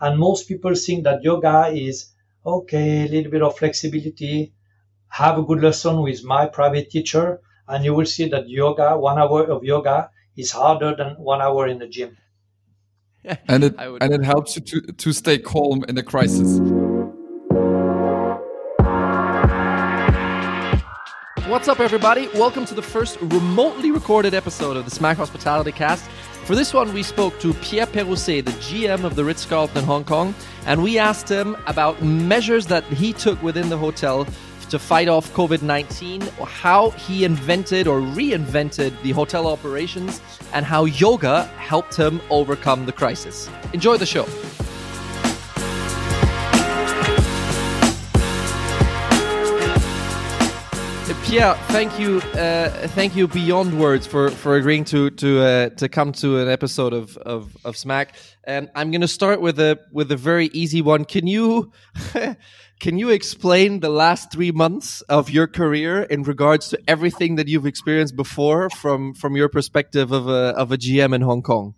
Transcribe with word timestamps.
And 0.00 0.18
most 0.18 0.48
people 0.48 0.74
think 0.74 1.04
that 1.04 1.22
yoga 1.22 1.68
is 1.68 2.06
okay, 2.44 3.04
a 3.04 3.08
little 3.08 3.30
bit 3.30 3.42
of 3.42 3.56
flexibility, 3.56 4.52
have 5.08 5.38
a 5.38 5.42
good 5.42 5.62
lesson 5.62 6.02
with 6.02 6.24
my 6.24 6.46
private 6.46 6.90
teacher, 6.90 7.40
and 7.68 7.84
you 7.84 7.94
will 7.94 8.04
see 8.04 8.28
that 8.28 8.48
yoga, 8.48 8.98
one 8.98 9.20
hour 9.20 9.44
of 9.44 9.62
yoga, 9.62 10.10
is 10.36 10.50
harder 10.50 10.96
than 10.96 11.14
one 11.14 11.40
hour 11.40 11.68
in 11.68 11.78
the 11.78 11.86
gym. 11.86 12.16
and 13.48 13.62
it 13.62 13.74
and 13.78 14.12
it 14.12 14.24
helps 14.24 14.56
you 14.56 14.62
to, 14.62 14.80
to 14.80 15.12
stay 15.12 15.38
calm 15.38 15.84
in 15.88 15.96
a 15.96 16.02
crisis. 16.02 16.58
What's 21.46 21.68
up, 21.68 21.78
everybody? 21.78 22.26
Welcome 22.34 22.64
to 22.66 22.74
the 22.74 22.82
first 22.82 23.16
remotely 23.20 23.92
recorded 23.92 24.34
episode 24.34 24.76
of 24.76 24.86
the 24.86 24.90
Smack 24.90 25.18
Hospitality 25.18 25.70
Cast. 25.70 26.10
For 26.44 26.54
this 26.54 26.74
one, 26.74 26.92
we 26.92 27.02
spoke 27.02 27.40
to 27.40 27.54
Pierre 27.54 27.86
Perusset, 27.86 28.44
the 28.44 28.50
GM 28.50 29.04
of 29.04 29.16
the 29.16 29.24
Ritz 29.24 29.46
Carlton 29.46 29.82
Hong 29.84 30.04
Kong, 30.04 30.34
and 30.66 30.82
we 30.82 30.98
asked 30.98 31.26
him 31.26 31.56
about 31.66 32.02
measures 32.02 32.66
that 32.66 32.84
he 32.84 33.14
took 33.14 33.42
within 33.42 33.70
the 33.70 33.78
hotel 33.78 34.26
to 34.68 34.78
fight 34.78 35.08
off 35.08 35.32
COVID 35.32 35.62
19, 35.62 36.20
how 36.46 36.90
he 36.90 37.24
invented 37.24 37.86
or 37.86 38.00
reinvented 38.00 38.92
the 39.02 39.12
hotel 39.12 39.46
operations, 39.46 40.20
and 40.52 40.66
how 40.66 40.84
yoga 40.84 41.44
helped 41.56 41.96
him 41.96 42.20
overcome 42.28 42.84
the 42.84 42.92
crisis. 42.92 43.48
Enjoy 43.72 43.96
the 43.96 44.04
show. 44.04 44.26
Pierre, 51.24 51.54
thank 51.68 51.98
you, 51.98 52.18
uh, 52.34 52.68
thank 52.88 53.16
you 53.16 53.26
beyond 53.26 53.80
words 53.80 54.06
for, 54.06 54.28
for 54.30 54.56
agreeing 54.56 54.84
to 54.84 55.08
to 55.08 55.40
uh, 55.40 55.68
to 55.70 55.88
come 55.88 56.12
to 56.12 56.38
an 56.38 56.48
episode 56.48 56.92
of 56.92 57.16
of, 57.16 57.56
of 57.64 57.78
Smack. 57.78 58.14
Um, 58.46 58.68
I'm 58.74 58.90
going 58.90 59.00
to 59.00 59.08
start 59.08 59.40
with 59.40 59.58
a 59.58 59.80
with 59.90 60.12
a 60.12 60.16
very 60.16 60.50
easy 60.52 60.82
one. 60.82 61.06
Can 61.06 61.26
you 61.26 61.72
can 62.80 62.98
you 62.98 63.08
explain 63.08 63.80
the 63.80 63.88
last 63.88 64.30
three 64.30 64.52
months 64.52 65.00
of 65.08 65.30
your 65.30 65.46
career 65.46 66.02
in 66.02 66.24
regards 66.24 66.68
to 66.68 66.78
everything 66.86 67.36
that 67.36 67.48
you've 67.48 67.66
experienced 67.66 68.16
before, 68.16 68.68
from 68.68 69.14
from 69.14 69.34
your 69.34 69.48
perspective 69.48 70.12
of 70.12 70.28
a 70.28 70.52
of 70.58 70.72
a 70.72 70.76
GM 70.76 71.14
in 71.14 71.22
Hong 71.22 71.42
Kong? 71.42 71.74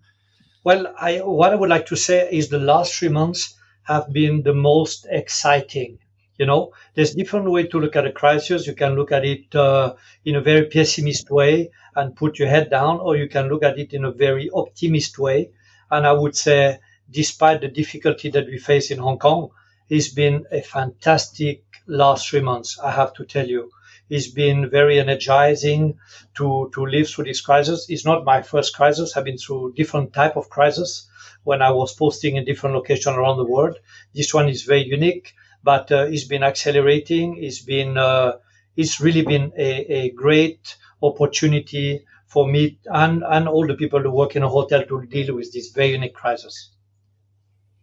Well, 0.64 0.92
I, 1.00 1.18
what 1.18 1.52
I 1.52 1.54
would 1.54 1.70
like 1.70 1.86
to 1.86 1.96
say 1.96 2.28
is 2.32 2.48
the 2.48 2.58
last 2.58 2.94
three 2.94 3.10
months 3.10 3.54
have 3.84 4.12
been 4.12 4.42
the 4.42 4.54
most 4.54 5.06
exciting 5.08 5.98
you 6.38 6.46
know, 6.46 6.72
there's 6.94 7.14
different 7.14 7.50
way 7.50 7.66
to 7.66 7.80
look 7.80 7.96
at 7.96 8.06
a 8.06 8.12
crisis. 8.12 8.66
You 8.66 8.74
can 8.74 8.94
look 8.94 9.12
at 9.12 9.24
it 9.24 9.54
uh, 9.54 9.94
in 10.24 10.36
a 10.36 10.40
very 10.40 10.66
pessimist 10.66 11.30
way 11.30 11.70
and 11.94 12.14
put 12.14 12.38
your 12.38 12.48
head 12.48 12.70
down, 12.70 13.00
or 13.00 13.16
you 13.16 13.28
can 13.28 13.48
look 13.48 13.62
at 13.62 13.78
it 13.78 13.94
in 13.94 14.04
a 14.04 14.12
very 14.12 14.50
optimist 14.50 15.18
way. 15.18 15.50
And 15.90 16.06
I 16.06 16.12
would 16.12 16.36
say, 16.36 16.78
despite 17.10 17.60
the 17.60 17.68
difficulty 17.68 18.30
that 18.30 18.46
we 18.46 18.58
face 18.58 18.90
in 18.90 18.98
Hong 18.98 19.18
Kong, 19.18 19.50
it's 19.88 20.08
been 20.08 20.44
a 20.50 20.60
fantastic 20.60 21.62
last 21.86 22.28
three 22.28 22.40
months. 22.40 22.78
I 22.78 22.90
have 22.90 23.14
to 23.14 23.24
tell 23.24 23.46
you, 23.46 23.70
it's 24.10 24.28
been 24.28 24.68
very 24.70 25.00
energizing 25.00 25.98
to 26.34 26.70
to 26.74 26.86
live 26.86 27.08
through 27.08 27.24
this 27.24 27.40
crisis. 27.40 27.86
It's 27.88 28.04
not 28.04 28.24
my 28.24 28.42
first 28.42 28.76
crisis. 28.76 29.16
I've 29.16 29.24
been 29.24 29.38
through 29.38 29.74
different 29.74 30.12
type 30.12 30.36
of 30.36 30.50
crisis 30.50 31.08
when 31.44 31.62
I 31.62 31.70
was 31.70 31.94
posting 31.94 32.36
in 32.36 32.44
different 32.44 32.74
locations 32.74 33.16
around 33.16 33.38
the 33.38 33.44
world. 33.44 33.78
This 34.14 34.34
one 34.34 34.48
is 34.48 34.62
very 34.62 34.84
unique 34.84 35.34
but 35.66 35.90
uh, 35.90 36.06
it's 36.14 36.28
been 36.32 36.44
accelerating. 36.44 37.42
It's 37.42 37.60
been 37.60 37.98
uh, 37.98 38.32
it's 38.76 39.00
really 39.00 39.22
been 39.22 39.52
a, 39.58 39.70
a 40.00 40.10
great 40.10 40.76
opportunity 41.02 42.04
for 42.26 42.46
me 42.46 42.78
and, 42.86 43.24
and 43.26 43.48
all 43.48 43.66
the 43.66 43.74
people 43.74 44.00
who 44.00 44.10
work 44.10 44.36
in 44.36 44.42
a 44.44 44.48
hotel 44.48 44.84
to 44.86 45.06
deal 45.06 45.34
with 45.34 45.52
this 45.52 45.70
very 45.72 45.92
unique 45.92 46.14
crisis. 46.14 46.70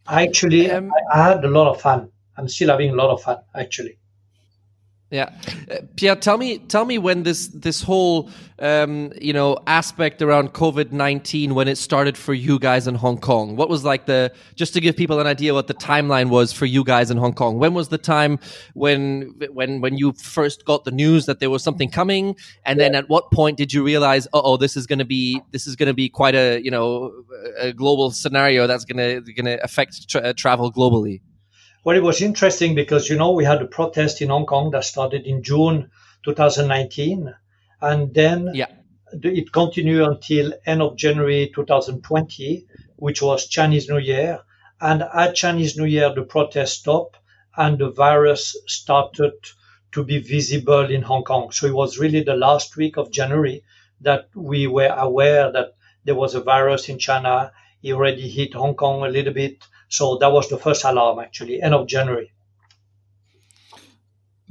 Actually, 0.08 0.72
um, 0.72 0.92
I, 0.94 1.20
I 1.20 1.24
had 1.30 1.44
a 1.44 1.50
lot 1.50 1.68
of 1.74 1.82
fun. 1.82 2.10
I'm 2.38 2.48
still 2.48 2.70
having 2.70 2.92
a 2.92 2.96
lot 2.96 3.10
of 3.10 3.22
fun, 3.22 3.40
actually. 3.54 3.98
Yeah, 5.14 5.30
uh, 5.70 5.76
Pierre, 5.96 6.16
tell 6.16 6.40
me, 6.40 6.58
tell 6.58 6.86
me 6.86 6.98
when 6.98 7.22
this 7.22 7.46
this 7.50 7.84
whole 7.84 8.32
um, 8.58 9.14
you 9.22 9.32
know 9.32 9.60
aspect 9.68 10.24
around 10.24 10.54
COVID 10.54 10.92
nineteen 10.92 11.54
when 11.54 11.68
it 11.68 11.78
started 11.78 12.18
for 12.18 12.34
you 12.34 12.58
guys 12.58 12.88
in 12.88 12.96
Hong 12.96 13.20
Kong. 13.20 13.56
What 13.56 13.70
was 13.70 13.86
like 13.86 14.08
the 14.08 14.34
just 14.56 14.74
to 14.74 14.82
give 14.82 14.98
people 14.98 15.20
an 15.20 15.28
idea 15.28 15.54
what 15.54 15.68
the 15.68 15.76
timeline 15.76 16.30
was 16.30 16.52
for 16.52 16.66
you 16.66 16.84
guys 16.84 17.12
in 17.12 17.18
Hong 17.18 17.34
Kong. 17.36 17.60
When 17.60 17.76
was 17.76 17.90
the 17.90 18.00
time 18.00 18.40
when 18.74 19.36
when 19.52 19.82
when 19.82 20.00
you 20.00 20.14
first 20.14 20.66
got 20.66 20.84
the 20.84 20.90
news 20.90 21.28
that 21.28 21.40
there 21.40 21.52
was 21.52 21.62
something 21.62 21.92
coming, 21.92 22.36
and 22.66 22.80
then 22.80 22.96
at 22.96 23.08
what 23.08 23.30
point 23.30 23.56
did 23.56 23.72
you 23.72 23.84
realize, 23.84 24.28
oh, 24.34 24.58
this 24.58 24.76
is 24.76 24.88
going 24.88 24.98
to 24.98 25.06
be 25.06 25.40
this 25.52 25.68
is 25.68 25.76
going 25.76 25.90
to 25.90 25.94
be 25.94 26.10
quite 26.10 26.34
a 26.34 26.60
you 26.60 26.72
know 26.72 27.12
a 27.60 27.72
global 27.72 28.10
scenario 28.10 28.66
that's 28.66 28.84
going 28.84 28.98
to 28.98 29.34
going 29.34 29.46
to 29.46 29.64
affect 29.64 30.10
tra 30.10 30.34
travel 30.34 30.74
globally. 30.74 31.22
Well, 31.84 31.98
it 31.98 32.04
was 32.04 32.22
interesting 32.22 32.76
because, 32.76 33.10
you 33.10 33.18
know, 33.18 33.32
we 33.32 33.44
had 33.44 33.62
a 33.62 33.68
protest 33.68 34.22
in 34.22 34.30
Hong 34.30 34.46
Kong 34.46 34.72
that 34.72 34.86
started 34.86 35.26
in 35.26 35.44
June 35.44 35.92
2019. 36.24 37.34
And 37.82 38.14
then 38.14 38.52
yeah. 38.54 38.68
it 39.12 39.52
continued 39.52 40.08
until 40.08 40.54
end 40.66 40.82
of 40.82 40.96
January 40.96 41.52
2020, 41.54 42.68
which 42.96 43.22
was 43.22 43.48
Chinese 43.48 43.90
New 43.90 43.98
Year. 43.98 44.40
And 44.80 45.04
at 45.04 45.36
Chinese 45.36 45.78
New 45.78 45.86
Year, 45.86 46.14
the 46.14 46.24
protest 46.24 46.80
stopped 46.80 47.18
and 47.58 47.78
the 47.78 47.92
virus 47.92 48.56
started 48.66 49.34
to 49.92 50.04
be 50.04 50.20
visible 50.20 50.90
in 50.90 51.02
Hong 51.02 51.24
Kong. 51.24 51.52
So 51.52 51.68
it 51.68 51.74
was 51.74 52.00
really 52.00 52.24
the 52.24 52.36
last 52.36 52.78
week 52.78 52.98
of 52.98 53.12
January 53.12 53.64
that 54.02 54.30
we 54.34 54.68
were 54.68 54.88
aware 54.88 55.52
that 55.52 55.76
there 56.06 56.16
was 56.16 56.34
a 56.34 56.42
virus 56.42 56.90
in 56.90 56.98
China. 56.98 57.52
It 57.82 57.94
already 57.94 58.30
hit 58.30 58.54
Hong 58.54 58.76
Kong 58.76 59.04
a 59.04 59.10
little 59.10 59.34
bit. 59.34 59.66
So 59.94 60.18
that 60.18 60.32
was 60.32 60.50
the 60.50 60.58
first 60.58 60.84
alarm 60.86 61.20
actually, 61.20 61.62
end 61.62 61.76
of 61.76 61.86
January. 61.86 62.32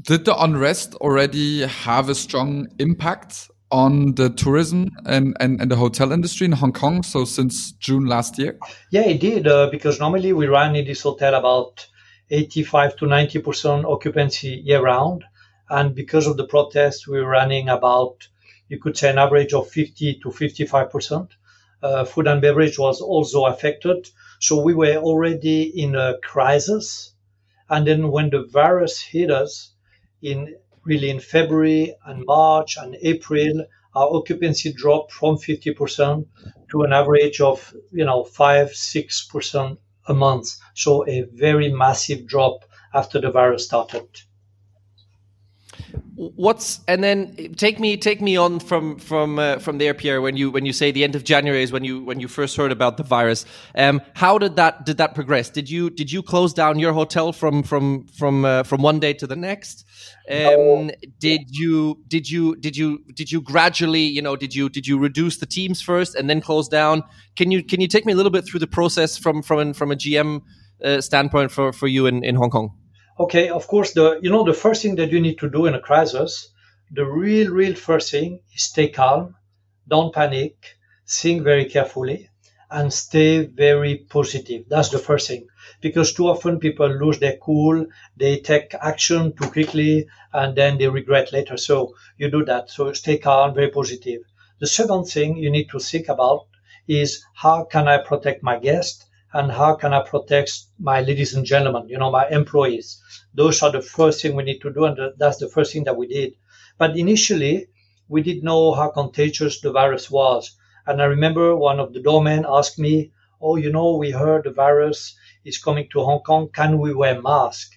Did 0.00 0.25
the 0.25 0.41
unrest 0.41 0.94
already 0.94 1.66
have 1.66 2.08
a 2.08 2.14
strong 2.14 2.69
impact 2.78 3.50
on 3.72 4.14
the 4.14 4.30
tourism 4.30 4.91
and, 5.04 5.36
and, 5.41 5.60
and 5.60 5.69
the 5.69 5.75
hotel 5.75 6.12
industry 6.12 6.44
in 6.44 6.53
Hong 6.53 6.72
Kong? 6.72 7.03
So 7.03 7.25
since 7.25 7.72
June 7.72 8.06
last 8.06 8.38
year? 8.38 8.56
Yeah, 8.92 9.03
it 9.03 9.20
did, 9.20 9.48
uh, 9.48 9.69
because 9.69 9.98
normally 9.98 10.32
we 10.32 10.47
run 10.47 10.76
in 10.76 10.84
this 10.84 11.03
hotel 11.03 11.34
about 11.34 11.88
85 12.30 12.94
to 12.98 13.06
90% 13.06 13.84
occupancy 13.84 14.62
year 14.64 14.80
round. 14.80 15.24
And 15.69 15.92
because 15.92 16.28
of 16.28 16.36
the 16.36 16.47
protests, 16.47 17.09
we're 17.09 17.28
running 17.28 17.69
about, 17.69 18.28
you 18.69 18.78
could 18.78 18.97
say, 18.97 19.10
an 19.10 19.19
average 19.19 19.54
of 19.54 19.69
50 19.69 20.20
to 20.22 20.28
55%. 20.28 21.30
Uh, 21.82 22.04
food 22.04 22.26
and 22.26 22.41
beverage 22.41 22.78
was 22.78 23.00
also 23.00 23.47
affected. 23.47 24.09
So 24.41 24.60
we 24.60 24.75
were 24.75 24.97
already 24.97 25.62
in 25.62 25.94
a 25.94 26.19
crisis. 26.22 27.15
And 27.69 27.87
then 27.87 28.10
when 28.10 28.31
the 28.31 28.44
virus 28.44 29.00
hit 29.00 29.31
us 29.31 29.72
in 30.21 30.56
really 30.84 31.10
in 31.10 31.21
February 31.21 31.94
and 32.06 32.25
March 32.26 32.76
and 32.76 32.97
April, 33.03 33.66
our 33.94 34.15
occupancy 34.15 34.72
dropped 34.72 35.12
from 35.12 35.37
50% 35.37 36.26
to 36.71 36.82
an 36.82 36.92
average 36.92 37.41
of, 37.41 37.75
you 37.92 38.04
know, 38.04 38.25
five, 38.25 38.69
6% 38.71 39.78
a 40.09 40.15
month. 40.15 40.48
So 40.75 41.06
a 41.09 41.22
very 41.32 41.71
massive 41.71 42.26
drop 42.26 42.65
after 42.94 43.21
the 43.21 43.31
virus 43.31 43.65
started 43.65 44.09
what's 46.14 46.80
and 46.86 47.03
then 47.03 47.54
take 47.56 47.80
me 47.80 47.97
take 47.97 48.20
me 48.20 48.36
on 48.36 48.60
from 48.60 48.98
from 48.98 49.38
uh, 49.38 49.58
from 49.58 49.78
there 49.78 49.94
pierre 49.94 50.20
when 50.20 50.36
you 50.36 50.50
when 50.50 50.66
you 50.66 50.72
say 50.72 50.91
the 50.91 51.04
end 51.04 51.16
of 51.16 51.25
january 51.25 51.62
is 51.62 51.72
when 51.72 51.84
you 51.84 52.03
when 52.04 52.20
you 52.20 52.28
first 52.28 52.56
heard 52.56 52.72
about 52.72 52.97
the 52.97 53.03
virus. 53.03 53.44
Um 53.75 54.00
how 54.14 54.38
did 54.38 54.56
that 54.56 54.84
did 54.84 54.97
that 54.98 55.14
progress? 55.14 55.50
Did 55.50 55.70
you 55.70 55.91
did 55.91 56.10
you 56.12 56.22
close 56.22 56.53
down 56.53 56.78
your 56.78 56.92
hotel 56.92 57.32
from 57.32 57.62
from 57.62 58.06
from 58.19 58.44
uh, 58.44 58.62
from 58.64 58.82
one 58.82 59.00
day 59.00 59.12
to 59.14 59.26
the 59.26 59.36
next? 59.36 59.84
Um 60.30 60.91
did 61.19 61.42
you 61.50 61.98
did 62.09 62.30
you 62.30 62.56
did 62.56 62.76
you 62.76 62.98
did 63.14 63.30
you 63.32 63.41
gradually 63.41 64.03
you 64.03 64.22
know 64.22 64.36
did 64.36 64.54
you 64.54 64.69
did 64.69 64.86
you 64.86 64.98
reduce 64.98 65.38
the 65.38 65.47
teams 65.47 65.80
first 65.80 66.14
and 66.14 66.28
then 66.28 66.41
close 66.41 66.69
down? 66.69 67.03
Can 67.36 67.50
you 67.50 67.62
can 67.62 67.80
you 67.80 67.88
take 67.88 68.04
me 68.06 68.12
a 68.12 68.16
little 68.16 68.32
bit 68.32 68.44
through 68.47 68.60
the 68.60 68.66
process 68.66 69.16
from 69.16 69.42
from 69.42 69.72
from 69.72 69.91
a 69.92 69.97
gm 69.97 70.42
uh, 70.84 71.00
standpoint 71.00 71.50
for 71.50 71.72
for 71.72 71.86
you 71.86 72.06
in 72.06 72.24
in 72.24 72.34
hong 72.34 72.50
kong 72.50 72.71
okay, 73.24 73.48
of 73.48 73.66
course, 73.66 73.92
the 73.92 74.19
you 74.22 74.30
know 74.30 74.45
the 74.45 74.60
first 74.65 74.83
thing 74.83 74.97
that 74.97 75.10
you 75.13 75.21
need 75.21 75.39
to 75.39 75.48
do 75.51 75.66
in 75.66 75.74
a 75.74 75.80
crisis, 75.80 76.48
the 76.91 77.04
real, 77.04 77.51
real 77.53 77.74
first 77.74 78.10
thing 78.10 78.41
is 78.54 78.63
stay 78.65 78.89
calm, 78.89 79.36
don't 79.89 80.15
panic, 80.15 80.57
think 81.09 81.42
very 81.42 81.66
carefully, 81.66 82.28
and 82.71 82.92
stay 82.92 83.47
very 83.47 83.97
positive. 84.16 84.65
That's 84.69 84.91
the 84.91 84.98
first 84.98 85.28
thing. 85.28 85.47
Because 85.80 86.13
too 86.13 86.28
often 86.28 86.59
people 86.60 86.89
lose 86.89 87.19
their 87.19 87.36
cool, 87.36 87.86
they 88.16 88.39
take 88.41 88.74
action 88.74 89.33
too 89.36 89.48
quickly, 89.51 90.07
and 90.33 90.57
then 90.57 90.78
they 90.78 90.89
regret 90.89 91.33
later. 91.33 91.57
So 91.57 91.95
you 92.19 92.30
do 92.30 92.45
that. 92.47 92.71
So 92.71 92.92
stay 92.92 93.19
calm, 93.19 93.54
very 93.54 93.71
positive. 93.71 94.22
The 94.60 94.66
second 94.66 95.04
thing 95.04 95.36
you 95.36 95.51
need 95.51 95.69
to 95.71 95.78
think 95.80 96.09
about 96.09 96.47
is 96.89 97.24
how 97.34 97.65
can 97.65 97.89
I 97.89 97.98
protect 97.98 98.42
my 98.42 98.59
guest 98.59 99.04
and 99.33 99.51
how 99.51 99.75
can 99.75 99.93
I 99.93 100.03
protect 100.03 100.53
my 100.79 101.01
ladies 101.01 101.34
and 101.34 101.45
gentlemen, 101.45 101.89
you 101.89 101.99
know, 101.99 102.11
my 102.11 102.29
employees. 102.29 103.03
Those 103.34 103.63
are 103.63 103.73
the 103.73 103.81
first 103.81 104.21
thing 104.21 104.37
we 104.37 104.43
need 104.43 104.61
to 104.61 104.73
do, 104.73 104.84
and 104.84 104.99
that's 105.19 105.39
the 105.39 105.49
first 105.49 105.73
thing 105.73 105.84
that 105.84 105.97
we 105.97 106.07
did. 106.07 106.34
But 106.79 106.97
initially, 106.97 107.69
we 108.09 108.23
didn't 108.23 108.45
know 108.45 108.73
how 108.73 108.91
contagious 108.91 109.61
the 109.61 109.73
virus 109.73 110.11
was. 110.11 110.55
And 110.87 111.01
I 111.01 111.07
remember 111.07 111.57
one 111.57 111.81
of 111.81 111.93
the 111.93 112.01
doormen 112.01 112.45
asked 112.47 112.79
me, 112.79 113.13
oh, 113.41 113.57
you 113.57 113.73
know, 113.73 113.97
we 113.97 114.11
heard 114.11 114.45
the 114.45 114.51
virus 114.51 115.17
is 115.45 115.59
coming 115.59 115.89
to 115.93 116.05
Hong 116.05 116.21
Kong. 116.21 116.49
Can 116.53 116.79
we 116.79 116.93
wear 116.93 117.21
mask? 117.21 117.71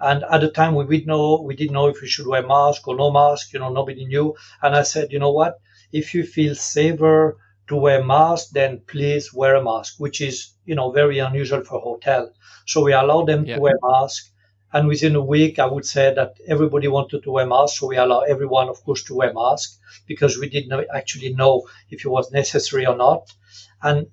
And 0.00 0.24
at 0.30 0.40
the 0.40 0.50
time, 0.50 0.74
we 0.74 0.84
didn't 0.86 1.06
know 1.06 1.40
we 1.40 1.54
didn't 1.54 1.72
know 1.72 1.86
if 1.86 2.02
we 2.02 2.08
should 2.08 2.26
wear 2.26 2.46
mask 2.46 2.86
or 2.88 2.96
no 2.96 3.10
mask. 3.10 3.52
You 3.52 3.60
know, 3.60 3.72
nobody 3.72 4.04
knew. 4.04 4.34
And 4.62 4.74
I 4.74 4.82
said, 4.82 5.12
you 5.12 5.18
know 5.18 5.32
what? 5.32 5.60
If 5.92 6.14
you 6.14 6.24
feel 6.24 6.54
safer 6.54 7.38
to 7.68 7.76
wear 7.76 8.04
mask, 8.04 8.50
then 8.50 8.80
please 8.86 9.32
wear 9.34 9.56
a 9.56 9.64
mask, 9.64 9.96
which 9.98 10.20
is 10.20 10.54
you 10.64 10.74
know 10.74 10.90
very 10.90 11.18
unusual 11.18 11.62
for 11.64 11.80
hotel. 11.80 12.32
So 12.66 12.82
we 12.82 12.92
allow 12.92 13.24
them 13.24 13.44
Yeah. 13.44 13.56
to 13.56 13.60
wear 13.60 13.78
mask. 13.82 14.32
And 14.72 14.88
within 14.88 15.16
a 15.16 15.22
week, 15.22 15.58
I 15.58 15.66
would 15.66 15.86
say 15.86 16.12
that 16.14 16.34
everybody 16.48 16.88
wanted 16.88 17.22
to 17.22 17.30
wear 17.30 17.46
mask. 17.46 17.78
So 17.78 17.86
we 17.86 17.96
allow 17.96 18.20
everyone, 18.20 18.68
of 18.68 18.82
course, 18.84 19.02
to 19.04 19.14
wear 19.14 19.32
mask 19.32 19.78
because 20.06 20.38
we 20.38 20.48
didn't 20.48 20.86
actually 20.94 21.32
know 21.32 21.66
if 21.90 22.04
it 22.04 22.08
was 22.08 22.30
necessary 22.32 22.84
or 22.86 22.96
not. 22.96 23.32
And 23.82 24.08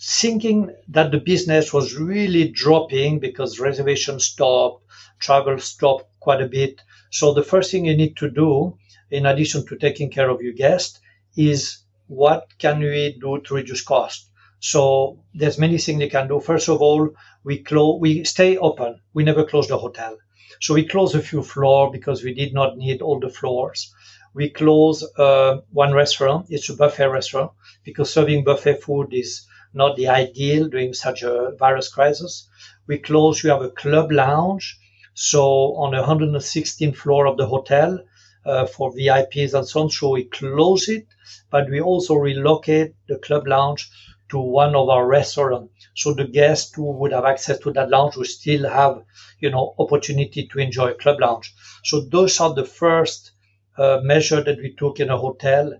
thinking 0.00 0.74
that 0.88 1.10
the 1.10 1.18
business 1.18 1.72
was 1.72 1.96
really 1.96 2.48
dropping 2.48 3.18
because 3.18 3.58
reservations 3.58 4.24
stopped, 4.24 4.84
travel 5.18 5.58
stopped 5.58 6.06
quite 6.20 6.42
a 6.42 6.48
bit. 6.48 6.82
So 7.10 7.32
the 7.32 7.42
first 7.42 7.70
thing 7.70 7.86
you 7.86 7.96
need 7.96 8.16
to 8.18 8.30
do, 8.30 8.76
in 9.10 9.26
addition 9.26 9.66
to 9.66 9.76
taking 9.76 10.10
care 10.10 10.28
of 10.28 10.42
your 10.42 10.52
guest, 10.52 11.00
is 11.36 11.78
what 12.06 12.48
can 12.58 12.80
we 12.80 13.16
do 13.20 13.40
to 13.40 13.54
reduce 13.54 13.82
cost? 13.82 14.30
So 14.60 15.18
there's 15.34 15.58
many 15.58 15.78
things 15.78 16.00
you 16.00 16.10
can 16.10 16.28
do. 16.28 16.40
First 16.40 16.68
of 16.68 16.80
all, 16.80 17.10
we 17.44 17.58
close, 17.58 18.00
we 18.00 18.24
stay 18.24 18.56
open. 18.56 19.00
We 19.12 19.24
never 19.24 19.44
close 19.44 19.68
the 19.68 19.78
hotel. 19.78 20.16
So 20.60 20.74
we 20.74 20.86
close 20.86 21.14
a 21.14 21.20
few 21.20 21.42
floors 21.42 21.90
because 21.92 22.22
we 22.22 22.32
did 22.32 22.54
not 22.54 22.76
need 22.76 23.02
all 23.02 23.20
the 23.20 23.28
floors. 23.28 23.92
We 24.32 24.50
close 24.50 25.04
uh, 25.18 25.58
one 25.70 25.92
restaurant. 25.92 26.46
It's 26.48 26.70
a 26.70 26.76
buffet 26.76 27.08
restaurant 27.08 27.52
because 27.84 28.12
serving 28.12 28.44
buffet 28.44 28.82
food 28.82 29.12
is 29.12 29.46
not 29.74 29.96
the 29.96 30.08
ideal 30.08 30.68
during 30.68 30.94
such 30.94 31.22
a 31.22 31.52
virus 31.58 31.88
crisis. 31.88 32.48
We 32.86 32.98
close. 32.98 33.42
We 33.42 33.50
have 33.50 33.62
a 33.62 33.70
club 33.70 34.12
lounge. 34.12 34.78
So 35.14 35.74
on 35.76 35.92
the 35.92 36.02
116th 36.02 36.96
floor 36.96 37.26
of 37.26 37.36
the 37.36 37.46
hotel 37.46 37.98
uh, 38.46 38.66
for 38.66 38.92
VIPs 38.92 39.54
and 39.54 39.66
so 39.66 39.82
on. 39.82 39.90
So 39.90 40.10
we 40.10 40.24
close 40.24 40.88
it, 40.88 41.06
but 41.50 41.68
we 41.70 41.80
also 41.80 42.14
relocate 42.14 42.94
the 43.08 43.18
club 43.18 43.46
lounge 43.46 43.90
to 44.30 44.38
one 44.38 44.74
of 44.74 44.88
our 44.88 45.06
restaurants. 45.06 45.72
So 45.94 46.14
the 46.14 46.26
guests 46.26 46.74
who 46.74 46.90
would 46.90 47.12
have 47.12 47.24
access 47.24 47.58
to 47.60 47.72
that 47.72 47.90
lounge 47.90 48.16
will 48.16 48.24
still 48.24 48.68
have, 48.68 49.02
you 49.40 49.50
know, 49.50 49.74
opportunity 49.78 50.46
to 50.46 50.58
enjoy 50.58 50.94
club 50.94 51.20
lounge. 51.20 51.54
So 51.84 52.00
those 52.00 52.40
are 52.40 52.54
the 52.54 52.64
first 52.64 53.32
uh, 53.76 54.00
measure 54.02 54.42
that 54.42 54.58
we 54.58 54.74
took 54.74 55.00
in 55.00 55.10
a 55.10 55.16
hotel 55.16 55.74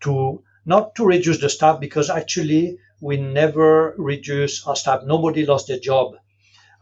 to 0.00 0.42
not 0.66 0.94
to 0.96 1.06
reduce 1.06 1.40
the 1.40 1.48
staff 1.48 1.80
because 1.80 2.10
actually 2.10 2.78
we 3.00 3.16
never 3.16 3.94
reduce 3.96 4.66
our 4.66 4.76
staff. 4.76 5.02
Nobody 5.04 5.46
lost 5.46 5.68
their 5.68 5.78
job. 5.78 6.14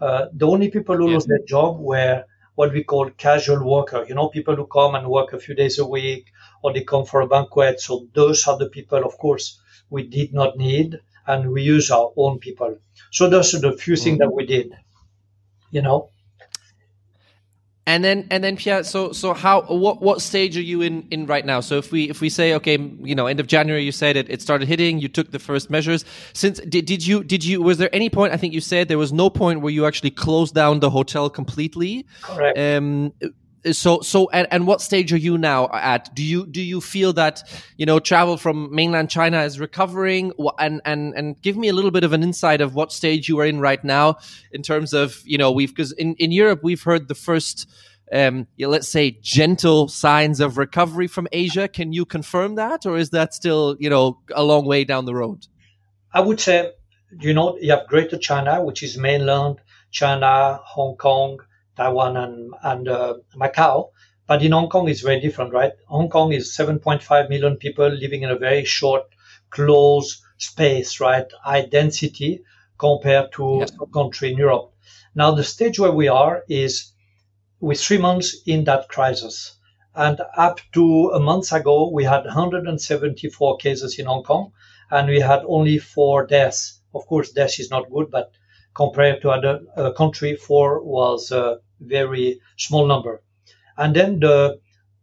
Uh, 0.00 0.26
the 0.32 0.46
only 0.46 0.70
people 0.70 0.96
who 0.96 1.08
lost 1.08 1.28
their 1.28 1.44
job 1.46 1.78
were 1.78 2.24
what 2.56 2.72
we 2.72 2.82
call 2.82 3.08
casual 3.10 3.64
worker. 3.64 4.04
You 4.08 4.16
know, 4.16 4.28
people 4.28 4.56
who 4.56 4.66
come 4.66 4.94
and 4.96 5.06
work 5.08 5.32
a 5.32 5.38
few 5.38 5.54
days 5.54 5.78
a 5.78 5.86
week 5.86 6.32
or 6.62 6.72
they 6.72 6.82
come 6.82 7.04
for 7.04 7.20
a 7.20 7.28
banquet. 7.28 7.80
So 7.80 8.08
those 8.12 8.46
are 8.48 8.58
the 8.58 8.68
people, 8.68 9.04
of 9.04 9.16
course, 9.18 9.60
we 9.88 10.02
did 10.02 10.34
not 10.34 10.56
need 10.56 10.98
and 11.26 11.52
we 11.52 11.62
use 11.62 11.90
our 11.90 12.12
own 12.16 12.38
people. 12.38 12.78
So 13.10 13.28
those 13.28 13.54
are 13.54 13.60
the 13.60 13.72
few 13.76 13.96
things 13.96 14.18
mm-hmm. 14.18 14.28
that 14.28 14.34
we 14.34 14.46
did, 14.46 14.74
you 15.70 15.82
know. 15.82 16.10
And 17.88 18.02
then, 18.04 18.26
and 18.32 18.42
then, 18.42 18.56
Pierre. 18.56 18.82
So, 18.82 19.12
so 19.12 19.32
how? 19.32 19.62
What, 19.62 20.02
what 20.02 20.20
stage 20.20 20.56
are 20.56 20.62
you 20.62 20.82
in 20.82 21.06
in 21.12 21.26
right 21.26 21.46
now? 21.46 21.60
So, 21.60 21.78
if 21.78 21.92
we 21.92 22.10
if 22.10 22.20
we 22.20 22.28
say, 22.28 22.52
okay, 22.54 22.78
you 22.78 23.14
know, 23.14 23.26
end 23.26 23.38
of 23.38 23.46
January, 23.46 23.84
you 23.84 23.92
said 23.92 24.16
it, 24.16 24.28
it 24.28 24.42
started 24.42 24.66
hitting. 24.66 24.98
You 24.98 25.08
took 25.08 25.30
the 25.30 25.38
first 25.38 25.70
measures. 25.70 26.04
Since 26.32 26.58
did, 26.60 26.84
did 26.84 27.06
you 27.06 27.22
did 27.22 27.44
you 27.44 27.62
was 27.62 27.78
there 27.78 27.94
any 27.94 28.10
point? 28.10 28.32
I 28.32 28.38
think 28.38 28.54
you 28.54 28.60
said 28.60 28.88
there 28.88 28.98
was 28.98 29.12
no 29.12 29.30
point 29.30 29.60
where 29.60 29.72
you 29.72 29.86
actually 29.86 30.10
closed 30.10 30.52
down 30.52 30.80
the 30.80 30.90
hotel 30.90 31.30
completely. 31.30 32.06
Correct. 32.22 32.58
Um, 32.58 33.12
so 33.72 34.00
so 34.00 34.28
and, 34.30 34.46
and 34.50 34.66
what 34.66 34.80
stage 34.80 35.12
are 35.12 35.18
you 35.18 35.38
now 35.38 35.68
at? 35.72 36.14
Do 36.14 36.22
you 36.22 36.46
do 36.46 36.62
you 36.62 36.80
feel 36.80 37.12
that 37.14 37.42
you 37.76 37.86
know 37.86 37.98
travel 37.98 38.36
from 38.36 38.74
mainland 38.74 39.10
China 39.10 39.42
is 39.42 39.58
recovering? 39.58 40.32
And 40.58 40.80
and 40.84 41.14
and 41.14 41.40
give 41.42 41.56
me 41.56 41.68
a 41.68 41.72
little 41.72 41.90
bit 41.90 42.04
of 42.04 42.12
an 42.12 42.22
insight 42.22 42.60
of 42.60 42.74
what 42.74 42.92
stage 42.92 43.28
you 43.28 43.38
are 43.40 43.46
in 43.46 43.60
right 43.60 43.82
now 43.82 44.16
in 44.52 44.62
terms 44.62 44.92
of 44.92 45.20
you 45.24 45.38
know 45.38 45.50
we've 45.50 45.74
because 45.74 45.92
in 45.92 46.14
in 46.14 46.32
Europe 46.32 46.60
we've 46.62 46.82
heard 46.82 47.08
the 47.08 47.14
first. 47.14 47.68
Um, 48.12 48.46
yeah, 48.56 48.68
let's 48.68 48.88
say 48.88 49.18
gentle 49.20 49.88
signs 49.88 50.38
of 50.38 50.58
recovery 50.58 51.08
from 51.08 51.26
Asia. 51.32 51.66
Can 51.66 51.92
you 51.92 52.04
confirm 52.04 52.54
that, 52.54 52.86
or 52.86 52.96
is 52.96 53.10
that 53.10 53.34
still, 53.34 53.76
you 53.80 53.90
know, 53.90 54.20
a 54.32 54.44
long 54.44 54.64
way 54.64 54.84
down 54.84 55.06
the 55.06 55.14
road? 55.16 55.48
I 56.14 56.20
would 56.20 56.38
say, 56.38 56.70
you 57.18 57.34
know, 57.34 57.58
you 57.60 57.72
have 57.72 57.88
Greater 57.88 58.16
China, 58.16 58.62
which 58.62 58.84
is 58.84 58.96
mainland 58.96 59.56
China, 59.90 60.60
Hong 60.62 60.96
Kong, 60.96 61.40
Taiwan, 61.76 62.16
and, 62.16 62.52
and 62.62 62.88
uh, 62.88 63.14
Macau. 63.36 63.90
But 64.26 64.42
in 64.42 64.52
Hong 64.52 64.68
Kong, 64.68 64.88
it's 64.88 65.02
very 65.02 65.20
different, 65.20 65.52
right? 65.52 65.72
Hong 65.88 66.08
Kong 66.08 66.32
is 66.32 66.56
7.5 66.56 67.28
million 67.28 67.56
people 67.56 67.88
living 67.88 68.22
in 68.22 68.30
a 68.30 68.38
very 68.38 68.64
short, 68.64 69.04
closed 69.50 70.20
space, 70.38 71.00
right? 71.00 71.26
High 71.42 71.66
density 71.66 72.42
compared 72.78 73.32
to 73.32 73.58
Yeah. 73.60 73.66
some 73.66 73.90
country 73.92 74.32
in 74.32 74.38
Europe. 74.38 74.72
Now, 75.14 75.30
the 75.32 75.44
stage 75.44 75.78
where 75.78 75.92
we 75.92 76.08
are 76.08 76.44
is 76.48 76.92
we're 77.60 77.74
three 77.74 77.98
months 77.98 78.36
in 78.46 78.64
that 78.64 78.88
crisis. 78.88 79.56
And 79.94 80.20
up 80.36 80.60
to 80.72 81.10
a 81.14 81.20
month 81.20 81.52
ago, 81.52 81.90
we 81.90 82.04
had 82.04 82.24
174 82.24 83.56
cases 83.58 83.98
in 83.98 84.06
Hong 84.06 84.22
Kong 84.24 84.52
and 84.90 85.08
we 85.08 85.20
had 85.20 85.42
only 85.46 85.78
four 85.78 86.26
deaths. 86.26 86.80
Of 86.94 87.06
course, 87.06 87.32
death 87.32 87.58
is 87.58 87.70
not 87.70 87.90
good, 87.90 88.10
but 88.10 88.30
compared 88.74 89.22
to 89.22 89.30
other 89.30 89.60
uh, 89.76 89.90
country, 89.92 90.36
four 90.36 90.82
was 90.84 91.30
a 91.30 91.58
very 91.80 92.40
small 92.56 92.86
number. 92.86 93.22
And 93.76 93.94
then 93.94 94.20
the 94.20 94.60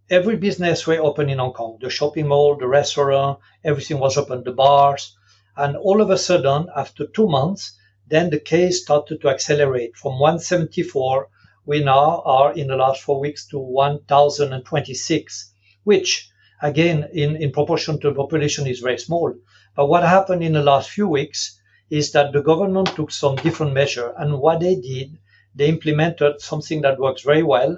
every 0.09 0.35
business 0.35 0.85
were 0.85 0.99
open 0.99 1.29
in 1.29 1.39
Hong 1.39 1.53
Kong. 1.53 1.77
The 1.81 1.89
shopping 1.89 2.27
mall, 2.27 2.55
the 2.55 2.67
restaurant, 2.67 3.39
everything 3.63 3.99
was 3.99 4.17
open, 4.17 4.43
the 4.43 4.51
bars. 4.51 5.15
And 5.55 5.75
all 5.77 6.01
of 6.01 6.09
a 6.09 6.17
sudden, 6.17 6.67
after 6.75 7.05
two 7.07 7.27
months, 7.27 7.77
then 8.07 8.29
the 8.29 8.39
case 8.39 8.81
started 8.83 9.21
to 9.21 9.29
accelerate 9.29 9.95
from 9.95 10.19
174. 10.19 11.29
We 11.65 11.83
now 11.83 12.21
are 12.25 12.53
in 12.53 12.67
the 12.67 12.75
last 12.75 13.01
four 13.01 13.19
weeks 13.19 13.47
to 13.47 13.59
1,026, 13.59 15.53
which 15.83 16.29
again, 16.63 17.09
in, 17.13 17.35
in 17.35 17.51
proportion 17.51 17.99
to 17.99 18.09
the 18.09 18.15
population 18.15 18.65
is 18.65 18.79
very 18.79 18.97
small. 18.97 19.33
But 19.75 19.87
what 19.87 20.03
happened 20.03 20.43
in 20.43 20.53
the 20.53 20.63
last 20.63 20.89
few 20.89 21.07
weeks 21.07 21.59
is 21.89 22.13
that 22.13 22.31
the 22.31 22.41
government 22.41 22.87
took 22.95 23.11
some 23.11 23.35
different 23.35 23.73
measure. 23.73 24.13
And 24.17 24.39
what 24.39 24.61
they 24.61 24.75
did, 24.75 25.17
they 25.55 25.67
implemented 25.67 26.41
something 26.41 26.81
that 26.81 26.99
works 26.99 27.21
very 27.21 27.43
well. 27.43 27.77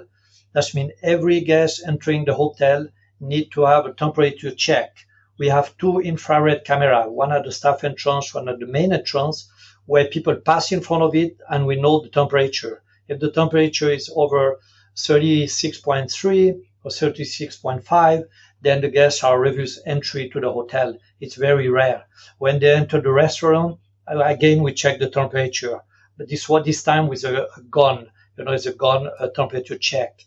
That 0.52 0.74
means 0.74 0.92
every 1.02 1.40
guest 1.40 1.82
entering 1.86 2.24
the 2.24 2.34
hotel 2.34 2.88
need 3.20 3.52
to 3.52 3.66
have 3.66 3.86
a 3.86 3.92
temperature 3.92 4.54
check. 4.54 4.96
We 5.38 5.48
have 5.48 5.76
two 5.76 6.00
infrared 6.00 6.64
camera, 6.64 7.10
one 7.10 7.32
at 7.32 7.44
the 7.44 7.52
staff 7.52 7.84
entrance, 7.84 8.34
one 8.34 8.48
at 8.48 8.58
the 8.58 8.66
main 8.66 8.92
entrance, 8.92 9.50
where 9.84 10.06
people 10.06 10.36
pass 10.36 10.72
in 10.72 10.80
front 10.80 11.02
of 11.02 11.14
it 11.14 11.36
and 11.50 11.66
we 11.66 11.76
know 11.76 12.00
the 12.00 12.08
temperature. 12.08 12.82
If 13.08 13.20
the 13.20 13.30
temperature 13.30 13.90
is 13.90 14.10
over 14.14 14.58
36.3 14.96 16.60
or 16.84 16.90
36.5, 16.90 18.24
then 18.62 18.80
the 18.80 18.88
guests 18.88 19.22
are 19.22 19.38
refused 19.38 19.80
entry 19.86 20.30
to 20.30 20.40
the 20.40 20.50
hotel. 20.50 20.96
It's 21.20 21.34
very 21.34 21.68
rare. 21.68 22.04
When 22.38 22.58
they 22.58 22.74
enter 22.74 23.00
the 23.00 23.12
restaurant, 23.12 23.78
again 24.06 24.62
we 24.62 24.72
check 24.72 24.98
the 24.98 25.10
temperature. 25.10 25.80
But 26.16 26.28
this 26.28 26.48
one 26.48 26.62
this 26.64 26.82
time 26.82 27.08
with 27.08 27.24
a, 27.24 27.46
a 27.56 27.62
gun, 27.70 28.10
you 28.36 28.44
know, 28.44 28.52
it's 28.52 28.66
a 28.66 28.72
gun 28.72 29.08
a 29.20 29.28
temperature 29.28 29.78
check. 29.78 30.24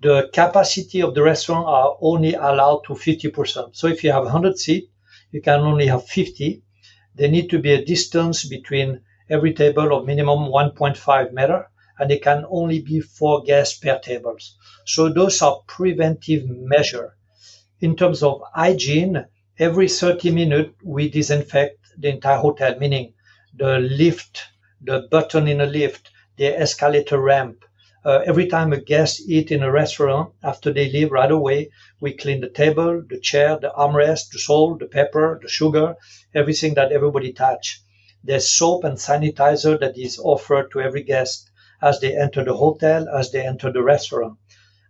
The 0.00 0.30
capacity 0.32 1.00
of 1.02 1.14
the 1.14 1.22
restaurant 1.22 1.66
are 1.66 1.96
only 2.00 2.34
allowed 2.34 2.82
to 2.86 2.94
50%. 2.94 3.76
So 3.76 3.86
if 3.86 4.02
you 4.02 4.10
have 4.10 4.24
100 4.24 4.58
seats, 4.58 4.88
you 5.30 5.40
can 5.40 5.60
only 5.60 5.86
have 5.86 6.06
50. 6.06 6.62
There 7.14 7.28
need 7.28 7.50
to 7.50 7.58
be 7.58 7.72
a 7.72 7.84
distance 7.84 8.44
between 8.44 9.00
every 9.28 9.54
table 9.54 9.96
of 9.96 10.06
minimum 10.06 10.50
1.5 10.50 11.32
meter, 11.32 11.70
and 11.98 12.10
they 12.10 12.18
can 12.18 12.44
only 12.50 12.80
be 12.80 13.00
four 13.00 13.42
guests 13.42 13.78
per 13.78 13.98
tables. 13.98 14.56
So 14.86 15.08
those 15.08 15.40
are 15.42 15.60
preventive 15.66 16.48
measure. 16.48 17.16
In 17.80 17.96
terms 17.96 18.22
of 18.22 18.42
hygiene, 18.54 19.24
every 19.58 19.88
30 19.88 20.30
minutes 20.30 20.74
we 20.82 21.08
disinfect 21.08 21.78
the 21.98 22.08
entire 22.08 22.38
hotel, 22.38 22.78
meaning 22.78 23.14
the 23.56 23.78
lift, 23.78 24.42
the 24.82 25.06
button 25.10 25.46
in 25.46 25.60
a 25.60 25.66
lift, 25.66 26.10
the 26.36 26.46
escalator 26.46 27.20
ramp. 27.20 27.64
Uh, 28.04 28.20
every 28.26 28.48
time 28.48 28.72
a 28.72 28.80
guest 28.80 29.22
eat 29.28 29.52
in 29.52 29.62
a 29.62 29.70
restaurant, 29.70 30.32
after 30.42 30.72
they 30.72 30.90
leave 30.90 31.12
right 31.12 31.30
away, 31.30 31.70
we 32.00 32.12
clean 32.12 32.40
the 32.40 32.48
table, 32.48 33.00
the 33.08 33.20
chair, 33.20 33.58
the 33.60 33.70
armrest, 33.78 34.30
the 34.32 34.38
salt, 34.38 34.80
the 34.80 34.86
pepper, 34.86 35.38
the 35.40 35.48
sugar, 35.48 35.94
everything 36.34 36.74
that 36.74 36.90
everybody 36.90 37.32
touch. 37.32 37.80
There's 38.24 38.48
soap 38.48 38.84
and 38.84 38.98
sanitizer 38.98 39.78
that 39.78 39.96
is 39.96 40.18
offered 40.18 40.72
to 40.72 40.80
every 40.80 41.04
guest 41.04 41.50
as 41.80 42.00
they 42.00 42.16
enter 42.16 42.44
the 42.44 42.56
hotel, 42.56 43.08
as 43.08 43.30
they 43.30 43.46
enter 43.46 43.72
the 43.72 43.82
restaurant. 43.82 44.38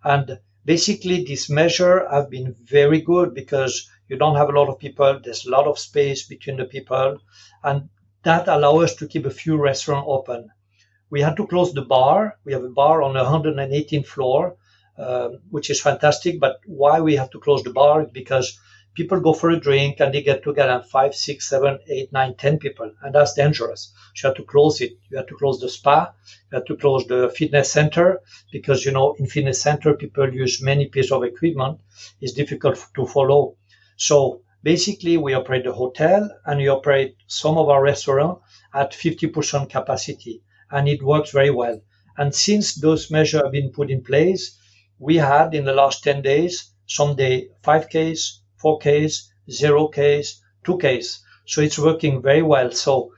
And 0.04 0.38
basically, 0.64 1.24
this 1.24 1.50
measure 1.50 2.08
have 2.10 2.30
been 2.30 2.54
very 2.64 3.00
good 3.00 3.34
because 3.34 3.90
you 4.08 4.16
don't 4.16 4.36
have 4.36 4.48
a 4.48 4.52
lot 4.58 4.68
of 4.68 4.78
people. 4.78 5.20
There's 5.22 5.46
a 5.46 5.50
lot 5.50 5.66
of 5.66 5.78
space 5.78 6.26
between 6.26 6.56
the 6.56 6.64
people, 6.64 7.18
and 7.62 7.88
that 8.22 8.48
allow 8.48 8.78
us 8.78 8.94
to 8.96 9.06
keep 9.06 9.26
a 9.26 9.30
few 9.30 9.56
restaurants 9.56 10.06
open. 10.08 10.50
We 11.10 11.20
had 11.20 11.36
to 11.36 11.46
close 11.46 11.72
the 11.72 11.82
bar. 11.82 12.38
We 12.44 12.52
have 12.52 12.64
a 12.64 12.70
bar 12.70 13.02
on 13.02 13.14
the 13.14 13.24
118th 13.24 14.06
floor, 14.06 14.56
uh, 14.98 15.30
which 15.50 15.70
is 15.70 15.80
fantastic. 15.80 16.40
But 16.40 16.60
why 16.66 17.00
we 17.00 17.16
have 17.16 17.30
to 17.30 17.40
close 17.40 17.62
the 17.62 17.70
bar? 17.70 18.06
Because 18.06 18.58
people 18.94 19.20
go 19.20 19.32
for 19.32 19.50
a 19.50 19.60
drink 19.60 20.00
and 20.00 20.12
they 20.12 20.22
get 20.22 20.42
together 20.42 20.82
five, 20.82 21.14
six, 21.14 21.48
seven, 21.48 21.78
eight, 21.88 22.12
nine, 22.12 22.34
ten 22.36 22.58
people, 22.58 22.90
and 23.02 23.14
that's 23.14 23.34
dangerous. 23.34 23.92
So 24.14 24.28
you 24.28 24.30
have 24.30 24.36
to 24.36 24.44
close 24.44 24.80
it. 24.80 24.92
You 25.10 25.16
have 25.18 25.26
to 25.28 25.36
close 25.36 25.60
the 25.60 25.68
spa. 25.68 26.12
You 26.50 26.56
have 26.58 26.66
to 26.66 26.76
close 26.76 27.06
the 27.06 27.30
fitness 27.34 27.72
center 27.72 28.20
because 28.52 28.84
you 28.84 28.92
know 28.92 29.14
in 29.18 29.26
fitness 29.26 29.60
center 29.60 29.94
people 29.94 30.32
use 30.32 30.62
many 30.62 30.86
pieces 30.86 31.12
of 31.12 31.24
equipment. 31.24 31.80
It's 32.20 32.32
difficult 32.32 32.84
to 32.94 33.06
follow. 33.06 33.56
So 33.96 34.42
basically, 34.62 35.16
we 35.16 35.34
operate 35.34 35.64
the 35.64 35.72
hotel 35.72 36.30
and 36.46 36.58
we 36.58 36.68
operate 36.68 37.16
some 37.26 37.58
of 37.58 37.68
our 37.68 37.82
restaurants 37.82 38.42
at 38.74 38.92
50% 38.92 39.68
capacity, 39.70 40.42
and 40.70 40.88
it 40.88 41.02
works 41.02 41.30
very 41.30 41.50
well. 41.50 41.80
And 42.18 42.34
since 42.34 42.74
those 42.74 43.10
measures 43.10 43.42
have 43.42 43.52
been 43.52 43.72
put 43.72 43.90
in 43.90 44.02
place, 44.02 44.58
we 44.98 45.16
had 45.16 45.54
in 45.54 45.64
the 45.64 45.74
last 45.74 46.04
10 46.04 46.22
days 46.22 46.72
some 46.86 47.16
day 47.16 47.48
5Ks, 47.64 48.38
4Ks, 48.62 49.28
0Ks, 49.50 50.40
2Ks. 50.64 51.18
So 51.46 51.60
it's 51.60 51.78
working 51.78 52.22
very 52.22 52.42
well. 52.42 52.70
So 52.70 53.12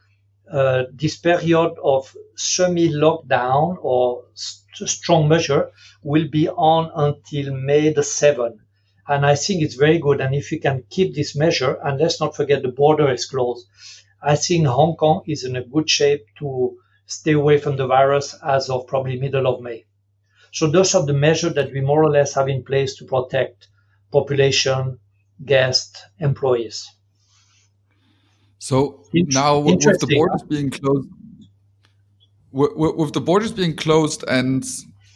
uh, 0.50 0.84
this 0.92 1.16
period 1.18 1.72
of 1.82 2.14
semi-lockdown 2.36 3.76
or 3.80 4.24
st- 4.34 4.88
strong 4.88 5.28
measure 5.28 5.70
will 6.02 6.28
be 6.28 6.48
on 6.48 6.90
until 6.94 7.54
May 7.54 7.92
the 7.92 8.02
7th. 8.02 8.58
And 9.06 9.26
I 9.26 9.34
think 9.34 9.62
it's 9.62 9.74
very 9.74 9.98
good. 9.98 10.20
And 10.20 10.34
if 10.34 10.50
we 10.50 10.58
can 10.58 10.84
keep 10.88 11.14
this 11.14 11.36
measure, 11.36 11.78
and 11.84 12.00
let's 12.00 12.20
not 12.20 12.36
forget 12.36 12.62
the 12.62 12.68
border 12.68 13.10
is 13.12 13.26
closed, 13.26 13.66
I 14.22 14.36
think 14.36 14.66
Hong 14.66 14.96
Kong 14.96 15.22
is 15.26 15.44
in 15.44 15.56
a 15.56 15.64
good 15.64 15.90
shape 15.90 16.24
to 16.38 16.78
stay 17.06 17.32
away 17.32 17.58
from 17.58 17.76
the 17.76 17.86
virus 17.86 18.34
as 18.42 18.70
of 18.70 18.86
probably 18.86 19.20
middle 19.20 19.46
of 19.46 19.60
May. 19.60 19.84
So 20.52 20.70
those 20.70 20.94
are 20.94 21.04
the 21.04 21.12
measures 21.12 21.54
that 21.54 21.72
we 21.72 21.80
more 21.80 22.02
or 22.02 22.10
less 22.10 22.34
have 22.34 22.48
in 22.48 22.64
place 22.64 22.96
to 22.96 23.04
protect 23.04 23.68
population, 24.10 24.98
guests, 25.44 26.00
employees. 26.20 26.88
So 28.58 29.04
now 29.12 29.58
with 29.58 29.80
the 29.80 30.06
borders 30.16 30.42
being 30.48 30.70
closed, 30.70 31.08
with, 32.52 32.70
with 32.74 33.12
the 33.12 33.20
borders 33.20 33.52
being 33.52 33.76
closed 33.76 34.24
and 34.26 34.64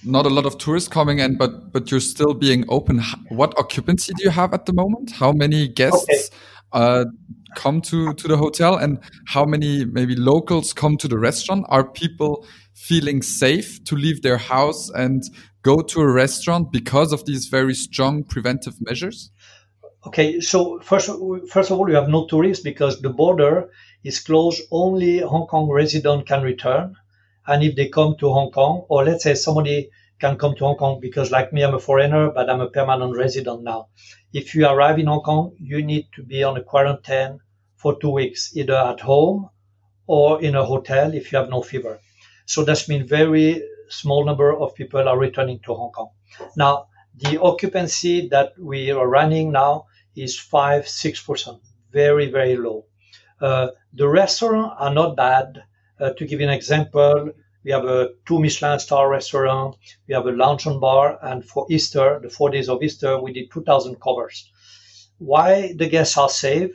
not 0.05 0.26
a 0.26 0.28
lot 0.28 0.47
of 0.47 0.59
tourists 0.59 0.88
coming 0.88 1.19
in, 1.19 1.37
but 1.37 1.73
but 1.73 1.90
you're 1.90 2.00
still 2.00 2.35
being 2.35 2.64
open. 2.69 3.02
What 3.31 3.59
occupancy 3.59 4.12
do 4.14 4.25
you 4.25 4.31
have 4.31 4.55
at 4.55 4.67
the 4.67 4.73
moment? 4.73 5.12
How 5.12 5.33
many 5.33 5.69
guests 5.69 6.05
okay. 6.09 6.23
uh, 6.73 7.05
come 7.57 7.81
to 7.83 8.14
to 8.14 8.28
the 8.28 8.37
hotel, 8.37 8.76
and 8.76 8.99
how 9.26 9.45
many 9.45 9.85
maybe 9.85 10.14
locals 10.14 10.73
come 10.73 10.97
to 10.99 11.09
the 11.09 11.19
restaurant? 11.19 11.67
Are 11.69 11.85
people 11.85 12.47
feeling 12.75 13.23
safe 13.23 13.83
to 13.85 13.97
leave 13.97 14.23
their 14.23 14.38
house 14.38 14.88
and 14.90 15.23
go 15.62 15.81
to 15.81 16.00
a 16.00 16.12
restaurant 16.12 16.71
because 16.73 17.12
of 17.12 17.25
these 17.25 17.47
very 17.49 17.75
strong 17.75 18.25
preventive 18.25 18.75
measures? 18.81 19.31
Okay, 20.07 20.40
so 20.40 20.78
first, 20.81 21.11
first 21.50 21.71
of 21.71 21.78
all, 21.78 21.88
you 21.88 21.97
have 21.97 22.09
no 22.09 22.26
tourists 22.26 22.62
because 22.62 23.00
the 23.02 23.11
border 23.11 23.69
is 24.05 24.21
closed. 24.21 24.62
Only 24.71 25.19
Hong 25.19 25.47
Kong 25.49 25.69
resident 25.69 26.26
can 26.26 26.43
return. 26.43 26.95
And 27.49 27.64
if 27.64 27.75
they 27.75 27.88
come 27.88 28.14
to 28.19 28.33
Hong 28.33 28.52
Kong, 28.52 28.85
or 28.88 29.05
let's 29.05 29.25
say 29.25 29.35
somebody 29.35 29.90
can 30.21 30.37
come 30.37 30.55
to 30.57 30.64
Hong 30.64 30.76
Kong 30.76 31.00
because 31.00 31.31
like 31.31 31.52
me, 31.52 31.62
I'm 31.62 31.75
a 31.75 31.81
foreigner, 31.81 32.31
but 32.31 32.50
I'm 32.50 32.61
a 32.61 32.69
permanent 32.71 33.17
resident 33.17 33.62
now. 33.62 33.88
If 34.33 34.55
you 34.55 34.67
arrive 34.67 34.99
in 34.99 35.07
Hong 35.07 35.23
Kong, 35.23 35.57
you 35.59 35.83
need 35.83 36.09
to 36.17 36.23
be 36.23 36.45
on 36.45 36.57
a 36.57 36.62
quarantine 36.62 37.40
for 37.76 37.99
two 37.99 38.11
weeks, 38.11 38.57
either 38.57 38.76
at 38.76 39.00
home 39.00 39.49
or 40.07 40.43
in 40.43 40.55
a 40.55 40.64
hotel 40.64 41.14
if 41.14 41.33
you 41.33 41.38
have 41.38 41.49
no 41.49 41.62
fever. 41.62 42.00
So 42.47 42.64
that's 42.64 42.88
means 42.88 43.09
very 43.09 43.62
small 43.88 44.25
number 44.25 44.55
of 44.55 44.75
people 44.75 45.09
are 45.09 45.19
returning 45.19 45.61
to 45.61 45.75
Hong 45.75 45.93
Kong. 45.93 46.11
Now, 46.57 46.88
the 47.17 47.40
occupancy 47.40 48.28
that 48.28 48.52
we 48.59 48.90
are 48.90 49.09
running 49.09 49.52
now 49.52 49.87
is 50.14 50.38
five, 50.38 50.87
six 50.88 51.23
percent, 51.23 51.61
very, 51.93 52.31
very 52.31 52.57
low. 52.57 52.85
Uh, 53.40 53.69
the 53.95 54.09
restaurants 54.09 54.75
are 54.78 54.93
not 54.93 55.17
bad. 55.17 55.62
Uh, 56.00 56.11
to 56.11 56.26
give 56.26 56.40
you 56.40 56.47
an 56.47 56.52
example, 56.52 57.31
we 57.64 57.73
have 57.73 57.85
a 57.85 58.11
two 58.26 58.38
Michelin 58.38 58.78
star 58.78 59.11
restaurant, 59.11 59.76
we 60.07 60.14
have 60.14 60.26
a 60.26 60.33
lounge 60.33 60.67
and 60.67 60.81
bar, 60.81 61.19
and 61.23 61.45
for 61.45 61.67
Easter, 61.71 62.21
the 62.23 62.31
four 62.31 62.50
days 62.50 62.69
of 62.69 62.83
Easter, 62.83 63.21
we 63.21 63.33
did 63.33 63.50
2,000 63.50 64.00
covers. 64.00 64.50
Why 65.19 65.73
the 65.75 65.88
guests 65.88 66.17
are 66.17 66.28
safe? 66.28 66.71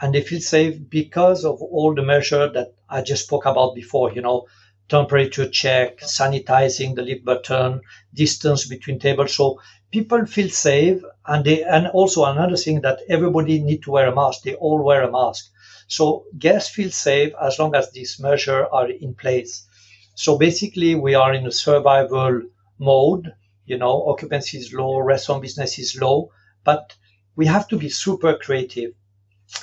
And 0.00 0.14
they 0.14 0.22
feel 0.22 0.40
safe 0.40 0.78
because 0.88 1.44
of 1.44 1.60
all 1.60 1.94
the 1.94 2.02
measures 2.02 2.52
that 2.54 2.74
I 2.88 3.02
just 3.02 3.24
spoke 3.24 3.44
about 3.44 3.74
before, 3.74 4.12
you 4.12 4.22
know, 4.22 4.46
temperature 4.88 5.48
check, 5.48 5.98
sanitizing 6.00 6.94
the 6.94 7.02
lift 7.02 7.24
button, 7.24 7.80
distance 8.14 8.66
between 8.66 8.98
tables. 8.98 9.34
So 9.34 9.60
people 9.90 10.24
feel 10.26 10.48
safe 10.48 11.02
and 11.26 11.44
they, 11.44 11.62
and 11.62 11.86
also 11.88 12.24
another 12.24 12.56
thing 12.56 12.80
that 12.82 13.00
everybody 13.08 13.60
need 13.60 13.82
to 13.84 13.92
wear 13.92 14.08
a 14.08 14.14
mask. 14.14 14.42
They 14.42 14.54
all 14.54 14.82
wear 14.82 15.02
a 15.02 15.10
mask. 15.10 15.50
So 15.88 16.24
guests 16.38 16.70
feel 16.74 16.90
safe 16.90 17.32
as 17.40 17.58
long 17.58 17.74
as 17.74 17.90
these 17.90 18.18
measures 18.20 18.66
are 18.72 18.90
in 18.90 19.14
place. 19.14 19.66
So 20.14 20.38
basically 20.38 20.94
we 20.94 21.14
are 21.14 21.32
in 21.34 21.46
a 21.46 21.52
survival 21.52 22.42
mode. 22.78 23.32
You 23.66 23.78
know, 23.78 24.06
occupancy 24.08 24.58
is 24.58 24.72
low, 24.72 24.98
restaurant 24.98 25.42
business 25.42 25.78
is 25.78 25.98
low, 26.00 26.30
but 26.64 26.94
we 27.36 27.46
have 27.46 27.68
to 27.68 27.78
be 27.78 27.88
super 27.88 28.36
creative. 28.36 28.92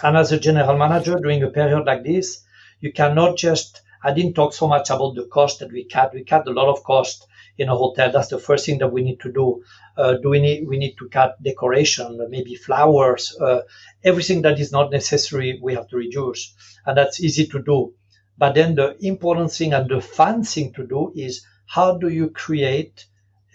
And 0.04 0.18
as 0.18 0.32
a 0.32 0.40
general 0.40 0.78
manager 0.78 1.16
during 1.16 1.44
a 1.44 1.50
period 1.50 1.86
like 1.86 2.04
this, 2.04 2.44
you 2.82 2.92
cannot 2.92 3.38
just 3.38 3.82
I 4.04 4.14
didn't 4.14 4.34
talk 4.34 4.54
so 4.54 4.68
much 4.68 4.90
about 4.90 5.16
the 5.16 5.28
cost 5.28 5.60
that 5.60 5.72
we 5.72 5.84
cut. 5.86 6.14
We 6.14 6.24
cut 6.24 6.48
a 6.48 6.52
lot 6.52 6.70
of 6.70 6.84
cost 6.84 7.28
in 7.62 7.70
a 7.70 7.76
hotel. 7.76 8.12
That's 8.12 8.30
the 8.30 8.40
first 8.48 8.66
thing 8.66 8.80
that 8.80 8.92
we 8.92 9.02
need 9.08 9.20
to 9.22 9.32
do. 9.32 9.64
Uh, 9.98 10.14
do 10.22 10.30
we 10.30 10.40
need 10.46 10.68
we 10.68 10.78
need 10.84 10.96
to 11.00 11.10
cut 11.10 11.42
decoration, 11.50 12.08
maybe 12.30 12.56
flowers, 12.56 13.24
uh, 13.40 13.62
everything 14.04 14.42
that 14.44 14.60
is 14.60 14.72
not 14.72 14.92
necessary. 14.92 15.60
We 15.62 15.76
have 15.76 15.88
to 15.90 15.98
reduce, 15.98 16.42
and 16.86 16.98
that's 16.98 17.22
easy 17.28 17.46
to 17.48 17.60
do. 17.62 17.94
But 18.38 18.56
then 18.56 18.76
the 18.76 18.98
important 19.14 19.52
thing 19.52 19.74
and 19.74 19.90
the 19.90 20.02
fun 20.02 20.44
thing 20.44 20.74
to 20.74 20.84
do 20.96 21.12
is 21.16 21.46
how 21.68 21.98
do 21.98 22.10
you 22.10 22.30
create 22.30 23.06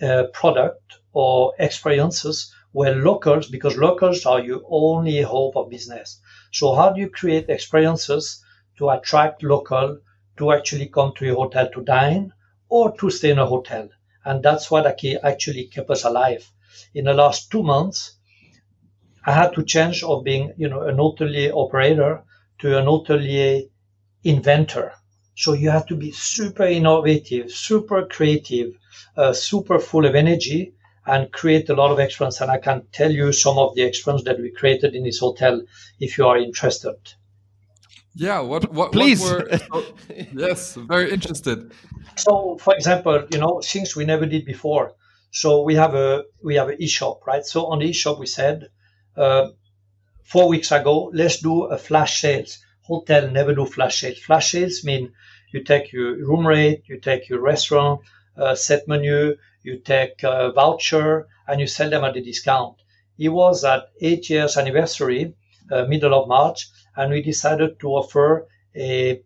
a 0.00 0.24
product 0.40 0.98
or 1.12 1.54
experiences 1.58 2.54
where 2.72 2.94
locals, 2.94 3.48
because 3.48 3.76
locals 3.76 4.26
are 4.26 4.40
your 4.40 4.60
only 4.68 5.22
hope 5.22 5.56
of 5.56 5.70
business. 5.70 6.20
So 6.52 6.74
how 6.74 6.90
do 6.92 7.00
you 7.00 7.10
create 7.10 7.48
experiences 7.48 8.44
to 8.78 8.90
attract 8.90 9.42
local 9.42 9.98
to 10.38 10.52
actually 10.52 10.88
come 10.88 11.12
to 11.16 11.24
your 11.24 11.36
hotel 11.36 11.68
to 11.72 11.82
dine 11.82 12.32
or 12.68 12.96
to 12.98 13.10
stay 13.10 13.30
in 13.30 13.38
a 13.38 13.46
hotel. 13.46 13.88
And 14.26 14.42
that's 14.42 14.70
what 14.70 14.86
actually 14.86 15.64
kept 15.68 15.88
us 15.88 16.04
alive. 16.04 16.50
In 16.94 17.04
the 17.04 17.14
last 17.14 17.50
two 17.50 17.62
months, 17.62 18.16
I 19.24 19.32
had 19.32 19.54
to 19.54 19.64
change 19.64 20.02
of 20.02 20.24
being, 20.24 20.52
you 20.56 20.68
know, 20.68 20.82
an 20.82 20.96
hotelier 20.96 21.52
operator 21.54 22.24
to 22.58 22.76
an 22.76 22.86
hotelier 22.86 23.68
inventor. 24.24 24.92
So 25.36 25.52
you 25.52 25.70
have 25.70 25.86
to 25.86 25.96
be 25.96 26.10
super 26.10 26.64
innovative, 26.64 27.52
super 27.52 28.04
creative, 28.06 28.74
uh, 29.16 29.32
super 29.32 29.78
full 29.78 30.04
of 30.04 30.16
energy 30.16 30.74
and 31.06 31.30
create 31.30 31.68
a 31.68 31.74
lot 31.74 31.92
of 31.92 32.00
experience. 32.00 32.40
And 32.40 32.50
I 32.50 32.58
can 32.58 32.82
tell 32.90 33.12
you 33.12 33.32
some 33.32 33.58
of 33.58 33.76
the 33.76 33.82
experience 33.82 34.24
that 34.24 34.40
we 34.40 34.50
created 34.50 34.96
in 34.96 35.04
this 35.04 35.20
hotel 35.20 35.62
if 36.00 36.18
you 36.18 36.26
are 36.26 36.36
interested. 36.36 36.96
Yeah, 38.16 38.40
what 38.40 38.72
what 38.72 38.92
please? 38.92 39.20
What 39.20 39.50
were, 39.50 39.58
oh, 39.72 39.86
yes, 40.32 40.74
very 40.74 41.12
interested. 41.12 41.70
So, 42.16 42.56
for 42.58 42.74
example, 42.74 43.26
you 43.30 43.38
know 43.38 43.60
things 43.62 43.94
we 43.96 44.04
never 44.04 44.26
did 44.26 44.44
before. 44.44 44.94
So 45.30 45.62
we 45.62 45.74
have 45.76 45.94
a 45.94 46.24
we 46.42 46.54
have 46.56 46.68
an 46.68 46.76
e-shop, 46.80 47.26
right? 47.26 47.44
So 47.44 47.66
on 47.66 47.78
the 47.80 47.86
e-shop 47.86 48.18
we 48.18 48.26
said 48.26 48.68
uh, 49.16 49.48
four 50.24 50.48
weeks 50.48 50.72
ago, 50.72 51.10
let's 51.14 51.38
do 51.40 51.64
a 51.64 51.78
flash 51.78 52.20
sales. 52.20 52.58
Hotel 52.82 53.30
never 53.30 53.54
do 53.54 53.66
flash 53.66 54.00
sales. 54.00 54.18
Flash 54.18 54.52
sales 54.52 54.84
mean 54.84 55.12
you 55.52 55.62
take 55.64 55.92
your 55.92 56.16
room 56.16 56.46
rate, 56.46 56.82
you 56.86 57.00
take 57.00 57.28
your 57.28 57.40
restaurant 57.40 58.00
uh, 58.36 58.54
set 58.54 58.86
menu, 58.88 59.36
you 59.62 59.78
take 59.78 60.22
a 60.22 60.52
voucher, 60.52 61.28
and 61.48 61.60
you 61.60 61.66
sell 61.66 61.90
them 61.90 62.04
at 62.04 62.16
a 62.16 62.22
discount. 62.22 62.76
It 63.18 63.30
was 63.30 63.64
at 63.64 63.90
eight 64.00 64.28
years 64.30 64.56
anniversary, 64.56 65.34
uh, 65.70 65.84
middle 65.84 66.14
of 66.14 66.28
March 66.28 66.68
and 66.96 67.12
we 67.12 67.22
decided 67.22 67.78
to 67.80 67.88
offer 67.88 68.48
a 68.74 69.20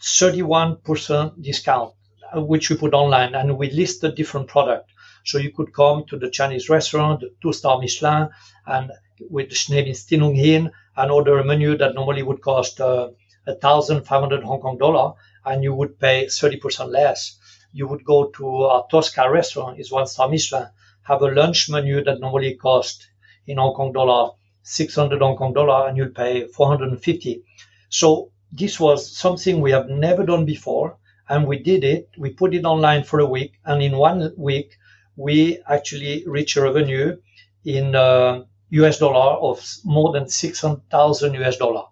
31% 0.00 1.42
discount, 1.42 1.92
uh, 1.92 2.03
which 2.34 2.70
we 2.70 2.76
put 2.76 2.94
online, 2.94 3.34
and 3.34 3.56
we 3.56 3.66
list 3.66 4.02
listed 4.02 4.14
different 4.14 4.48
products. 4.48 4.92
So 5.24 5.38
you 5.38 5.52
could 5.52 5.72
come 5.72 6.04
to 6.06 6.18
the 6.18 6.30
Chinese 6.30 6.68
restaurant, 6.68 7.20
the 7.20 7.32
two-star 7.40 7.80
Michelin, 7.80 8.28
and 8.66 8.92
with 9.30 9.48
the 9.50 9.74
name 9.74 9.86
is 9.86 10.04
Tin 10.04 10.34
Hin, 10.34 10.70
and 10.96 11.10
order 11.10 11.38
a 11.38 11.44
menu 11.44 11.76
that 11.78 11.94
normally 11.94 12.22
would 12.22 12.42
cost 12.42 12.80
uh, 12.80 13.10
1,500 13.44 14.42
Hong 14.42 14.60
Kong 14.60 14.78
dollar, 14.78 15.14
and 15.44 15.62
you 15.62 15.74
would 15.74 15.98
pay 15.98 16.26
30% 16.26 16.90
less. 16.90 17.38
You 17.72 17.86
would 17.88 18.04
go 18.04 18.30
to 18.30 18.64
a 18.64 18.84
Tosca 18.90 19.30
restaurant, 19.30 19.80
is 19.80 19.90
one-star 19.90 20.28
Michelin, 20.28 20.68
have 21.04 21.22
a 21.22 21.30
lunch 21.30 21.68
menu 21.68 22.02
that 22.04 22.20
normally 22.20 22.54
cost 22.54 23.08
in 23.46 23.58
Hong 23.58 23.74
Kong 23.74 23.92
dollar 23.92 24.32
600 24.62 25.20
Hong 25.20 25.36
Kong 25.36 25.52
dollar 25.52 25.88
and 25.88 25.96
you'll 25.96 26.08
pay 26.08 26.46
450. 26.46 27.44
So 27.90 28.30
this 28.50 28.80
was 28.80 29.14
something 29.16 29.60
we 29.60 29.72
have 29.72 29.88
never 29.88 30.24
done 30.24 30.46
before, 30.46 30.96
and 31.28 31.46
we 31.46 31.58
did 31.58 31.84
it. 31.84 32.08
We 32.18 32.30
put 32.30 32.54
it 32.54 32.64
online 32.64 33.04
for 33.04 33.20
a 33.20 33.26
week, 33.26 33.54
and 33.64 33.82
in 33.82 33.96
one 33.96 34.32
week, 34.36 34.76
we 35.16 35.58
actually 35.68 36.24
reached 36.26 36.56
a 36.56 36.62
revenue 36.62 37.16
in 37.64 37.94
uh, 37.94 38.44
US 38.70 38.98
dollar 38.98 39.38
of 39.40 39.64
more 39.84 40.12
than 40.12 40.28
600,000 40.28 41.34
US 41.34 41.56
dollar. 41.56 41.84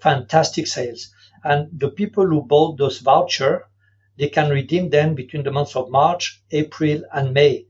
Fantastic 0.00 0.66
sales. 0.68 1.12
And 1.42 1.68
the 1.78 1.90
people 1.90 2.26
who 2.26 2.42
bought 2.42 2.78
those 2.78 3.00
voucher, 3.00 3.66
they 4.18 4.28
can 4.28 4.50
redeem 4.50 4.90
them 4.90 5.14
between 5.16 5.42
the 5.42 5.50
months 5.50 5.74
of 5.76 5.90
March, 5.90 6.42
April, 6.52 7.02
and 7.12 7.34
May. 7.34 7.66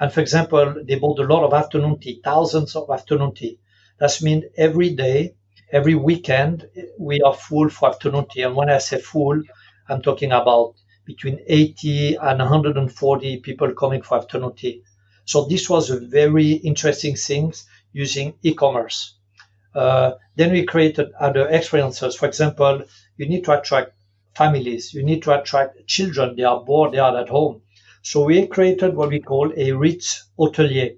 And 0.00 0.12
for 0.12 0.20
example, 0.20 0.74
they 0.84 0.96
bought 0.96 1.20
a 1.20 1.24
lot 1.24 1.44
of 1.44 1.54
afternoon 1.54 2.00
tea, 2.00 2.20
thousands 2.24 2.74
of 2.76 2.90
afternoon 2.90 3.34
tea. 3.34 3.60
That 4.00 4.20
means 4.22 4.44
every 4.56 4.90
day, 4.90 5.36
every 5.72 5.94
weekend, 5.94 6.68
we 6.98 7.20
are 7.22 7.34
full 7.34 7.68
for 7.70 7.88
afternoon 7.90 8.26
tea. 8.30 8.42
And 8.42 8.56
when 8.56 8.70
I 8.70 8.78
say 8.78 9.00
full, 9.00 9.42
I'm 9.88 10.02
talking 10.02 10.32
about 10.32 10.74
between 11.04 11.40
80 11.46 12.16
and 12.16 12.38
140 12.38 13.40
people 13.40 13.72
coming 13.74 14.02
for 14.02 14.18
afternoon 14.18 14.54
tea. 14.54 14.82
So 15.26 15.44
this 15.44 15.68
was 15.68 15.90
a 15.90 16.00
very 16.00 16.52
interesting 16.52 17.16
thing 17.16 17.52
using 17.92 18.34
e-commerce. 18.42 19.14
Uh, 19.74 20.12
then 20.36 20.52
we 20.52 20.64
created 20.64 21.12
other 21.18 21.48
experiences. 21.48 22.14
For 22.14 22.26
example, 22.26 22.82
you 23.16 23.28
need 23.28 23.44
to 23.44 23.58
attract 23.58 23.92
families. 24.34 24.94
You 24.94 25.02
need 25.02 25.22
to 25.24 25.38
attract 25.38 25.86
children. 25.86 26.36
They 26.36 26.44
are 26.44 26.60
bored. 26.60 26.92
They 26.92 26.98
are 26.98 27.18
at 27.18 27.28
home. 27.28 27.62
So 28.02 28.24
we 28.24 28.46
created 28.46 28.94
what 28.94 29.08
we 29.08 29.20
call 29.20 29.52
a 29.56 29.72
Ritz 29.72 30.28
hotelier. 30.38 30.96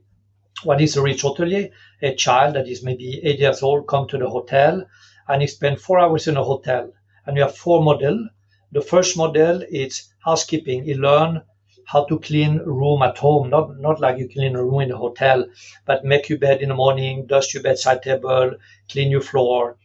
What 0.64 0.80
is 0.80 0.96
a 0.96 1.02
Ritz 1.02 1.22
hotelier? 1.22 1.70
A 2.02 2.14
child 2.14 2.56
that 2.56 2.66
is 2.66 2.82
maybe 2.82 3.20
eight 3.22 3.38
years 3.38 3.62
old 3.62 3.86
come 3.86 4.08
to 4.08 4.18
the 4.18 4.28
hotel 4.28 4.84
and 5.28 5.42
he 5.42 5.48
spend 5.48 5.80
four 5.80 5.98
hours 5.98 6.26
in 6.26 6.36
a 6.36 6.42
hotel. 6.42 6.92
And 7.24 7.34
we 7.34 7.40
have 7.40 7.56
four 7.56 7.82
model. 7.82 8.28
The 8.70 8.80
first 8.80 9.16
model 9.16 9.62
is 9.68 10.12
housekeeping. 10.24 10.84
He 10.84 10.94
learn 10.94 11.42
how 11.86 12.04
to 12.04 12.20
clean 12.20 12.58
room 12.58 13.02
at 13.02 13.18
home, 13.18 13.50
not 13.50 13.78
not 13.80 13.98
like 14.00 14.18
you 14.18 14.28
clean 14.28 14.54
a 14.54 14.64
room 14.64 14.82
in 14.82 14.92
a 14.92 14.96
hotel, 14.96 15.46
but 15.84 16.04
make 16.04 16.28
your 16.28 16.38
bed 16.38 16.62
in 16.62 16.68
the 16.68 16.74
morning, 16.76 17.26
dust 17.26 17.54
your 17.54 17.62
bedside 17.64 18.02
table, 18.02 18.52
clean 18.88 19.10
your 19.10 19.20
floor. 19.20 19.78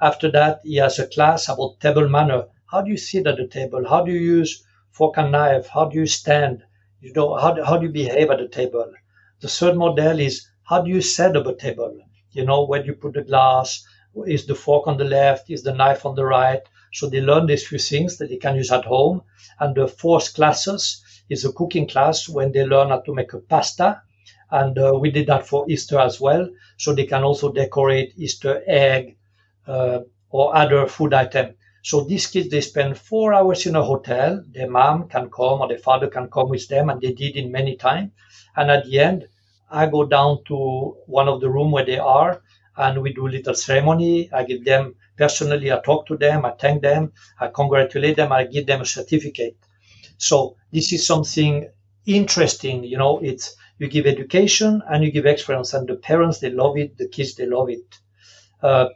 After 0.00 0.30
that, 0.32 0.60
he 0.64 0.76
has 0.76 0.98
a 0.98 1.06
class 1.06 1.48
about 1.48 1.78
table 1.80 2.08
manner. 2.08 2.46
How 2.66 2.82
do 2.82 2.90
you 2.90 2.96
sit 2.96 3.26
at 3.28 3.36
the 3.36 3.46
table? 3.46 3.88
How 3.88 4.04
do 4.04 4.10
you 4.10 4.20
use 4.20 4.64
fork 4.90 5.16
and 5.16 5.30
knife? 5.30 5.68
How 5.68 5.84
do 5.84 5.96
you 5.96 6.06
stand? 6.06 6.64
You 7.00 7.12
know, 7.12 7.36
how 7.36 7.62
how 7.64 7.76
do 7.78 7.86
you 7.86 7.92
behave 7.92 8.30
at 8.30 8.38
the 8.38 8.48
table? 8.48 8.92
The 9.40 9.48
third 9.48 9.76
model 9.76 10.18
is 10.18 10.48
how 10.64 10.82
do 10.82 10.90
you 10.90 11.02
set 11.02 11.36
up 11.36 11.46
a 11.46 11.54
table? 11.54 11.98
You 12.32 12.44
know, 12.44 12.64
where 12.64 12.80
do 12.82 12.86
you 12.86 12.94
put 12.94 13.14
the 13.14 13.22
glass? 13.22 13.86
Is 14.26 14.46
the 14.46 14.54
fork 14.54 14.86
on 14.86 14.96
the 14.96 15.04
left? 15.04 15.50
Is 15.50 15.62
the 15.62 15.74
knife 15.74 16.04
on 16.04 16.14
the 16.14 16.24
right? 16.24 16.62
So 16.92 17.08
they 17.08 17.20
learn 17.20 17.46
these 17.46 17.66
few 17.66 17.78
things 17.78 18.18
that 18.18 18.28
they 18.28 18.36
can 18.36 18.56
use 18.56 18.72
at 18.72 18.84
home. 18.84 19.22
And 19.60 19.74
the 19.74 19.88
fourth 19.88 20.34
classes 20.34 21.02
is 21.28 21.44
a 21.44 21.52
cooking 21.52 21.88
class 21.88 22.28
when 22.28 22.52
they 22.52 22.64
learn 22.64 22.88
how 22.88 23.00
to 23.00 23.14
make 23.14 23.32
a 23.32 23.38
pasta. 23.38 24.02
And 24.50 24.78
uh, 24.78 24.94
we 24.98 25.10
did 25.10 25.26
that 25.26 25.46
for 25.46 25.66
Easter 25.68 25.98
as 25.98 26.20
well. 26.20 26.48
So 26.78 26.94
they 26.94 27.04
can 27.06 27.22
also 27.22 27.52
decorate 27.52 28.14
Easter 28.16 28.62
egg 28.66 29.16
uh, 29.66 30.00
or 30.30 30.56
other 30.56 30.86
food 30.86 31.12
item. 31.14 31.54
So 31.82 32.02
these 32.02 32.26
kids, 32.26 32.50
they 32.50 32.60
spend 32.60 32.98
four 32.98 33.32
hours 33.32 33.66
in 33.66 33.76
a 33.76 33.82
hotel. 33.82 34.42
Their 34.52 34.70
mom 34.70 35.08
can 35.08 35.30
come 35.30 35.60
or 35.60 35.68
their 35.68 35.78
father 35.78 36.08
can 36.08 36.28
come 36.28 36.48
with 36.48 36.68
them, 36.68 36.90
and 36.90 37.00
they 37.00 37.12
did 37.12 37.36
it 37.36 37.48
many 37.50 37.76
times. 37.76 38.10
And 38.56 38.70
at 38.70 38.84
the 38.84 38.98
end, 38.98 39.28
I 39.70 39.86
go 39.86 40.04
down 40.04 40.44
to 40.46 40.96
one 41.06 41.28
of 41.28 41.40
the 41.40 41.48
room 41.50 41.70
where 41.70 41.84
they 41.84 41.98
are, 41.98 42.42
and 42.76 43.02
we 43.02 43.12
do 43.12 43.28
little 43.28 43.54
ceremony. 43.54 44.30
I 44.32 44.44
give 44.44 44.64
them 44.64 44.96
personally, 45.18 45.72
I 45.72 45.80
talk 45.80 46.06
to 46.06 46.16
them, 46.16 46.44
I 46.46 46.52
thank 46.52 46.82
them, 46.82 47.12
I 47.40 47.48
congratulate 47.48 48.16
them, 48.16 48.32
I 48.32 48.44
give 48.44 48.66
them 48.66 48.80
a 48.82 48.86
certificate. 48.86 49.56
So 50.18 50.56
this 50.72 50.92
is 50.92 51.06
something 51.06 51.70
interesting. 52.06 52.84
You 52.84 52.98
know, 52.98 53.18
it's 53.20 53.56
you 53.78 53.88
give 53.88 54.06
education 54.06 54.82
and 54.90 55.04
you 55.04 55.10
give 55.12 55.26
experience, 55.26 55.74
and 55.74 55.88
the 55.88 55.96
parents 55.96 56.38
they 56.40 56.50
love 56.50 56.76
it, 56.78 56.98
the 56.98 57.08
kids 57.08 57.34
they 57.36 57.46
love 57.46 57.70
it. 57.70 57.86
Uh, 58.62 58.88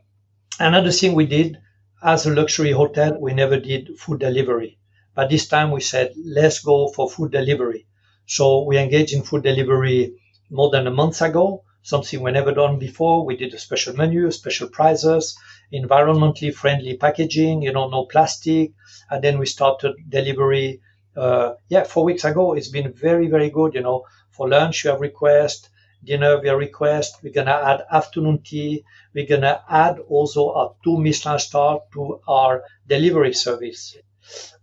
another 0.61 0.90
thing 0.90 1.14
we 1.14 1.27
did 1.27 1.59
as 2.03 2.27
a 2.27 2.35
luxury 2.35 2.73
hotel, 2.73 3.18
we 3.20 3.35
never 3.35 3.59
did 3.61 3.99
food 3.99 4.18
delivery, 4.20 4.79
but 5.14 5.29
this 5.31 5.46
time 5.49 5.70
we 5.70 5.81
said 5.81 6.12
let's 6.25 6.61
go 6.61 6.88
for 6.88 7.11
food 7.11 7.31
delivery. 7.33 7.87
So 8.27 8.62
we 8.64 8.79
engaged 8.79 9.12
in 9.14 9.23
food 9.23 9.42
delivery 9.42 10.14
more 10.51 10.70
than 10.70 10.87
a 10.87 10.90
month 10.90 11.23
ago. 11.23 11.64
Something 11.83 12.23
we 12.23 12.31
never 12.33 12.53
done 12.53 12.79
before. 12.79 13.25
We 13.27 13.37
did 13.37 13.55
a 13.55 13.59
special 13.59 13.94
menu, 13.96 14.31
special 14.31 14.68
prices, 14.68 15.37
environmentally 15.72 16.54
friendly 16.54 16.96
packaging, 16.96 17.62
you 17.62 17.72
know, 17.72 17.88
no 17.88 18.04
plastic. 18.04 18.72
And 19.11 19.22
then 19.22 19.38
we 19.38 19.46
started 19.46 19.94
delivery 20.08 20.80
uh, 21.16 21.54
yeah, 21.68 21.85
four 21.85 22.04
weeks 22.04 22.24
ago. 22.24 22.54
It's 22.54 22.68
been 22.68 22.92
very, 22.92 23.28
very 23.28 23.50
good. 23.50 23.74
You 23.74 23.82
know, 23.82 24.04
for 24.30 24.48
lunch, 24.48 24.85
you 24.85 24.90
have 24.90 25.00
request, 25.00 25.70
dinner, 26.04 26.40
we 26.40 26.48
have 26.48 26.58
request. 26.58 27.16
We're 27.22 27.32
going 27.32 27.46
to 27.46 27.68
add 27.68 27.85
afternoon 27.90 28.38
tea. 28.42 28.85
We're 29.14 29.26
going 29.26 29.42
to 29.42 29.62
add 29.68 29.98
also 30.08 30.50
a 30.50 30.70
two 30.85 30.98
Michelin 30.98 31.38
star 31.38 31.80
to 31.94 32.20
our 32.26 32.64
delivery 32.88 33.35
service. 33.35 33.96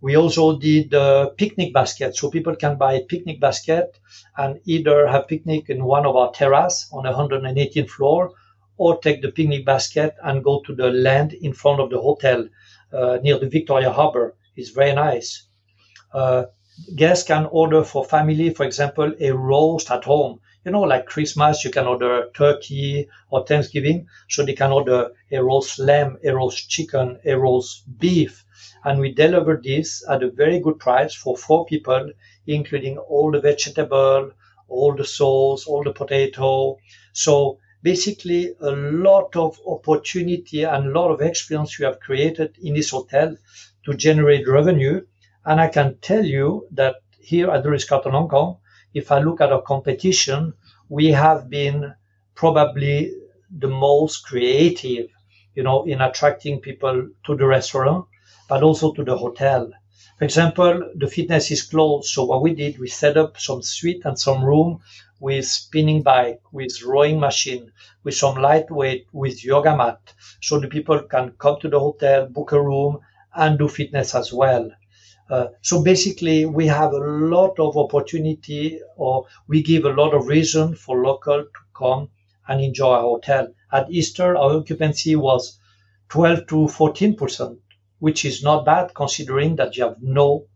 We 0.02 0.16
also 0.16 0.58
did 0.58 0.92
the 0.92 1.34
picnic 1.38 1.74
basket. 1.74 2.16
So 2.16 2.30
people 2.30 2.56
can 2.56 2.78
buy 2.78 3.02
picnic 3.08 3.40
basket 3.40 4.00
and 4.38 4.60
either 4.66 5.08
have 5.08 5.28
picnic 5.28 5.70
in 5.70 5.84
one 5.84 6.06
of 6.06 6.16
our 6.16 6.32
terrace 6.32 6.88
on 6.92 7.04
118th 7.04 7.90
floor 7.90 8.32
or 8.80 8.98
take 9.00 9.22
the 9.22 9.32
picnic 9.32 9.66
basket 9.66 10.16
and 10.24 10.44
go 10.44 10.62
to 10.66 10.74
the 10.74 10.90
land 10.90 11.34
in 11.34 11.54
front 11.54 11.82
of 11.82 11.90
the 11.90 12.00
hotel 12.00 12.48
uh, 12.94 13.20
near 13.22 13.38
the 13.38 13.50
Victoria 13.50 13.92
Harbor. 13.92 14.36
It's 14.56 14.70
very 14.70 14.94
nice. 14.94 15.48
Uh, 16.14 16.46
guests 16.96 17.28
can 17.28 17.46
order 17.52 17.84
for 17.84 18.06
family, 18.06 18.50
for 18.54 18.66
example, 18.66 19.14
a 19.20 19.32
roast 19.32 19.92
at 19.92 20.06
home. 20.06 20.40
You 20.66 20.72
know, 20.72 20.82
like 20.82 21.06
Christmas, 21.06 21.64
you 21.66 21.72
can 21.72 21.88
order 21.88 22.30
turkey 22.34 23.10
or 23.30 23.46
Thanksgiving. 23.46 24.08
So 24.30 24.46
they 24.46 24.54
can 24.54 24.72
order 24.72 25.12
a 25.32 25.44
roast 25.44 25.78
lamb, 25.80 26.18
a 26.24 26.34
roast 26.34 26.70
chicken, 26.70 27.20
a 27.26 27.38
roast 27.38 27.84
beef. 28.00 28.46
And 28.86 29.02
we 29.02 29.14
deliver 29.14 29.60
this 29.62 30.04
at 30.10 30.24
a 30.24 30.32
very 30.32 30.60
good 30.60 30.80
price 30.80 31.14
for 31.14 31.36
four 31.36 31.66
people, 31.66 32.12
including 32.48 32.98
all 32.98 33.32
the 33.32 33.42
vegetable, 33.42 34.32
all 34.70 34.96
the 34.96 35.06
sauce, 35.06 35.68
all 35.68 35.84
the 35.84 35.92
potato. 35.92 36.78
So 37.12 37.60
basically 37.82 38.54
a 38.62 38.72
lot 38.72 39.36
of 39.36 39.60
opportunity 39.66 40.64
and 40.64 40.88
a 40.88 41.00
lot 41.00 41.12
of 41.12 41.22
experience 41.22 41.80
we 41.80 41.86
have 41.86 42.00
created 42.00 42.58
in 42.62 42.74
this 42.74 42.90
hotel 42.90 43.36
to 43.86 43.94
generate 43.94 44.48
revenue 44.48 45.02
and 45.46 45.60
I 45.60 45.68
can 45.68 45.98
tell 46.02 46.24
you 46.24 46.68
that 46.72 46.96
here 47.20 47.50
at 47.50 47.64
the 47.64 47.70
Ritz-Carlton 47.70 48.12
Hong 48.12 48.28
Kong, 48.28 48.58
if 48.94 49.12
I 49.12 49.20
look 49.20 49.42
at 49.42 49.52
our 49.52 49.62
competition, 49.62 50.54
we 50.90 51.08
have 51.08 51.50
been 51.50 51.94
probably 52.36 53.14
the 53.50 53.68
most 53.68 54.26
creative, 54.26 55.10
you 55.56 55.64
know, 55.64 55.84
in 55.86 56.02
attracting 56.02 56.60
people 56.60 57.10
to 57.26 57.36
the 57.36 57.46
restaurant, 57.46 58.06
but 58.48 58.64
also 58.64 58.94
to 58.94 59.04
the 59.04 59.18
hotel. 59.18 59.72
For 60.18 60.26
example, 60.26 60.92
the 60.96 61.08
fitness 61.08 61.50
is 61.52 61.64
closed. 61.64 62.10
So 62.10 62.26
what 62.26 62.42
we 62.42 62.54
did, 62.54 62.78
we 62.78 62.88
set 62.88 63.18
up 63.18 63.40
some 63.40 63.62
suite 63.62 64.02
and 64.06 64.20
some 64.20 64.44
room 64.44 64.82
with 65.20 65.46
spinning 65.46 66.02
bike, 66.02 66.42
with 66.52 66.82
rowing 66.84 67.20
machine, 67.20 67.72
with 68.04 68.16
some 68.16 68.36
lightweight, 68.42 69.08
with 69.12 69.44
yoga 69.44 69.76
mat. 69.76 70.14
So 70.42 70.60
the 70.60 70.68
people 70.68 71.02
can 71.04 71.32
come 71.38 71.60
to 71.62 71.70
the 71.70 71.80
hotel, 71.80 72.28
book 72.28 72.52
a 72.52 72.62
room 72.62 73.00
and 73.36 73.58
do 73.58 73.68
fitness 73.68 74.16
as 74.16 74.32
well. 74.34 74.72
Uh, 75.30 75.48
so 75.62 75.84
basically, 75.84 76.46
we 76.46 76.66
have 76.68 76.92
a 76.92 76.98
lot 76.98 77.60
of 77.60 77.78
opportunity, 77.78 78.80
or 78.96 79.26
we 79.48 79.62
give 79.62 79.86
a 79.86 79.94
lot 79.94 80.14
of 80.14 80.28
reason 80.28 80.76
for 80.76 81.04
local 81.04 81.44
to 81.44 81.60
come 81.78 82.10
and 82.48 82.62
enjoy 82.62 82.94
our 82.94 83.02
hotel. 83.02 83.48
At 83.72 83.92
Easter, 83.92 84.36
our 84.36 84.58
occupancy 84.58 85.16
was 85.16 85.60
12 86.10 86.48
to 86.48 86.68
14 86.68 87.16
percent, 87.16 87.60
which 88.00 88.26
is 88.26 88.42
not 88.42 88.66
bad 88.66 88.96
considering 88.96 89.56
that 89.58 89.78
you 89.78 89.84
have 89.84 90.02
no 90.02 90.48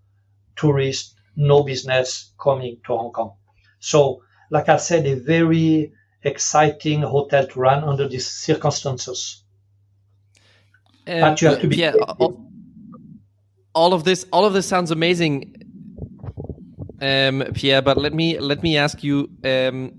tourists, 0.55 1.15
no 1.35 1.63
business 1.63 2.33
coming 2.39 2.77
to 2.87 2.97
Hong 2.97 3.11
Kong. 3.11 3.33
So, 3.79 4.23
like 4.53 4.69
I 4.69 4.77
said, 4.77 5.07
a 5.07 5.15
very 5.15 5.93
exciting 6.21 7.01
hotel 7.01 7.47
to 7.47 7.59
run 7.59 7.83
under 7.83 8.07
these 8.07 8.27
circumstances. 8.29 9.43
Um, 11.07 11.21
but 11.21 11.41
you 11.41 11.47
have 11.49 11.61
to 11.61 11.67
be. 11.67 11.77
Yeah, 11.77 11.93
all 13.73 13.93
of 13.93 14.03
this 14.03 14.25
all 14.31 14.45
of 14.45 14.53
this 14.53 14.67
sounds 14.67 14.91
amazing 14.91 15.55
um, 17.01 17.43
pierre 17.53 17.81
but 17.81 17.97
let 17.97 18.13
me 18.13 18.39
let 18.39 18.61
me 18.61 18.77
ask 18.77 19.03
you 19.03 19.29
um, 19.43 19.91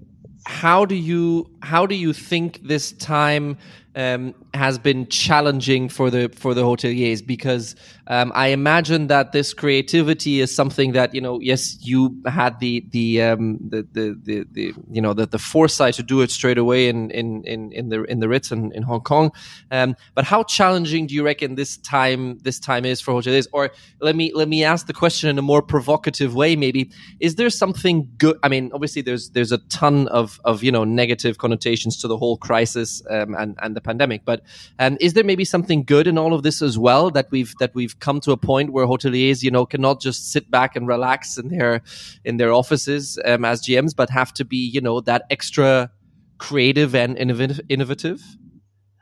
how 0.46 0.84
do 0.84 0.94
you 0.94 1.50
how 1.64 1.86
do 1.86 1.94
you 1.94 2.12
think 2.12 2.60
this 2.62 2.92
time 2.92 3.56
um, 3.96 4.34
has 4.52 4.78
been 4.78 5.06
challenging 5.06 5.88
for 5.88 6.10
the 6.10 6.28
for 6.34 6.54
the 6.54 6.62
hoteliers? 6.62 7.24
Because 7.24 7.76
um, 8.08 8.32
I 8.34 8.48
imagine 8.48 9.06
that 9.06 9.32
this 9.32 9.54
creativity 9.54 10.40
is 10.40 10.54
something 10.54 10.92
that 10.92 11.14
you 11.14 11.20
know 11.20 11.40
yes 11.40 11.78
you 11.80 12.16
had 12.26 12.58
the 12.60 12.84
the 12.90 13.22
um, 13.22 13.58
the, 13.68 13.86
the, 13.92 14.18
the, 14.22 14.46
the 14.52 14.74
you 14.90 15.00
know 15.00 15.14
the, 15.14 15.26
the 15.26 15.38
foresight 15.38 15.94
to 15.94 16.02
do 16.02 16.20
it 16.22 16.30
straight 16.30 16.58
away 16.58 16.88
in 16.88 17.10
in 17.12 17.44
in, 17.44 17.72
in 17.72 17.88
the 17.88 18.02
in 18.04 18.20
the 18.20 18.28
Ritz 18.28 18.50
in, 18.50 18.72
in 18.72 18.82
Hong 18.82 19.00
Kong. 19.00 19.30
Um, 19.70 19.96
but 20.14 20.24
how 20.24 20.42
challenging 20.42 21.06
do 21.06 21.14
you 21.14 21.24
reckon 21.24 21.54
this 21.54 21.76
time 21.78 22.38
this 22.38 22.58
time 22.58 22.84
is 22.84 23.00
for 23.00 23.14
hoteliers? 23.14 23.46
Or 23.52 23.70
let 24.00 24.16
me 24.16 24.32
let 24.34 24.48
me 24.48 24.64
ask 24.64 24.86
the 24.86 24.92
question 24.92 25.30
in 25.30 25.38
a 25.38 25.42
more 25.42 25.62
provocative 25.62 26.34
way 26.34 26.56
maybe. 26.56 26.90
Is 27.20 27.36
there 27.36 27.50
something 27.50 28.10
good? 28.18 28.38
I 28.42 28.48
mean 28.48 28.70
obviously 28.74 29.02
there's 29.02 29.30
there's 29.30 29.52
a 29.52 29.58
ton 29.68 30.08
of 30.08 30.40
of 30.44 30.64
you 30.64 30.72
know 30.72 30.84
negative 30.84 31.38
connotations 31.38 31.53
to 31.98 32.08
the 32.08 32.16
whole 32.16 32.36
crisis 32.36 33.02
um, 33.10 33.34
and 33.34 33.56
and 33.62 33.76
the 33.76 33.80
pandemic. 33.80 34.24
But 34.24 34.42
um, 34.78 34.96
is 35.00 35.14
there 35.14 35.24
maybe 35.24 35.44
something 35.44 35.84
good 35.84 36.06
in 36.06 36.18
all 36.18 36.34
of 36.34 36.42
this 36.42 36.62
as 36.62 36.78
well 36.78 37.10
that 37.10 37.30
we've 37.30 37.54
that 37.58 37.74
we've 37.74 37.98
come 37.98 38.20
to 38.20 38.32
a 38.32 38.36
point 38.36 38.72
where 38.72 38.86
hoteliers, 38.86 39.42
you 39.42 39.50
know, 39.50 39.66
cannot 39.66 40.00
just 40.00 40.32
sit 40.32 40.50
back 40.50 40.76
and 40.76 40.86
relax 40.86 41.38
in 41.38 41.48
their 41.48 41.82
in 42.24 42.36
their 42.36 42.52
offices 42.52 43.18
um, 43.24 43.44
as 43.44 43.62
GMs, 43.62 43.94
but 43.94 44.10
have 44.10 44.32
to 44.34 44.44
be, 44.44 44.56
you 44.56 44.80
know, 44.80 45.00
that 45.00 45.24
extra 45.30 45.90
creative 46.38 46.94
and 46.94 47.16
innovative? 47.18 48.22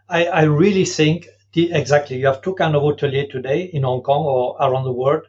I, 0.09 0.27
I 0.27 0.43
really 0.43 0.85
think 0.85 1.27
the, 1.53 1.73
exactly. 1.73 2.19
You 2.19 2.27
have 2.27 2.43
two 2.43 2.55
kind 2.55 2.77
of 2.77 2.83
hotelier 2.83 3.31
today 3.31 3.63
in 3.63 3.83
Hong 3.83 4.03
Kong 4.03 4.25
or 4.25 4.57
around 4.61 4.85
the 4.85 4.93
world. 4.93 5.25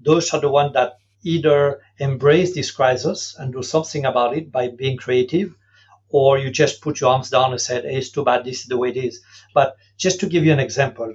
Those 0.00 0.32
are 0.32 0.40
the 0.40 0.50
ones 0.50 0.72
that 0.74 0.98
either 1.22 1.80
embrace 1.98 2.54
this 2.54 2.70
crisis 2.70 3.36
and 3.38 3.52
do 3.52 3.62
something 3.62 4.04
about 4.04 4.36
it 4.36 4.50
by 4.50 4.68
being 4.68 4.96
creative, 4.96 5.54
or 6.10 6.38
you 6.38 6.50
just 6.50 6.82
put 6.82 7.00
your 7.00 7.10
arms 7.10 7.30
down 7.30 7.52
and 7.52 7.60
said, 7.60 7.84
hey, 7.84 7.96
it's 7.96 8.10
too 8.10 8.24
bad, 8.24 8.44
this 8.44 8.60
is 8.60 8.66
the 8.66 8.76
way 8.76 8.90
it 8.90 8.96
is. 8.96 9.22
But 9.54 9.76
just 9.96 10.20
to 10.20 10.26
give 10.26 10.44
you 10.44 10.52
an 10.52 10.60
example, 10.60 11.14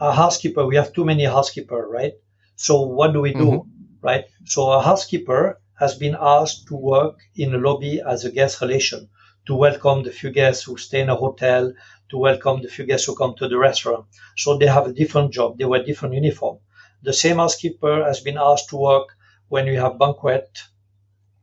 a 0.00 0.12
housekeeper, 0.12 0.66
we 0.66 0.76
have 0.76 0.92
too 0.92 1.04
many 1.04 1.24
housekeeper, 1.24 1.88
right? 1.88 2.12
So 2.56 2.82
what 2.82 3.12
do 3.12 3.20
we 3.20 3.32
do, 3.32 3.46
mm-hmm. 3.46 4.06
right? 4.06 4.24
So 4.44 4.70
a 4.70 4.82
housekeeper 4.82 5.60
has 5.78 5.94
been 5.94 6.16
asked 6.20 6.66
to 6.68 6.76
work 6.76 7.18
in 7.34 7.54
a 7.54 7.58
lobby 7.58 8.00
as 8.06 8.24
a 8.24 8.30
guest 8.30 8.60
relation 8.60 9.08
to 9.46 9.54
welcome 9.54 10.02
the 10.02 10.10
few 10.10 10.30
guests 10.30 10.62
who 10.64 10.76
stay 10.76 11.00
in 11.00 11.08
a 11.08 11.16
hotel, 11.16 11.72
to 12.08 12.16
welcome 12.16 12.62
the 12.62 12.68
few 12.68 12.84
guests 12.84 13.06
who 13.06 13.16
come 13.16 13.34
to 13.36 13.48
the 13.48 13.58
restaurant. 13.58 14.06
So 14.36 14.56
they 14.56 14.66
have 14.66 14.86
a 14.86 14.92
different 14.92 15.32
job. 15.32 15.58
They 15.58 15.64
wear 15.64 15.82
different 15.82 16.14
uniform. 16.14 16.58
The 17.02 17.12
same 17.12 17.38
housekeeper 17.38 18.04
has 18.04 18.20
been 18.20 18.38
asked 18.38 18.68
to 18.68 18.76
work 18.76 19.08
when 19.48 19.66
we 19.66 19.74
have 19.74 19.98
banquet 19.98 20.62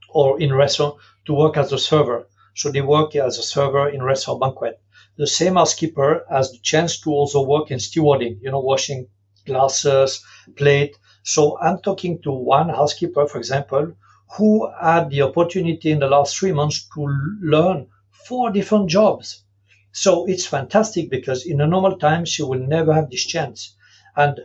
or 0.08 0.40
in 0.40 0.54
restaurant 0.54 0.96
to 1.26 1.34
work 1.34 1.58
as 1.58 1.74
a 1.74 1.78
server. 1.78 2.29
So 2.56 2.72
they 2.72 2.82
work 2.82 3.16
as 3.16 3.38
a 3.38 3.44
server 3.44 3.90
in 3.90 4.04
restaurant 4.04 4.42
banquet. 4.42 4.82
The 5.18 5.28
same 5.28 5.56
housekeeper 5.56 6.26
has 6.30 6.52
the 6.52 6.60
chance 6.60 7.00
to 7.02 7.12
also 7.12 7.42
work 7.42 7.72
in 7.72 7.80
stewarding, 7.80 8.40
you 8.42 8.52
know, 8.52 8.60
washing 8.60 9.08
glasses, 9.46 10.24
plate. 10.56 10.98
So 11.24 11.60
I'm 11.60 11.80
talking 11.80 12.22
to 12.22 12.32
one 12.32 12.70
housekeeper, 12.70 13.28
for 13.28 13.38
example, 13.38 13.94
who 14.38 14.70
had 14.82 15.10
the 15.10 15.24
opportunity 15.24 15.92
in 15.92 16.00
the 16.00 16.08
last 16.08 16.38
three 16.38 16.52
months 16.52 16.88
to 16.94 17.02
learn 17.42 17.88
four 18.12 18.52
different 18.52 18.90
jobs. 18.90 19.44
So 19.92 20.26
it's 20.28 20.46
fantastic 20.46 21.10
because 21.10 21.46
in 21.46 21.62
a 21.62 21.68
normal 21.68 21.98
time 21.98 22.26
she 22.26 22.44
will 22.44 22.60
never 22.60 22.94
have 22.94 23.10
this 23.10 23.26
chance. 23.26 23.76
And 24.16 24.40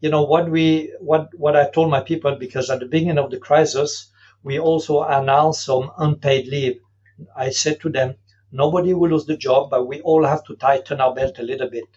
you 0.00 0.10
know 0.10 0.22
what 0.22 0.50
we 0.50 0.92
what 1.00 1.28
what 1.38 1.56
I 1.56 1.70
told 1.70 1.90
my 1.90 2.00
people 2.00 2.36
because 2.36 2.70
at 2.70 2.80
the 2.80 2.86
beginning 2.86 3.18
of 3.18 3.30
the 3.30 3.38
crisis 3.38 4.10
we 4.42 4.58
also 4.58 5.02
announced 5.02 5.64
some 5.64 5.90
unpaid 5.98 6.46
leave 6.46 6.80
I 7.36 7.50
said 7.50 7.80
to 7.80 7.88
them, 7.90 8.16
nobody 8.52 8.94
will 8.94 9.10
lose 9.10 9.26
the 9.26 9.36
job, 9.36 9.70
but 9.70 9.86
we 9.86 10.00
all 10.00 10.24
have 10.24 10.44
to 10.44 10.56
tighten 10.56 11.00
our 11.00 11.14
belt 11.14 11.38
a 11.38 11.42
little 11.42 11.68
bit. 11.68 11.88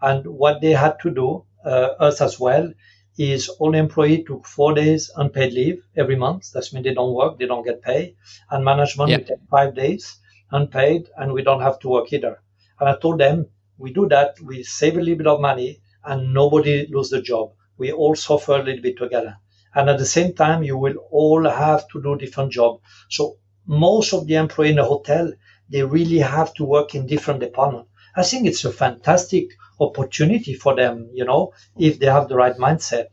And 0.00 0.26
what 0.26 0.60
they 0.60 0.72
had 0.72 0.98
to 1.02 1.10
do, 1.10 1.44
uh, 1.64 1.94
us 2.00 2.20
as 2.20 2.40
well, 2.40 2.72
is 3.18 3.48
all 3.48 3.74
employee 3.74 4.24
took 4.24 4.46
four 4.46 4.74
days 4.74 5.10
unpaid 5.16 5.52
leave 5.52 5.82
every 5.96 6.16
month. 6.16 6.52
That 6.52 6.72
means 6.72 6.84
they 6.84 6.94
don't 6.94 7.14
work, 7.14 7.38
they 7.38 7.46
don't 7.46 7.64
get 7.64 7.82
paid. 7.82 8.16
And 8.50 8.64
management 8.64 9.10
yeah. 9.10 9.18
take 9.18 9.48
five 9.50 9.74
days 9.74 10.18
unpaid, 10.50 11.08
and 11.16 11.32
we 11.32 11.42
don't 11.42 11.62
have 11.62 11.78
to 11.80 11.88
work 11.88 12.12
either. 12.12 12.40
And 12.80 12.88
I 12.88 12.96
told 12.96 13.20
them, 13.20 13.46
we 13.78 13.92
do 13.92 14.08
that, 14.08 14.40
we 14.40 14.62
save 14.62 14.96
a 14.96 15.00
little 15.00 15.16
bit 15.16 15.26
of 15.26 15.40
money, 15.40 15.80
and 16.04 16.34
nobody 16.34 16.86
lose 16.90 17.10
the 17.10 17.22
job. 17.22 17.52
We 17.78 17.92
all 17.92 18.14
suffer 18.14 18.52
a 18.52 18.62
little 18.62 18.82
bit 18.82 18.98
together. 18.98 19.36
And 19.74 19.88
at 19.88 19.98
the 19.98 20.06
same 20.06 20.34
time, 20.34 20.62
you 20.62 20.76
will 20.76 20.96
all 21.10 21.48
have 21.48 21.88
to 21.88 22.02
do 22.02 22.16
different 22.16 22.52
job. 22.52 22.80
So 23.08 23.38
most 23.66 24.12
of 24.12 24.26
the 24.26 24.34
employees 24.34 24.72
in 24.72 24.78
a 24.78 24.84
hotel, 24.84 25.32
they 25.68 25.82
really 25.82 26.18
have 26.18 26.52
to 26.54 26.64
work 26.64 26.94
in 26.94 27.06
different 27.06 27.40
departments. 27.40 27.88
I 28.14 28.22
think 28.22 28.46
it's 28.46 28.64
a 28.64 28.72
fantastic 28.72 29.48
opportunity 29.80 30.54
for 30.54 30.76
them, 30.76 31.10
you 31.12 31.24
know, 31.24 31.52
if 31.78 31.98
they 31.98 32.06
have 32.06 32.28
the 32.28 32.36
right 32.36 32.56
mindset 32.56 33.06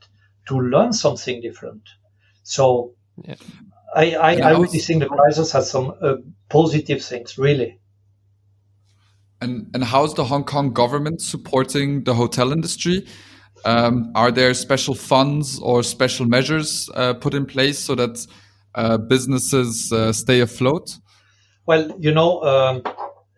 to 0.47 0.59
learn 0.59 0.93
something 0.93 1.41
different. 1.41 1.83
So 2.43 2.93
yeah. 3.23 3.35
I, 3.95 4.15
I, 4.15 4.35
I 4.35 4.51
really 4.51 4.79
think 4.79 5.01
the 5.01 5.09
crisis 5.09 5.51
has 5.53 5.69
some 5.69 5.93
uh, 6.01 6.15
positive 6.49 7.03
things, 7.03 7.37
really. 7.37 7.79
And 9.41 9.69
and 9.73 9.83
how's 9.83 10.13
the 10.13 10.25
Hong 10.25 10.43
Kong 10.43 10.73
government 10.73 11.21
supporting 11.21 12.03
the 12.03 12.13
hotel 12.13 12.51
industry? 12.51 13.07
Um, 13.65 14.11
are 14.15 14.31
there 14.31 14.53
special 14.53 14.95
funds 14.95 15.59
or 15.59 15.83
special 15.83 16.25
measures 16.25 16.89
uh, 16.93 17.13
put 17.13 17.33
in 17.33 17.45
place 17.45 17.79
so 17.79 17.95
that 17.95 18.25
businesses 18.97 19.91
uh, 19.91 20.11
stay 20.13 20.39
afloat? 20.41 20.97
Well, 21.65 21.95
you 21.99 22.11
know, 22.11 22.41
um, 22.41 22.83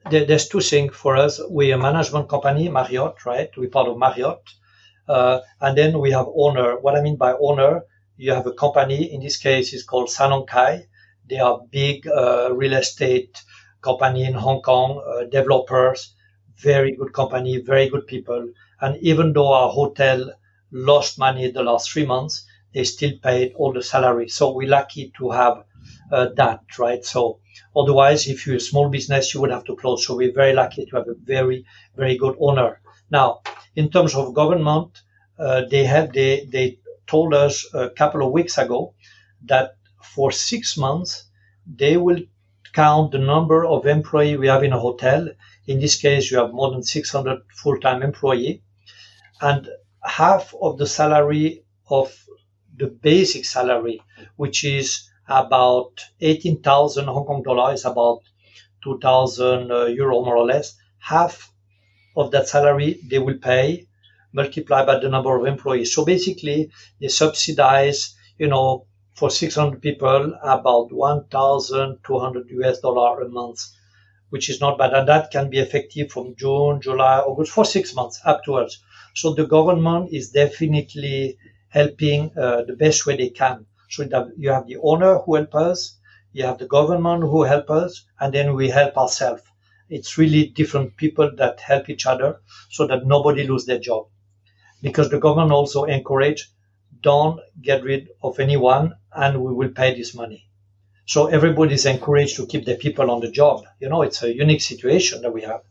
there, 0.10 0.26
there's 0.26 0.48
two 0.48 0.62
things 0.62 0.96
for 0.96 1.17
us. 1.17 1.39
We're 1.50 1.76
a 1.76 1.78
management 1.78 2.30
company, 2.30 2.70
Marriott, 2.70 3.26
right? 3.26 3.50
We're 3.58 3.70
part 3.70 3.88
of 3.88 3.98
Marriott. 3.98 4.41
Uh, 5.08 5.41
and 5.60 5.78
then 5.78 6.00
we 6.00 6.12
have 6.12 6.28
owner. 6.36 6.80
What 6.80 6.96
I 6.96 7.02
mean 7.02 7.17
by 7.17 7.34
owner, 7.34 7.82
you 8.17 8.32
have 8.34 8.48
a 8.48 8.54
company, 8.54 9.12
in 9.12 9.22
this 9.22 9.38
case, 9.38 9.74
it's 9.74 9.84
called 9.84 10.10
Sun 10.10 10.46
Kai. 10.46 10.88
They 11.30 11.39
are 11.39 11.62
big 11.72 12.08
uh, 12.08 12.54
real 12.54 12.74
estate 12.74 13.41
company 13.82 14.26
in 14.26 14.34
Hong 14.34 14.62
Kong, 14.62 15.04
uh, 15.06 15.26
developers, 15.26 16.13
very 16.58 16.96
good 16.96 17.13
company, 17.13 17.60
very 17.60 17.89
good 17.89 18.06
people. 18.08 18.50
And 18.80 18.98
even 19.02 19.34
though 19.34 19.54
our 19.54 19.70
hotel 19.70 20.32
lost 20.72 21.20
money 21.20 21.52
the 21.52 21.63
last 21.63 21.91
three 21.91 22.06
months, 22.06 22.46
they 22.74 22.84
still 22.84 23.12
paid 23.22 23.54
all 23.56 23.74
the 23.74 23.84
salary. 23.84 24.30
So 24.30 24.54
we're 24.54 24.70
lucky 24.70 25.12
to 25.18 25.32
have 25.32 25.64
uh, 26.12 26.28
that, 26.36 26.62
right? 26.78 27.04
So 27.04 27.40
otherwise, 27.76 28.28
if 28.28 28.46
you're 28.46 28.58
a 28.58 28.60
small 28.60 28.90
business, 28.90 29.34
you 29.34 29.42
would 29.42 29.52
have 29.52 29.66
to 29.66 29.76
close. 29.76 30.06
So 30.06 30.16
we're 30.16 30.34
very 30.34 30.54
lucky 30.54 30.86
to 30.86 30.96
have 30.98 31.08
a 31.08 31.16
very, 31.16 31.66
very 31.96 32.18
good 32.18 32.36
owner. 32.40 32.82
Now, 33.10 33.42
in 33.76 33.90
terms 33.90 34.16
of 34.16 34.34
government, 34.34 35.02
uh, 35.40 35.64
they 35.70 35.86
have 35.86 36.14
they 36.14 36.46
they 36.46 36.80
told 37.08 37.34
us 37.34 37.66
a 37.74 37.90
couple 37.90 38.26
of 38.26 38.32
weeks 38.32 38.58
ago 38.58 38.94
that 39.46 39.76
for 40.02 40.32
six 40.32 40.78
months 40.78 41.26
they 41.66 41.98
will 41.98 42.22
count 42.74 43.12
the 43.12 43.18
number 43.18 43.66
of 43.66 43.86
employee 43.86 44.38
we 44.38 44.48
have 44.48 44.64
in 44.64 44.74
a 44.74 44.80
hotel. 44.80 45.28
In 45.68 45.80
this 45.80 46.00
case, 46.00 46.32
you 46.32 46.38
have 46.38 46.54
more 46.54 46.72
than 46.72 46.84
600 46.84 47.40
full-time 47.56 48.02
employee, 48.02 48.64
and 49.42 49.68
half 50.04 50.54
of 50.62 50.78
the 50.78 50.88
salary 50.88 51.64
of 51.90 52.14
the 52.82 52.88
basic 52.88 53.46
salary, 53.46 54.02
which 54.38 54.63
is 54.63 55.08
about 55.28 55.94
18,000 56.20 57.06
Hong 57.06 57.26
Kong 57.26 57.44
dollars, 57.44 57.86
about 57.86 58.22
2,000 58.84 59.72
uh, 59.72 59.86
euro 59.86 60.26
more 60.26 60.36
or 60.36 60.46
less. 60.48 60.76
Half 60.98 61.54
of 62.15 62.32
that 62.32 62.48
salary 62.48 63.00
they 63.08 63.20
will 63.20 63.38
pay 63.38 63.86
multiplied 64.34 64.88
by 64.88 64.98
the 64.98 65.10
number 65.10 65.38
of 65.38 65.46
employees. 65.46 65.94
So 65.94 66.04
basically, 66.06 66.72
they 67.00 67.08
subsidize, 67.08 68.15
you 68.39 68.48
know, 68.48 68.88
for 69.15 69.30
600 69.30 69.80
people 69.80 70.34
about 70.41 70.91
1,200 70.91 72.50
US 72.50 72.80
dollar 72.80 73.22
a 73.22 73.30
month, 73.30 73.60
which 74.32 74.50
is 74.50 74.60
not 74.60 74.80
bad. 74.80 74.94
And 74.94 75.08
that 75.08 75.30
can 75.30 75.52
be 75.52 75.60
effective 75.60 76.12
from 76.12 76.36
June, 76.36 76.82
July, 76.82 77.20
August 77.20 77.52
for 77.52 77.63
six 77.65 77.94
months 77.94 78.20
afterwards. 78.26 78.82
So 79.13 79.34
the 79.34 79.46
government 79.46 80.13
is 80.13 80.32
definitely 80.32 81.38
helping 81.72 82.32
uh, 82.38 82.62
the 82.64 82.76
best 82.76 83.06
way 83.06 83.18
they 83.18 83.30
can. 83.30 83.66
So 83.90 84.04
you 84.38 84.52
have 84.52 84.68
the 84.68 84.78
owner 84.84 85.18
who 85.20 85.36
help 85.36 85.56
us, 85.56 85.98
you 86.32 86.46
have 86.46 86.60
the 86.60 86.68
government 86.68 87.24
who 87.24 87.44
help 87.44 87.70
us, 87.70 88.06
and 88.20 88.34
then 88.34 88.56
we 88.56 88.70
help 88.70 88.98
ourselves. 88.98 89.42
It's 89.90 90.18
really 90.18 90.48
different 90.48 90.96
people 90.96 91.32
that 91.38 91.60
help 91.60 91.90
each 91.90 92.06
other 92.06 92.40
so 92.70 92.88
that 92.88 93.06
nobody 93.06 93.48
lose 93.48 93.66
their 93.66 93.80
job. 93.80 94.06
Because 94.82 95.10
the 95.10 95.20
government 95.20 95.52
also 95.52 95.86
encourage, 95.86 96.50
don't 97.02 97.40
get 97.62 97.84
rid 97.84 98.10
of 98.22 98.40
anyone 98.40 98.94
and 99.14 99.44
we 99.44 99.54
will 99.54 99.70
pay 99.70 99.96
this 99.96 100.14
money. 100.14 100.48
So 101.06 101.28
everybody 101.28 101.74
is 101.74 101.86
encouraged 101.86 102.38
to 102.38 102.48
keep 102.48 102.66
the 102.66 102.76
people 102.76 103.12
on 103.12 103.22
the 103.22 103.32
job. 103.32 103.66
You 103.80 103.90
know, 103.90 104.02
it's 104.04 104.24
a 104.24 104.34
unique 104.34 104.62
situation 104.62 105.22
that 105.24 105.34
we 105.34 105.42
have. 105.42 105.62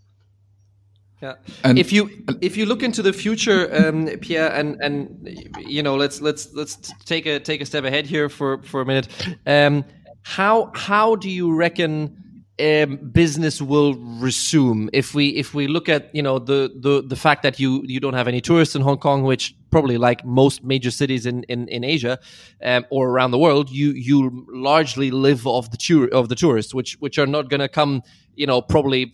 Yeah. 1.23 1.35
And 1.65 1.79
if 1.79 1.93
you 1.93 2.11
if 2.41 2.57
you 2.57 2.65
look 2.65 2.83
into 2.83 3.03
the 3.03 3.13
future, 3.13 3.69
um, 3.75 4.07
Pierre, 4.21 4.53
and 4.53 4.81
and 4.81 5.29
you 5.59 5.83
know, 5.83 5.97
let's 5.97 6.21
let's 6.21 6.53
let's 6.55 6.77
take 7.05 7.27
a 7.27 7.39
take 7.39 7.61
a 7.61 7.67
step 7.67 7.85
ahead 7.85 8.07
here 8.07 8.29
for 8.29 8.63
for 8.63 8.81
a 8.81 8.87
minute. 8.87 9.09
Um, 9.47 9.85
how 10.23 10.71
how 10.75 11.17
do 11.17 11.29
you 11.29 11.53
reckon 11.55 12.17
um, 12.61 12.97
business 12.97 13.61
will 13.63 13.95
resume 13.95 14.91
if 14.93 15.15
we 15.15 15.29
if 15.31 15.55
we 15.55 15.67
look 15.67 15.89
at 15.89 16.15
you 16.15 16.23
know 16.23 16.39
the 16.39 16.71
the 16.75 17.03
the 17.03 17.17
fact 17.17 17.43
that 17.43 17.59
you 17.59 17.83
you 17.85 18.01
don't 18.01 18.15
have 18.15 18.29
any 18.29 18.41
tourists 18.41 18.75
in 18.75 18.83
Hong 18.83 18.99
Kong, 18.99 19.23
which 19.23 19.55
probably 19.71 19.99
like 19.99 20.25
most 20.25 20.63
major 20.65 20.91
cities 20.91 21.27
in 21.27 21.43
in, 21.45 21.69
in 21.69 21.85
Asia 21.85 22.19
um, 22.63 22.85
or 22.91 23.09
around 23.11 23.31
the 23.31 23.39
world, 23.39 23.71
you 23.71 23.91
you 23.93 24.47
largely 24.49 25.11
live 25.11 25.47
off 25.47 25.71
the 25.71 25.77
tour 25.77 26.09
of 26.13 26.29
the 26.29 26.35
tourists, 26.35 26.75
which 26.75 26.95
which 27.01 27.19
are 27.19 27.27
not 27.27 27.49
going 27.49 27.61
to 27.61 27.69
come 27.69 28.03
you 28.37 28.47
know 28.47 28.61
probably 28.61 29.13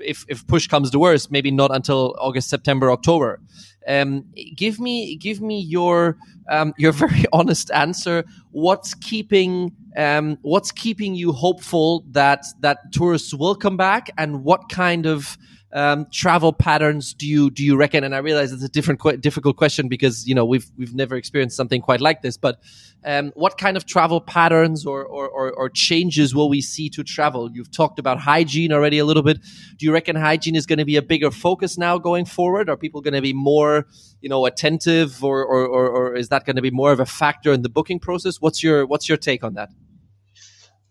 if 0.00 0.24
if 0.28 0.46
push 0.46 0.66
comes 0.66 0.90
to 0.90 0.98
worst, 0.98 1.30
maybe 1.30 1.50
not 1.50 1.74
until 1.74 2.14
August, 2.18 2.48
September, 2.48 2.90
October. 2.90 3.40
Um, 3.88 4.24
give 4.56 4.80
me 4.80 5.16
give 5.16 5.40
me 5.40 5.60
your 5.60 6.16
um, 6.48 6.74
your 6.76 6.92
very 7.04 7.24
honest 7.32 7.70
answer. 7.70 8.24
What's 8.50 8.94
keeping 8.94 9.72
um, 9.96 10.38
what's 10.42 10.72
keeping 10.72 11.14
you 11.14 11.32
hopeful 11.32 12.04
that 12.10 12.44
that 12.60 12.92
tourists 12.92 13.32
will 13.34 13.54
come 13.54 13.76
back, 13.76 14.10
and 14.18 14.44
what 14.44 14.68
kind 14.68 15.06
of 15.06 15.38
um, 15.76 16.06
travel 16.10 16.54
patterns 16.54 17.12
do 17.12 17.26
you 17.26 17.50
do 17.50 17.62
you 17.62 17.76
reckon? 17.76 18.02
And 18.02 18.14
I 18.14 18.18
realize 18.18 18.50
it's 18.50 18.64
a 18.64 18.68
different, 18.68 18.98
quite 18.98 19.20
difficult 19.20 19.58
question 19.58 19.88
because 19.88 20.26
you 20.26 20.34
know 20.34 20.46
we've 20.46 20.66
we've 20.78 20.94
never 20.94 21.16
experienced 21.16 21.54
something 21.54 21.82
quite 21.82 22.00
like 22.00 22.22
this. 22.22 22.38
But 22.38 22.60
um, 23.04 23.30
what 23.34 23.58
kind 23.58 23.76
of 23.76 23.84
travel 23.84 24.22
patterns 24.22 24.86
or, 24.86 25.04
or, 25.04 25.28
or 25.28 25.52
or 25.52 25.68
changes 25.68 26.34
will 26.34 26.48
we 26.48 26.62
see 26.62 26.88
to 26.88 27.04
travel? 27.04 27.50
You've 27.52 27.70
talked 27.70 27.98
about 27.98 28.18
hygiene 28.18 28.72
already 28.72 28.98
a 28.98 29.04
little 29.04 29.22
bit. 29.22 29.38
Do 29.76 29.84
you 29.84 29.92
reckon 29.92 30.16
hygiene 30.16 30.56
is 30.56 30.64
going 30.64 30.78
to 30.78 30.86
be 30.86 30.96
a 30.96 31.02
bigger 31.02 31.30
focus 31.30 31.76
now 31.76 31.98
going 31.98 32.24
forward? 32.24 32.70
Are 32.70 32.78
people 32.78 33.02
going 33.02 33.12
to 33.12 33.20
be 33.20 33.34
more 33.34 33.86
you 34.22 34.30
know 34.30 34.46
attentive, 34.46 35.22
or 35.22 35.44
or, 35.44 35.66
or, 35.66 35.90
or 35.90 36.16
is 36.16 36.30
that 36.30 36.46
going 36.46 36.56
to 36.56 36.62
be 36.62 36.70
more 36.70 36.90
of 36.90 37.00
a 37.00 37.06
factor 37.06 37.52
in 37.52 37.60
the 37.60 37.68
booking 37.68 38.00
process? 38.00 38.40
What's 38.40 38.62
your 38.62 38.86
what's 38.86 39.10
your 39.10 39.18
take 39.18 39.44
on 39.44 39.52
that? 39.54 39.68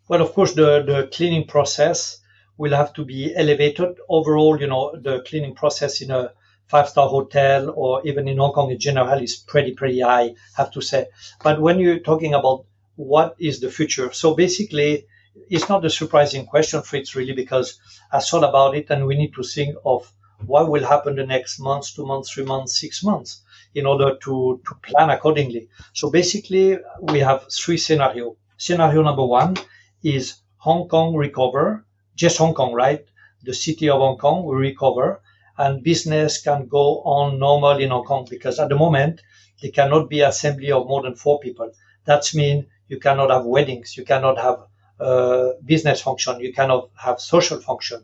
Well, 0.08 0.21
of 0.21 0.32
course, 0.34 0.54
the 0.54 0.84
the 0.84 1.10
cleaning 1.12 1.48
process 1.48 2.19
will 2.58 2.76
have 2.76 2.94
to 2.94 3.06
be 3.06 3.36
elevated. 3.36 3.98
Overall, 4.10 4.60
you 4.60 4.68
know, 4.68 4.96
the 4.96 5.22
cleaning 5.22 5.56
process 5.56 6.02
in 6.02 6.12
a 6.12 6.32
five 6.68 6.89
star 6.89 7.08
hotel 7.08 7.72
or 7.76 8.02
even 8.06 8.28
in 8.28 8.38
Hong 8.38 8.54
Kong 8.54 8.72
in 8.72 8.80
general 8.80 9.22
is 9.22 9.36
pretty, 9.36 9.74
pretty 9.74 10.02
high, 10.02 10.24
I 10.24 10.36
have 10.58 10.72
to 10.72 10.82
say. 10.82 11.08
But 11.44 11.62
when 11.62 11.80
you're 11.80 12.00
talking 12.00 12.34
about 12.34 12.65
what 12.96 13.36
is 13.39 13.60
the 13.60 13.70
future, 13.70 14.12
so 14.13 14.36
basically, 14.36 15.06
it's 15.50 15.68
not 15.68 15.86
a 15.86 15.89
surprising 15.89 16.46
question, 16.46 16.82
Fritz, 16.82 17.15
really, 17.15 17.34
because 17.34 17.80
I 18.12 18.20
thought 18.20 18.48
about 18.48 18.76
it 18.76 18.89
and 18.89 19.06
we 19.06 19.15
need 19.15 19.34
to 19.36 19.44
think 19.44 19.76
of 19.86 20.12
what 20.46 20.70
will 20.70 20.86
happen 20.86 21.15
the 21.15 21.26
next 21.26 21.60
months, 21.60 21.94
two 21.94 22.06
months, 22.06 22.32
three 22.32 22.46
months, 22.46 22.80
six 22.80 23.04
months 23.04 23.41
in 23.74 23.86
order 23.86 24.15
to, 24.24 24.62
to 24.65 24.76
plan 24.82 25.10
accordingly. 25.10 25.68
So 25.94 26.10
basically, 26.10 26.78
we 27.02 27.20
have 27.20 27.46
three 27.52 27.78
scenarios. 27.78 28.36
Scenario 28.58 29.04
number 29.04 29.26
one 29.26 29.56
is 30.02 30.36
Hong 30.58 30.88
Kong 30.88 31.15
recover 31.15 31.86
just 32.15 32.38
Hong 32.38 32.54
Kong, 32.54 32.73
right? 32.73 33.06
The 33.43 33.54
city 33.54 33.89
of 33.89 33.99
Hong 33.99 34.17
Kong 34.17 34.43
will 34.45 34.56
recover 34.56 35.21
and 35.58 35.84
business 35.84 36.41
can 36.41 36.67
go 36.67 37.01
on 37.04 37.39
normal 37.39 37.78
in 37.80 37.91
Hong 37.91 38.06
Kong 38.06 38.28
because 38.30 38.60
at 38.60 38.69
the 38.69 38.75
moment 38.75 39.21
there 39.62 39.71
cannot 39.71 40.10
be 40.10 40.21
assembly 40.21 40.71
of 40.71 40.88
more 40.88 41.01
than 41.01 41.15
four 41.15 41.39
people. 41.39 41.71
That 42.06 42.23
means 42.34 42.65
you 42.88 42.99
cannot 42.99 43.30
have 43.30 43.45
weddings, 43.45 43.95
you 43.97 44.06
cannot 44.06 44.38
have 44.38 44.60
uh, 44.99 45.54
business 45.63 46.01
function, 46.01 46.39
you 46.39 46.54
cannot 46.54 46.89
have 46.97 47.19
social 47.19 47.60
function. 47.60 48.04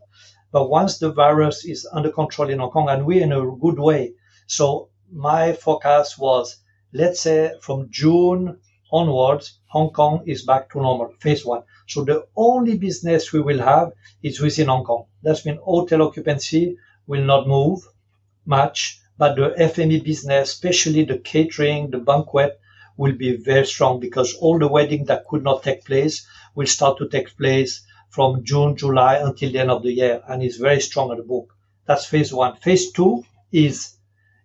But 0.51 0.69
once 0.69 0.99
the 0.99 1.11
virus 1.11 1.65
is 1.65 1.87
under 1.91 2.11
control 2.11 2.49
in 2.49 2.59
Hong 2.59 2.71
Kong 2.71 2.89
and 2.89 3.05
we're 3.05 3.23
in 3.23 3.31
a 3.31 3.55
good 3.55 3.79
way, 3.79 4.13
so 4.47 4.89
my 5.11 5.53
forecast 5.53 6.19
was, 6.19 6.57
let's 6.93 7.21
say 7.21 7.53
from 7.61 7.87
June 7.89 8.59
onwards, 8.91 9.59
Hong 9.71 9.91
Kong 9.91 10.23
is 10.25 10.43
back 10.43 10.69
to 10.71 10.81
normal, 10.81 11.13
phase 11.21 11.45
one. 11.45 11.63
So 11.87 12.03
the 12.03 12.25
only 12.35 12.77
business 12.77 13.31
we 13.31 13.39
will 13.39 13.59
have 13.59 13.93
is 14.21 14.41
within 14.41 14.67
Hong 14.67 14.83
Kong. 14.83 15.05
That 15.23 15.45
means 15.45 15.59
hotel 15.63 16.01
occupancy 16.01 16.77
will 17.07 17.23
not 17.23 17.47
move 17.47 17.79
much, 18.45 18.99
but 19.17 19.37
the 19.37 19.53
F&B 19.57 20.01
business, 20.01 20.51
especially 20.51 21.05
the 21.05 21.19
catering, 21.19 21.89
the 21.89 21.99
banquet, 21.99 22.59
will 22.97 23.13
be 23.13 23.37
very 23.37 23.65
strong 23.65 24.01
because 24.01 24.33
all 24.41 24.59
the 24.59 24.67
weddings 24.67 25.07
that 25.07 25.25
could 25.29 25.43
not 25.43 25.63
take 25.63 25.85
place 25.85 26.27
will 26.53 26.67
start 26.67 26.97
to 26.97 27.07
take 27.07 27.37
place 27.37 27.81
from 28.09 28.43
June, 28.43 28.75
July 28.75 29.15
until 29.15 29.53
the 29.53 29.59
end 29.59 29.71
of 29.71 29.83
the 29.83 29.93
year, 29.93 30.21
and 30.27 30.43
is 30.43 30.57
very 30.57 30.81
strong 30.81 31.11
at 31.11 31.17
the 31.17 31.23
book. 31.23 31.55
That's 31.85 32.05
phase 32.05 32.33
one. 32.33 32.57
Phase 32.57 32.91
two 32.91 33.23
is 33.53 33.95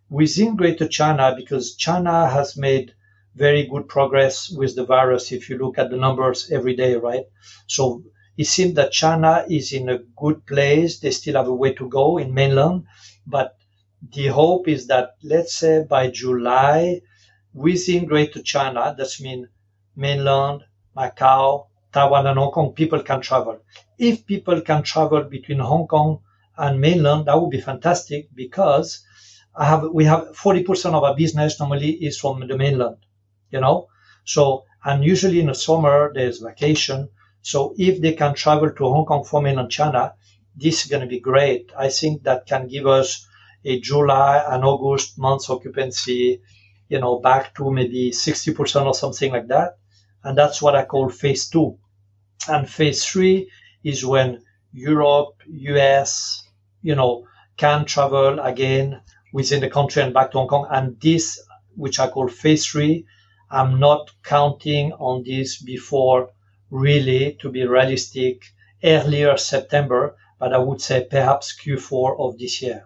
within 0.08 0.54
Greater 0.54 0.86
China 0.86 1.34
because 1.36 1.74
China 1.74 2.28
has 2.28 2.56
made 2.56 2.94
very 3.36 3.66
good 3.66 3.86
progress 3.86 4.48
with 4.48 4.74
the 4.76 4.84
virus 4.84 5.30
if 5.30 5.50
you 5.50 5.58
look 5.58 5.76
at 5.76 5.90
the 5.90 5.96
numbers 5.96 6.50
every 6.50 6.74
day, 6.74 6.96
right? 6.96 7.24
So 7.66 8.02
it 8.38 8.46
seems 8.46 8.74
that 8.74 8.92
China 8.92 9.44
is 9.48 9.74
in 9.74 9.90
a 9.90 9.98
good 10.16 10.46
place. 10.46 11.00
They 11.00 11.10
still 11.10 11.34
have 11.34 11.48
a 11.48 11.54
way 11.54 11.74
to 11.74 11.88
go 11.88 12.16
in 12.16 12.32
mainland, 12.32 12.84
but 13.26 13.54
the 14.12 14.28
hope 14.28 14.68
is 14.68 14.86
that 14.86 15.16
let's 15.22 15.54
say 15.54 15.84
by 15.84 16.08
July, 16.08 17.02
within 17.52 18.06
Greater 18.06 18.40
China, 18.40 18.94
that 18.96 19.10
means 19.20 19.48
mainland, 19.94 20.62
Macau, 20.96 21.66
Taiwan, 21.92 22.26
and 22.26 22.38
Hong 22.38 22.52
Kong, 22.52 22.72
people 22.72 23.02
can 23.02 23.20
travel. 23.20 23.58
If 23.98 24.26
people 24.26 24.62
can 24.62 24.82
travel 24.82 25.24
between 25.24 25.58
Hong 25.58 25.86
Kong 25.86 26.20
and 26.56 26.80
mainland, 26.80 27.26
that 27.26 27.38
would 27.38 27.50
be 27.50 27.60
fantastic 27.60 28.28
because 28.34 29.04
I 29.54 29.66
have 29.66 29.84
we 29.92 30.04
have 30.04 30.28
40% 30.32 30.94
of 30.94 31.04
our 31.04 31.14
business 31.14 31.60
normally 31.60 31.90
is 31.90 32.18
from 32.18 32.46
the 32.46 32.56
mainland 32.56 32.96
you 33.50 33.60
know. 33.60 33.88
So, 34.24 34.64
and 34.84 35.04
usually 35.04 35.40
in 35.40 35.46
the 35.46 35.54
summer 35.54 36.12
there's 36.14 36.38
vacation. 36.38 37.08
So 37.42 37.74
if 37.78 38.00
they 38.00 38.12
can 38.14 38.34
travel 38.34 38.70
to 38.70 38.84
Hong 38.84 39.06
Kong 39.06 39.24
from 39.24 39.44
mainland 39.44 39.70
China, 39.70 40.14
this 40.56 40.84
is 40.84 40.90
going 40.90 41.02
to 41.02 41.08
be 41.08 41.20
great. 41.20 41.70
I 41.78 41.88
think 41.88 42.22
that 42.24 42.46
can 42.46 42.66
give 42.66 42.86
us 42.86 43.26
a 43.64 43.80
July 43.80 44.42
and 44.48 44.64
August 44.64 45.18
months 45.18 45.50
occupancy, 45.50 46.40
you 46.88 47.00
know, 47.00 47.18
back 47.18 47.54
to 47.56 47.70
maybe 47.70 48.10
60% 48.10 48.86
or 48.86 48.94
something 48.94 49.32
like 49.32 49.48
that. 49.48 49.78
And 50.24 50.36
that's 50.36 50.62
what 50.62 50.74
I 50.74 50.84
call 50.84 51.08
phase 51.08 51.48
two. 51.48 51.78
And 52.48 52.68
phase 52.68 53.04
three 53.04 53.50
is 53.84 54.04
when 54.04 54.42
Europe, 54.72 55.42
US, 55.46 56.42
you 56.82 56.94
know, 56.94 57.26
can 57.56 57.84
travel 57.84 58.38
again 58.40 59.00
within 59.32 59.60
the 59.60 59.70
country 59.70 60.02
and 60.02 60.14
back 60.14 60.30
to 60.30 60.38
Hong 60.38 60.48
Kong. 60.48 60.66
And 60.70 61.00
this, 61.00 61.40
which 61.74 61.98
I 61.98 62.08
call 62.08 62.28
phase 62.28 62.66
three, 62.66 63.06
I'm 63.50 63.78
not 63.78 64.10
counting 64.24 64.92
on 64.94 65.22
this 65.22 65.62
before 65.62 66.30
really 66.70 67.34
to 67.40 67.48
be 67.48 67.64
realistic 67.64 68.42
earlier 68.82 69.36
September, 69.36 70.16
but 70.38 70.52
I 70.52 70.58
would 70.58 70.80
say 70.80 71.06
perhaps 71.08 71.56
Q4 71.60 72.18
of 72.18 72.38
this 72.38 72.60
year. 72.60 72.84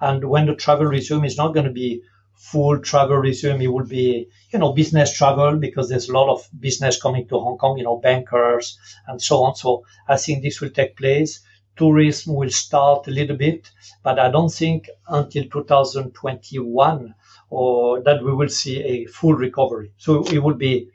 And 0.00 0.24
when 0.24 0.46
the 0.46 0.54
travel 0.54 0.86
resume 0.86 1.24
is 1.24 1.38
not 1.38 1.54
going 1.54 1.66
to 1.66 1.72
be 1.72 2.02
full 2.34 2.78
travel 2.80 3.16
resume, 3.16 3.62
it 3.62 3.68
will 3.68 3.86
be, 3.86 4.28
you 4.50 4.58
know, 4.58 4.72
business 4.72 5.16
travel 5.16 5.56
because 5.56 5.88
there's 5.88 6.08
a 6.08 6.12
lot 6.12 6.28
of 6.28 6.46
business 6.60 7.00
coming 7.00 7.26
to 7.28 7.38
Hong 7.38 7.56
Kong, 7.56 7.78
you 7.78 7.84
know, 7.84 7.98
bankers 7.98 8.78
and 9.06 9.22
so 9.22 9.42
on. 9.44 9.54
So 9.54 9.84
I 10.08 10.16
think 10.16 10.42
this 10.42 10.60
will 10.60 10.70
take 10.70 10.96
place. 10.96 11.40
Tourism 11.76 12.34
will 12.34 12.50
start 12.50 13.06
a 13.06 13.12
little 13.12 13.36
bit, 13.36 13.70
but 14.02 14.18
I 14.18 14.30
don't 14.30 14.52
think 14.52 14.90
until 15.08 15.44
2021 15.44 17.14
or 17.52 18.02
that 18.02 18.24
we 18.24 18.32
will 18.32 18.48
see 18.48 18.82
a 18.82 19.04
full 19.04 19.34
recovery. 19.34 19.92
So 19.98 20.24
it 20.24 20.38
will 20.38 20.54
be 20.54 20.88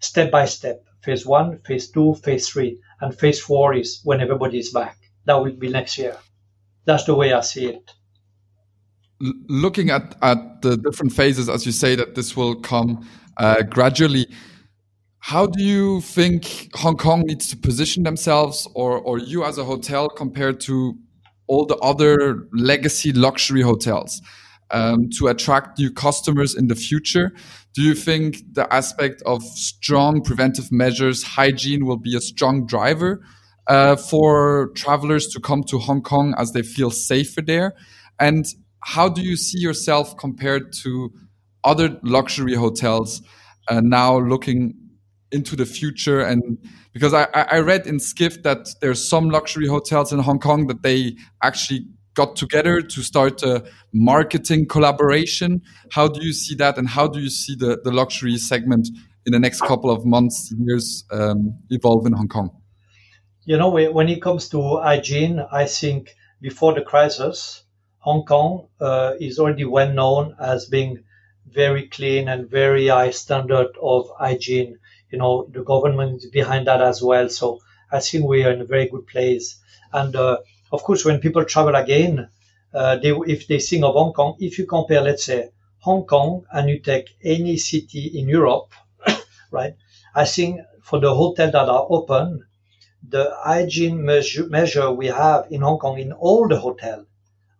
step 0.00 0.32
by 0.32 0.46
step. 0.46 0.84
Phase 1.04 1.24
one, 1.24 1.60
phase 1.64 1.90
two, 1.90 2.14
phase 2.24 2.48
three, 2.48 2.80
and 3.00 3.16
phase 3.16 3.40
four 3.40 3.72
is 3.74 4.00
when 4.02 4.20
everybody 4.20 4.58
is 4.58 4.70
back. 4.72 4.96
That 5.26 5.34
will 5.34 5.52
be 5.52 5.68
next 5.68 5.98
year. 5.98 6.16
That's 6.86 7.04
the 7.04 7.14
way 7.14 7.32
I 7.32 7.40
see 7.40 7.66
it. 7.66 7.94
Looking 9.48 9.90
at, 9.90 10.16
at 10.22 10.62
the 10.62 10.76
different 10.76 11.12
phases, 11.12 11.48
as 11.48 11.64
you 11.66 11.72
say, 11.72 11.94
that 11.94 12.16
this 12.16 12.36
will 12.36 12.56
come 12.56 13.08
uh, 13.36 13.62
gradually, 13.62 14.26
how 15.20 15.46
do 15.46 15.62
you 15.62 16.00
think 16.00 16.70
Hong 16.74 16.96
Kong 16.96 17.22
needs 17.22 17.46
to 17.50 17.56
position 17.56 18.02
themselves 18.02 18.68
or, 18.74 18.98
or 18.98 19.18
you 19.18 19.44
as 19.44 19.56
a 19.56 19.64
hotel 19.64 20.08
compared 20.08 20.58
to 20.62 20.98
all 21.46 21.64
the 21.64 21.76
other 21.76 22.48
legacy 22.52 23.12
luxury 23.12 23.62
hotels? 23.62 24.20
Um, 24.72 25.08
to 25.18 25.28
attract 25.28 25.78
new 25.78 25.90
customers 25.90 26.54
in 26.54 26.68
the 26.68 26.74
future? 26.74 27.32
Do 27.74 27.82
you 27.82 27.94
think 27.94 28.42
the 28.52 28.72
aspect 28.72 29.22
of 29.24 29.42
strong 29.42 30.22
preventive 30.22 30.70
measures, 30.72 31.22
hygiene 31.22 31.86
will 31.86 31.98
be 31.98 32.16
a 32.16 32.20
strong 32.20 32.66
driver 32.66 33.20
uh, 33.68 33.96
for 33.96 34.70
travelers 34.74 35.28
to 35.28 35.40
come 35.40 35.62
to 35.64 35.78
Hong 35.78 36.02
Kong 36.02 36.34
as 36.36 36.52
they 36.52 36.62
feel 36.62 36.90
safer 36.90 37.40
there? 37.40 37.74
And 38.18 38.44
how 38.80 39.08
do 39.08 39.22
you 39.22 39.36
see 39.36 39.58
yourself 39.58 40.16
compared 40.16 40.72
to 40.82 41.12
other 41.64 41.98
luxury 42.02 42.54
hotels 42.54 43.22
uh, 43.68 43.80
now 43.82 44.18
looking 44.18 44.74
into 45.30 45.56
the 45.56 45.64
future 45.64 46.20
and 46.20 46.58
because 46.92 47.14
I, 47.14 47.26
I 47.32 47.60
read 47.60 47.86
in 47.86 47.98
Skift 48.00 48.42
that 48.42 48.68
there's 48.82 49.06
some 49.06 49.30
luxury 49.30 49.66
hotels 49.66 50.12
in 50.12 50.18
Hong 50.18 50.38
Kong 50.38 50.66
that 50.66 50.82
they 50.82 51.16
actually 51.42 51.86
got 52.14 52.36
together 52.36 52.80
to 52.82 53.02
start 53.02 53.42
a 53.42 53.64
marketing 53.92 54.66
collaboration. 54.66 55.62
How 55.90 56.08
do 56.08 56.24
you 56.24 56.32
see 56.32 56.54
that, 56.56 56.78
and 56.78 56.88
how 56.88 57.08
do 57.08 57.20
you 57.20 57.30
see 57.30 57.54
the, 57.56 57.80
the 57.82 57.92
luxury 57.92 58.36
segment 58.38 58.88
in 59.24 59.32
the 59.32 59.38
next 59.38 59.60
couple 59.60 59.90
of 59.90 60.04
months, 60.04 60.52
years 60.58 61.04
um, 61.10 61.58
evolve 61.70 62.06
in 62.06 62.12
Hong 62.12 62.28
Kong? 62.28 62.50
you 63.44 63.56
know, 63.56 63.70
when 63.70 64.08
it 64.08 64.22
comes 64.22 64.48
to 64.50 64.78
hygiene, 64.78 65.40
I 65.50 65.66
think 65.66 66.14
before 66.40 66.74
the 66.74 66.82
crisis, 66.82 67.64
Hong 67.98 68.24
Kong 68.24 68.68
uh, 68.80 69.14
is 69.20 69.38
already 69.38 69.64
well 69.64 69.92
known 69.92 70.36
as 70.40 70.66
being 70.66 71.02
very 71.48 71.88
clean 71.88 72.28
and 72.28 72.48
very 72.48 72.88
high 72.88 73.10
standard 73.10 73.68
of 73.80 74.08
hygiene. 74.18 74.78
You 75.10 75.18
know, 75.18 75.48
the 75.52 75.62
government 75.62 76.22
is 76.22 76.30
behind 76.30 76.66
that 76.66 76.80
as 76.80 77.02
well. 77.02 77.28
So 77.28 77.60
I 77.90 78.00
think 78.00 78.26
we 78.26 78.44
are 78.44 78.52
in 78.52 78.60
a 78.60 78.64
very 78.64 78.88
good 78.88 79.06
place. 79.06 79.58
And 79.92 80.14
uh, 80.14 80.38
of 80.72 80.82
course, 80.82 81.04
when 81.04 81.20
people 81.20 81.44
travel 81.44 81.74
again, 81.74 82.28
uh, 82.74 82.96
they, 82.96 83.10
if 83.26 83.46
they 83.46 83.58
think 83.58 83.84
of 83.84 83.94
Hong 83.94 84.12
Kong, 84.12 84.36
if 84.40 84.58
you 84.58 84.66
compare, 84.66 85.02
let's 85.02 85.24
say, 85.24 85.50
Hong 85.80 86.04
Kong 86.04 86.44
and 86.52 86.68
you 86.70 86.78
take 86.78 87.10
any 87.22 87.56
city 87.56 88.18
in 88.18 88.28
Europe, 88.28 88.72
right? 89.50 89.74
I 90.14 90.24
think 90.24 90.60
for 90.82 90.98
the 90.98 91.14
hotels 91.14 91.52
that 91.52 91.68
are 91.68 91.86
open, 91.90 92.44
the 93.06 93.34
hygiene 93.36 94.04
measure, 94.04 94.46
measure 94.46 94.90
we 94.90 95.08
have 95.08 95.46
in 95.50 95.60
Hong 95.60 95.78
Kong 95.78 95.98
in 95.98 96.12
all 96.12 96.48
the 96.48 96.58
hotels 96.58 97.06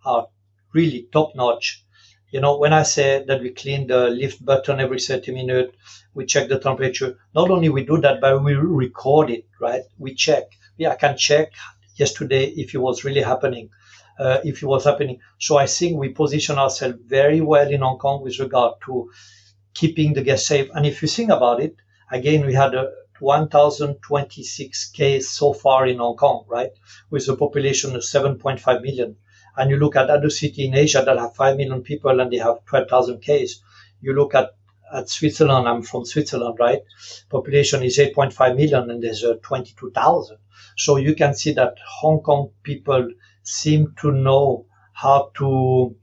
are 0.05 0.29
really 0.73 1.09
top 1.13 1.35
notch. 1.35 1.85
You 2.31 2.41
know, 2.41 2.57
when 2.59 2.73
I 2.73 2.85
say 2.85 3.25
that 3.27 3.41
we 3.43 3.51
clean 3.51 3.87
the 3.89 4.09
lift 4.09 4.45
button 4.45 4.81
every 4.81 5.01
30 5.01 5.33
minutes, 5.33 5.77
we 6.15 6.25
check 6.25 6.49
the 6.49 6.59
temperature. 6.59 7.19
Not 7.35 7.51
only 7.51 7.69
we 7.69 7.85
do 7.85 8.01
that, 8.01 8.21
but 8.21 8.43
we 8.43 8.55
record 8.55 9.31
it, 9.31 9.47
right? 9.61 9.83
We 9.99 10.15
check. 10.15 10.45
Yeah, 10.79 10.91
I 10.93 10.95
can 10.97 11.17
check 11.17 11.53
yesterday 11.97 12.45
if 12.47 12.75
it 12.75 12.79
was 12.79 13.05
really 13.05 13.23
happening, 13.23 13.71
uh, 14.19 14.39
if 14.45 14.63
it 14.63 14.67
was 14.67 14.85
happening. 14.85 15.19
So 15.39 15.57
I 15.57 15.67
think 15.67 15.99
we 15.99 16.11
position 16.11 16.59
ourselves 16.59 16.99
very 17.07 17.41
well 17.41 17.69
in 17.69 17.81
Hong 17.81 17.99
Kong 17.99 18.23
with 18.23 18.39
regard 18.39 18.75
to 18.87 19.11
keeping 19.75 20.13
the 20.15 20.23
guests 20.23 20.49
safe. 20.49 20.69
And 20.75 20.87
if 20.87 21.03
you 21.03 21.09
think 21.09 21.31
about 21.31 21.61
it, 21.61 21.77
again, 22.11 22.47
we 22.47 22.55
had 22.55 22.75
a 22.75 22.91
1,026 23.23 24.91
cases 24.91 25.31
so 25.31 25.53
far 25.53 25.87
in 25.87 25.99
Hong 25.99 26.17
Kong, 26.17 26.45
right? 26.49 26.73
With 27.11 27.29
a 27.29 27.37
population 27.37 27.95
of 27.95 28.03
7.5 28.03 28.83
million. 28.83 29.17
And 29.57 29.71
you 29.71 29.77
look 29.77 29.97
at 29.97 30.11
other 30.11 30.31
cities 30.31 30.67
in 30.67 30.75
Asia 30.75 31.03
that 31.05 31.19
have 31.19 31.37
5 31.37 31.57
million 31.57 31.83
people 31.83 32.21
and 32.21 32.33
they 32.33 32.39
have 32.39 32.65
12,000 32.67 33.21
cases. 33.21 33.63
You 34.01 34.15
look 34.15 34.35
at, 34.35 34.51
at 34.93 35.09
Switzerland, 35.09 35.69
I'm 35.69 35.83
from 35.83 36.05
Switzerland, 36.05 36.57
right? 36.59 36.83
Population 37.31 37.83
is 37.83 37.99
8.5 37.99 38.57
million 38.57 38.91
and 38.91 39.03
there's 39.03 39.25
uh, 39.25 39.35
22,000. 39.43 40.37
So 40.77 40.97
you 40.97 41.15
can 41.15 41.35
see 41.35 41.53
that 41.53 41.77
Hong 42.01 42.21
Kong 42.21 42.51
people 42.63 43.09
seem 43.43 43.95
to 44.01 44.13
know 44.13 44.67
how 44.93 45.31
to 45.39 45.97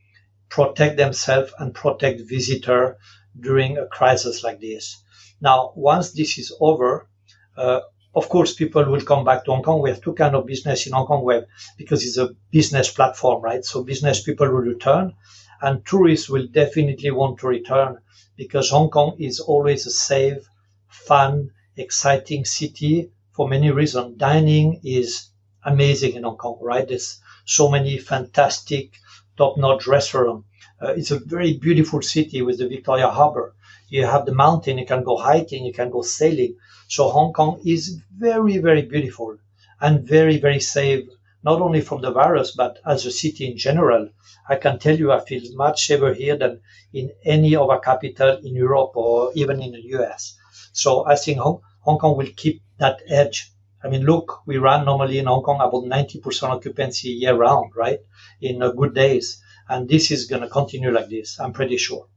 protect 0.50 0.98
themselves 0.98 1.54
and 1.60 1.74
protect 1.74 2.22
visitor 2.28 2.98
during 3.40 3.78
a 3.78 3.86
crisis 3.86 4.44
like 4.44 4.60
this. 4.60 5.04
Now, 5.42 5.72
once 5.76 6.12
this 6.12 6.38
is 6.38 6.56
over, 6.60 7.08
uh, 7.56 7.82
of 8.16 8.28
course, 8.28 8.54
people 8.56 8.84
will 8.86 9.02
come 9.02 9.24
back 9.24 9.46
to 9.46 9.52
Hong 9.52 9.64
Kong. 9.64 9.82
We 9.82 9.92
have 9.92 10.02
two 10.02 10.14
kind 10.14 10.36
of 10.36 10.48
business 10.48 10.88
in 10.88 10.94
Hong 10.94 11.06
Kong 11.06 11.24
web 11.24 11.46
because 11.78 12.04
it's 12.04 12.18
a 12.18 12.36
business 12.52 12.92
platform, 12.92 13.42
right? 13.44 13.64
So 13.64 13.84
business 13.84 14.24
people 14.24 14.48
will 14.48 14.66
return 14.74 15.14
and 15.62 15.86
tourists 15.86 16.30
will 16.30 16.48
definitely 16.48 17.12
want 17.12 17.40
to 17.40 17.48
return 17.48 18.00
because 18.40 18.70
Hong 18.70 18.90
Kong 18.90 19.18
is 19.20 19.42
always 19.42 19.86
a 19.86 19.92
safe, 19.92 20.48
fun, 20.88 21.52
exciting 21.76 22.46
city 22.46 23.12
for 23.32 23.50
many 23.50 23.70
reasons. 23.70 24.18
Dining 24.18 24.80
is 24.82 25.28
amazing 25.66 26.14
in 26.14 26.24
Hong 26.24 26.38
Kong, 26.38 26.58
right? 26.62 26.88
There's 26.88 27.20
so 27.44 27.70
many 27.70 27.98
fantastic, 27.98 28.94
top-notch 29.36 29.88
restaurants. 29.88 30.48
Uh, 30.82 30.94
it's 30.96 31.12
a 31.12 31.20
very 31.20 31.58
beautiful 31.58 32.02
city 32.02 32.42
with 32.42 32.60
the 32.60 32.70
Victoria 32.70 33.10
Harbor. 33.10 33.54
You 33.90 34.06
have 34.06 34.26
the 34.26 34.34
mountain, 34.34 34.78
you 34.78 34.86
can 34.86 35.04
go 35.04 35.18
hiking, 35.18 35.66
you 35.66 35.74
can 35.74 35.90
go 35.90 36.02
sailing. 36.02 36.56
So 36.88 37.10
Hong 37.10 37.34
Kong 37.34 37.60
is 37.66 38.00
very, 38.18 38.58
very 38.60 38.84
beautiful 38.84 39.38
and 39.82 40.08
very, 40.08 40.38
very 40.38 40.62
safe, 40.62 41.10
not 41.44 41.62
only 41.62 41.82
from 41.82 42.02
the 42.02 42.12
virus, 42.12 42.52
but 42.52 42.80
as 42.86 43.06
a 43.06 43.12
city 43.12 43.50
in 43.50 43.58
general. 43.58 44.10
I 44.48 44.56
can 44.56 44.80
tell 44.80 44.98
you 44.98 45.12
I 45.12 45.20
feel 45.24 45.42
much 45.56 45.86
safer 45.86 46.14
here 46.14 46.38
than 46.38 46.62
in 46.94 47.12
any 47.24 47.56
other 47.56 47.78
capital 47.78 48.38
in 48.38 48.56
Europe 48.56 48.92
or 48.96 49.32
even 49.36 49.62
in 49.62 49.72
the 49.72 49.84
US. 49.98 50.38
So 50.74 51.06
I 51.06 51.16
think 51.16 51.40
Hong, 51.40 51.62
Hong 51.82 51.98
Kong 51.98 52.18
will 52.18 52.32
keep 52.36 52.62
that 52.78 53.02
edge. 53.08 53.52
I 53.84 53.88
mean, 53.88 54.04
look, 54.04 54.46
we 54.46 54.58
run 54.58 54.86
normally 54.86 55.20
in 55.20 55.28
Hong 55.28 55.44
Kong 55.44 55.62
about 55.62 55.86
90% 55.86 56.50
occupancy 56.50 57.10
year 57.10 57.36
round, 57.36 57.72
right? 57.76 58.00
In 58.42 58.62
uh, 58.62 58.72
good 58.72 58.94
days. 58.94 59.42
And 59.70 59.88
this 59.88 60.12
is 60.12 60.26
going 60.26 60.42
to 60.42 60.50
continue 60.50 60.92
like 60.92 61.10
this. 61.10 61.40
I'm 61.40 61.54
pretty 61.54 61.78
sure. 61.78 62.08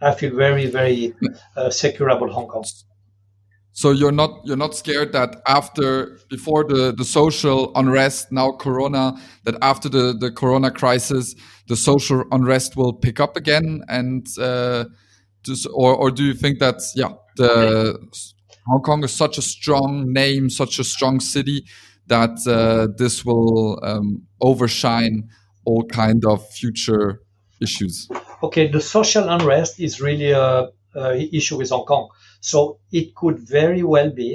I 0.00 0.14
feel 0.14 0.34
very, 0.34 0.66
very 0.66 1.14
uh, 1.56 1.70
secure 1.70 2.08
about 2.08 2.30
Hong 2.30 2.48
Kong. 2.48 2.64
So 3.76 3.90
you're 3.90 4.12
not 4.12 4.40
you're 4.44 4.56
not 4.56 4.76
scared 4.76 5.12
that 5.12 5.42
after 5.48 6.20
before 6.30 6.62
the 6.62 6.94
the 6.96 7.04
social 7.04 7.72
unrest 7.74 8.30
now 8.30 8.52
Corona 8.52 9.14
that 9.42 9.56
after 9.62 9.88
the 9.88 10.14
the 10.16 10.30
Corona 10.30 10.70
crisis 10.70 11.34
the 11.66 11.74
social 11.74 12.22
unrest 12.30 12.76
will 12.76 12.92
pick 12.92 13.18
up 13.18 13.36
again 13.36 13.82
and 13.88 14.26
uh, 14.38 14.84
just, 15.42 15.66
or 15.74 15.92
or 15.92 16.12
do 16.12 16.22
you 16.22 16.34
think 16.34 16.60
that 16.60 16.76
yeah 16.94 17.14
the 17.36 17.98
Hong 18.68 18.82
Kong 18.82 19.02
is 19.02 19.12
such 19.12 19.38
a 19.38 19.42
strong 19.42 20.12
name 20.12 20.50
such 20.50 20.78
a 20.78 20.84
strong 20.84 21.18
city 21.18 21.64
that 22.06 22.46
uh, 22.46 22.86
this 22.96 23.24
will 23.24 23.80
um, 23.82 24.22
overshine 24.40 25.28
all 25.64 25.84
kind 25.86 26.24
of 26.24 26.48
future 26.50 27.22
issues? 27.60 28.08
Okay, 28.40 28.68
the 28.70 28.80
social 28.80 29.28
unrest 29.28 29.80
is 29.80 30.00
really 30.00 30.30
a, 30.30 30.68
a 30.94 31.36
issue 31.36 31.58
with 31.58 31.70
Hong 31.70 31.86
Kong 31.86 32.08
so 32.50 32.78
it 32.92 33.14
could 33.14 33.38
very 33.38 33.82
well 33.82 34.10
be 34.10 34.30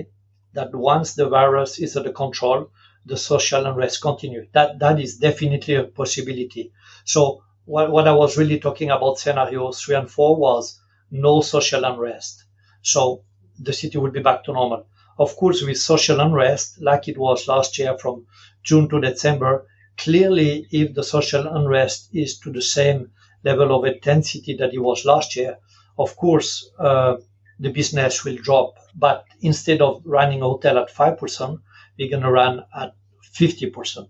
that 0.53 0.73
once 0.73 1.13
the 1.13 1.27
virus 1.29 1.79
is 1.79 1.95
under 1.95 2.11
control, 2.11 2.69
the 3.05 3.17
social 3.17 3.65
unrest 3.65 4.01
continue. 4.01 4.47
That 4.53 4.79
that 4.79 4.99
is 4.99 5.17
definitely 5.17 5.75
a 5.75 5.83
possibility. 5.83 6.71
So 7.05 7.43
what, 7.65 7.91
what 7.91 8.07
I 8.07 8.13
was 8.13 8.37
really 8.37 8.59
talking 8.59 8.89
about 8.91 9.19
scenario 9.19 9.71
three 9.71 9.95
and 9.95 10.09
four 10.09 10.35
was 10.35 10.79
no 11.11 11.41
social 11.41 11.83
unrest. 11.85 12.45
So 12.81 13.23
the 13.59 13.73
city 13.73 13.97
will 13.97 14.11
be 14.11 14.21
back 14.21 14.43
to 14.45 14.53
normal. 14.53 14.85
Of 15.17 15.35
course, 15.35 15.61
with 15.61 15.77
social 15.77 16.19
unrest, 16.19 16.81
like 16.81 17.07
it 17.07 17.17
was 17.17 17.47
last 17.47 17.77
year 17.77 17.97
from 17.97 18.25
June 18.63 18.89
to 18.89 19.01
December, 19.01 19.67
clearly 19.97 20.67
if 20.71 20.93
the 20.93 21.03
social 21.03 21.45
unrest 21.47 22.09
is 22.13 22.39
to 22.39 22.51
the 22.51 22.61
same 22.61 23.11
level 23.43 23.69
of 23.77 23.85
intensity 23.85 24.55
that 24.57 24.73
it 24.73 24.79
was 24.79 25.05
last 25.05 25.35
year, 25.35 25.57
of 25.97 26.15
course, 26.15 26.69
uh, 26.79 27.17
the 27.59 27.69
business 27.69 28.23
will 28.23 28.37
drop. 28.37 28.75
But 28.95 29.25
instead 29.41 29.81
of 29.81 30.01
running 30.05 30.41
a 30.41 30.45
hotel 30.45 30.77
at 30.77 30.93
5%, 30.93 31.59
we're 31.97 32.09
going 32.09 32.23
to 32.23 32.31
run 32.31 32.63
at 32.75 32.95
50%, 33.35 34.07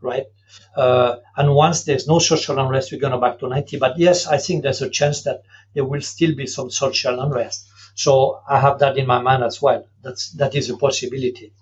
right? 0.00 0.26
Uh, 0.76 1.16
and 1.36 1.54
once 1.54 1.84
there's 1.84 2.06
no 2.06 2.18
social 2.18 2.58
unrest, 2.58 2.92
we're 2.92 3.00
going 3.00 3.12
to 3.12 3.18
back 3.18 3.38
to 3.38 3.48
90. 3.48 3.78
But 3.78 3.98
yes, 3.98 4.26
I 4.26 4.38
think 4.38 4.62
there's 4.62 4.82
a 4.82 4.90
chance 4.90 5.22
that 5.22 5.42
there 5.74 5.84
will 5.84 6.02
still 6.02 6.34
be 6.34 6.46
some 6.46 6.70
social 6.70 7.18
unrest. 7.20 7.66
So 7.94 8.40
I 8.48 8.60
have 8.60 8.78
that 8.80 8.98
in 8.98 9.06
my 9.06 9.20
mind 9.20 9.42
as 9.42 9.60
well. 9.60 9.84
That's, 10.02 10.30
that 10.32 10.54
is 10.54 10.70
a 10.70 10.76
possibility. 10.76 11.52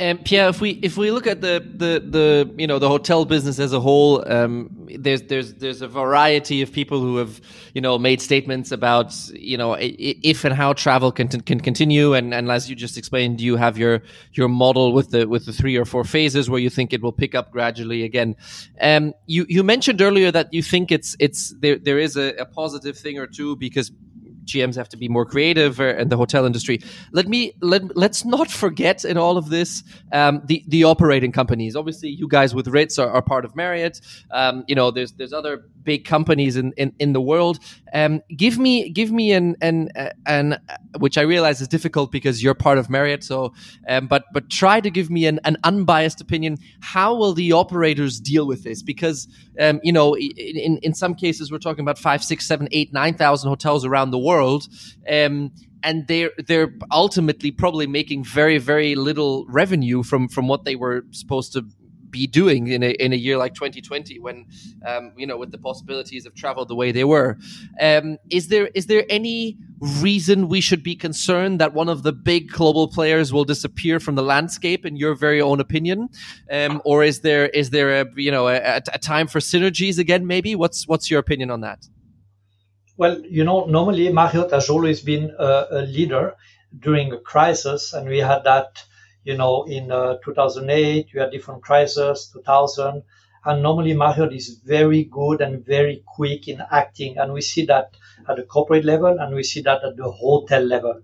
And 0.00 0.24
Pierre, 0.24 0.48
if 0.48 0.60
we 0.60 0.70
if 0.82 0.96
we 0.96 1.12
look 1.12 1.28
at 1.28 1.40
the 1.40 1.64
the 1.64 2.02
the 2.04 2.52
you 2.58 2.66
know 2.66 2.80
the 2.80 2.88
hotel 2.88 3.24
business 3.24 3.60
as 3.60 3.72
a 3.72 3.78
whole, 3.78 4.28
um, 4.28 4.88
there's 4.98 5.22
there's 5.22 5.54
there's 5.54 5.82
a 5.82 5.86
variety 5.86 6.62
of 6.62 6.72
people 6.72 7.00
who 7.00 7.18
have 7.18 7.40
you 7.74 7.80
know 7.80 7.96
made 7.96 8.20
statements 8.20 8.72
about 8.72 9.14
you 9.28 9.56
know 9.56 9.76
if 9.78 10.44
and 10.44 10.52
how 10.52 10.72
travel 10.72 11.12
can 11.12 11.28
can 11.28 11.60
continue, 11.60 12.12
and 12.12 12.34
and 12.34 12.50
as 12.50 12.68
you 12.68 12.74
just 12.74 12.98
explained, 12.98 13.40
you 13.40 13.54
have 13.54 13.78
your 13.78 14.02
your 14.32 14.48
model 14.48 14.92
with 14.92 15.10
the 15.10 15.28
with 15.28 15.46
the 15.46 15.52
three 15.52 15.76
or 15.76 15.84
four 15.84 16.02
phases 16.02 16.50
where 16.50 16.58
you 16.58 16.70
think 16.70 16.92
it 16.92 17.00
will 17.00 17.12
pick 17.12 17.36
up 17.36 17.52
gradually 17.52 18.02
again. 18.02 18.34
Um, 18.80 19.14
you 19.26 19.46
you 19.48 19.62
mentioned 19.62 20.02
earlier 20.02 20.32
that 20.32 20.52
you 20.52 20.64
think 20.64 20.90
it's 20.90 21.14
it's 21.20 21.54
there 21.60 21.78
there 21.78 22.00
is 22.00 22.16
a, 22.16 22.34
a 22.34 22.46
positive 22.46 22.98
thing 22.98 23.20
or 23.20 23.28
two 23.28 23.54
because 23.54 23.92
GMs 24.44 24.76
have 24.76 24.88
to 24.90 24.96
be 24.96 25.08
more 25.08 25.24
creative 25.24 25.80
uh, 25.80 25.96
in 25.96 26.08
the 26.08 26.16
hotel 26.16 26.44
industry. 26.44 26.80
Let 27.12 27.28
me 27.28 27.52
let 27.60 27.96
let's 27.96 28.24
not 28.24 28.50
forget 28.50 29.04
in 29.04 29.16
all 29.16 29.36
of 29.36 29.50
this 29.50 29.82
um, 30.12 30.42
the 30.44 30.64
the 30.68 30.84
operating 30.84 31.32
companies. 31.32 31.76
Obviously, 31.76 32.10
you 32.10 32.28
guys 32.28 32.54
with 32.54 32.68
Ritz 32.68 32.98
are, 32.98 33.10
are 33.10 33.22
part 33.22 33.44
of 33.44 33.56
Marriott. 33.56 34.00
Um, 34.30 34.64
you 34.68 34.74
know, 34.74 34.90
there's 34.90 35.12
there's 35.12 35.32
other 35.32 35.64
big 35.84 36.04
companies 36.04 36.56
in 36.56 36.72
in, 36.76 36.92
in 36.98 37.12
the 37.12 37.20
world. 37.20 37.58
Um, 37.92 38.22
give 38.36 38.58
me 38.58 38.90
give 38.90 39.12
me 39.12 39.32
an 39.32 39.56
an 39.60 39.90
an 40.26 40.58
which 40.98 41.18
I 41.18 41.22
realize 41.22 41.60
is 41.60 41.68
difficult 41.68 42.10
because 42.10 42.42
you're 42.42 42.54
part 42.54 42.78
of 42.78 42.90
Marriott. 42.90 43.22
So, 43.24 43.52
um, 43.88 44.06
but 44.06 44.24
but 44.32 44.50
try 44.50 44.80
to 44.80 44.90
give 44.90 45.10
me 45.10 45.26
an, 45.26 45.40
an 45.44 45.56
unbiased 45.64 46.20
opinion. 46.20 46.58
How 46.80 47.14
will 47.14 47.34
the 47.34 47.52
operators 47.52 48.20
deal 48.20 48.46
with 48.46 48.64
this? 48.64 48.82
Because 48.82 49.28
um, 49.60 49.80
you 49.82 49.92
know, 49.92 50.16
in 50.16 50.78
in 50.78 50.94
some 50.94 51.14
cases 51.14 51.52
we're 51.52 51.58
talking 51.58 51.82
about 51.82 51.98
five, 51.98 52.24
six, 52.24 52.46
seven, 52.46 52.68
eight, 52.72 52.92
nine 52.92 53.14
thousand 53.14 53.48
hotels 53.48 53.84
around 53.84 54.10
the 54.10 54.18
world. 54.18 54.66
Um, 55.08 55.52
and 55.82 56.06
they're 56.08 56.30
they're 56.46 56.74
ultimately 56.90 57.50
probably 57.50 57.86
making 57.86 58.24
very 58.24 58.56
very 58.56 58.94
little 58.94 59.44
revenue 59.48 60.02
from 60.02 60.28
from 60.28 60.48
what 60.48 60.64
they 60.64 60.76
were 60.76 61.04
supposed 61.10 61.52
to 61.52 61.62
be 62.20 62.26
doing 62.40 62.62
in 62.76 62.82
a 62.88 62.90
in 63.04 63.10
a 63.18 63.20
year 63.26 63.36
like 63.44 63.54
2020 63.54 64.18
when 64.26 64.46
um, 64.90 65.12
you 65.20 65.26
know 65.28 65.38
with 65.42 65.50
the 65.56 65.62
possibilities 65.68 66.24
of 66.26 66.32
travel 66.42 66.64
the 66.64 66.78
way 66.82 66.92
they 66.98 67.06
were 67.14 67.30
um, 67.80 68.06
is 68.30 68.48
there 68.48 68.66
is 68.78 68.86
there 68.86 69.04
any 69.18 69.56
reason 70.00 70.48
we 70.48 70.60
should 70.60 70.82
be 70.82 70.96
concerned 70.96 71.60
that 71.60 71.74
one 71.74 71.88
of 71.88 72.02
the 72.02 72.12
big 72.12 72.50
global 72.50 72.88
players 72.88 73.32
will 73.32 73.44
disappear 73.44 74.00
from 74.00 74.14
the 74.14 74.22
landscape, 74.22 74.86
in 74.86 74.96
your 74.96 75.14
very 75.14 75.40
own 75.40 75.60
opinion? 75.60 76.08
Um, 76.50 76.80
or 76.84 77.04
is 77.04 77.20
there 77.20 77.46
is 77.48 77.70
there 77.70 78.00
a 78.00 78.06
you 78.16 78.30
know 78.30 78.48
a, 78.48 78.80
a 78.92 78.98
time 78.98 79.26
for 79.26 79.40
synergies 79.40 79.98
again? 79.98 80.26
Maybe 80.26 80.54
what's 80.54 80.88
what's 80.88 81.10
your 81.10 81.20
opinion 81.20 81.50
on 81.50 81.60
that? 81.60 81.86
Well, 82.96 83.20
you 83.28 83.44
know, 83.44 83.64
normally 83.64 84.12
Marriott 84.12 84.52
has 84.52 84.70
always 84.70 85.00
been 85.00 85.34
a, 85.38 85.66
a 85.70 85.82
leader 85.82 86.36
during 86.78 87.12
a 87.12 87.18
crisis, 87.18 87.92
and 87.92 88.08
we 88.08 88.18
had 88.18 88.44
that, 88.44 88.84
you 89.24 89.36
know, 89.36 89.64
in 89.64 89.90
uh, 89.90 90.18
2008, 90.24 91.08
we 91.12 91.20
had 91.20 91.30
different 91.30 91.62
crises, 91.62 92.30
2000, 92.32 93.02
and 93.46 93.62
normally 93.62 93.94
Marriott 93.94 94.32
is 94.32 94.60
very 94.64 95.04
good 95.04 95.40
and 95.40 95.64
very 95.64 96.02
quick 96.06 96.48
in 96.48 96.62
acting, 96.70 97.18
and 97.18 97.32
we 97.32 97.40
see 97.40 97.66
that 97.66 97.90
at 98.28 98.36
the 98.36 98.42
corporate 98.44 98.84
level, 98.84 99.18
and 99.18 99.34
we 99.34 99.42
see 99.42 99.62
that 99.62 99.82
at 99.84 99.96
the 99.96 100.10
hotel 100.10 100.62
level, 100.62 101.02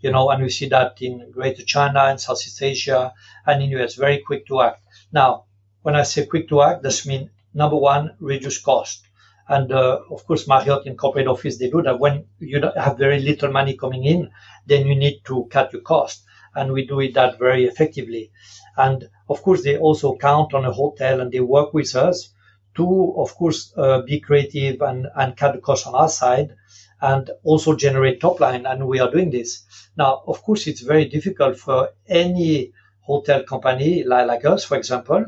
you 0.00 0.10
know, 0.10 0.30
and 0.30 0.42
we 0.42 0.50
see 0.50 0.68
that 0.68 1.00
in 1.00 1.30
Greater 1.30 1.62
China 1.64 2.00
and 2.04 2.20
Southeast 2.20 2.62
Asia 2.62 3.12
and 3.46 3.62
in 3.62 3.70
US, 3.80 3.94
very 3.94 4.18
quick 4.18 4.46
to 4.46 4.60
act. 4.60 4.82
Now, 5.12 5.44
when 5.82 5.96
I 5.96 6.02
say 6.02 6.26
quick 6.26 6.48
to 6.48 6.62
act, 6.62 6.82
this 6.82 7.06
means 7.06 7.30
number 7.54 7.76
one, 7.76 8.16
reduce 8.20 8.58
cost. 8.58 9.02
And 9.48 9.72
uh, 9.72 10.00
of 10.10 10.24
course, 10.26 10.46
Marriott 10.46 10.86
in 10.86 10.96
corporate 10.96 11.26
office, 11.26 11.58
they 11.58 11.70
do 11.70 11.82
that. 11.82 11.98
When 11.98 12.26
you 12.38 12.60
have 12.76 12.98
very 12.98 13.20
little 13.20 13.50
money 13.50 13.76
coming 13.76 14.04
in, 14.04 14.30
then 14.66 14.86
you 14.86 14.94
need 14.94 15.22
to 15.24 15.48
cut 15.50 15.72
your 15.72 15.82
cost. 15.82 16.24
And 16.54 16.72
we 16.72 16.86
do 16.86 17.00
it 17.00 17.14
that 17.14 17.38
very 17.38 17.64
effectively. 17.64 18.30
And 18.76 19.08
of 19.28 19.42
course, 19.42 19.62
they 19.62 19.76
also 19.78 20.16
count 20.16 20.54
on 20.54 20.64
a 20.64 20.72
hotel 20.72 21.20
and 21.20 21.30
they 21.30 21.40
work 21.40 21.74
with 21.74 21.94
us 21.94 22.32
to, 22.76 23.14
of 23.16 23.34
course, 23.34 23.72
uh, 23.76 24.02
be 24.02 24.20
creative 24.20 24.80
and, 24.80 25.06
and 25.16 25.36
cut 25.36 25.54
the 25.54 25.60
cost 25.60 25.86
on 25.86 25.94
our 25.94 26.08
side 26.08 26.54
and 27.00 27.30
also 27.44 27.74
generate 27.74 28.20
top 28.20 28.40
line. 28.40 28.66
And 28.66 28.86
we 28.86 29.00
are 29.00 29.10
doing 29.10 29.30
this. 29.30 29.64
Now, 29.96 30.22
of 30.26 30.42
course, 30.42 30.66
it's 30.66 30.80
very 30.80 31.06
difficult 31.06 31.56
for 31.58 31.90
any 32.08 32.72
hotel 33.00 33.42
company 33.42 34.04
like, 34.04 34.26
like 34.26 34.44
us, 34.44 34.64
for 34.64 34.76
example, 34.76 35.24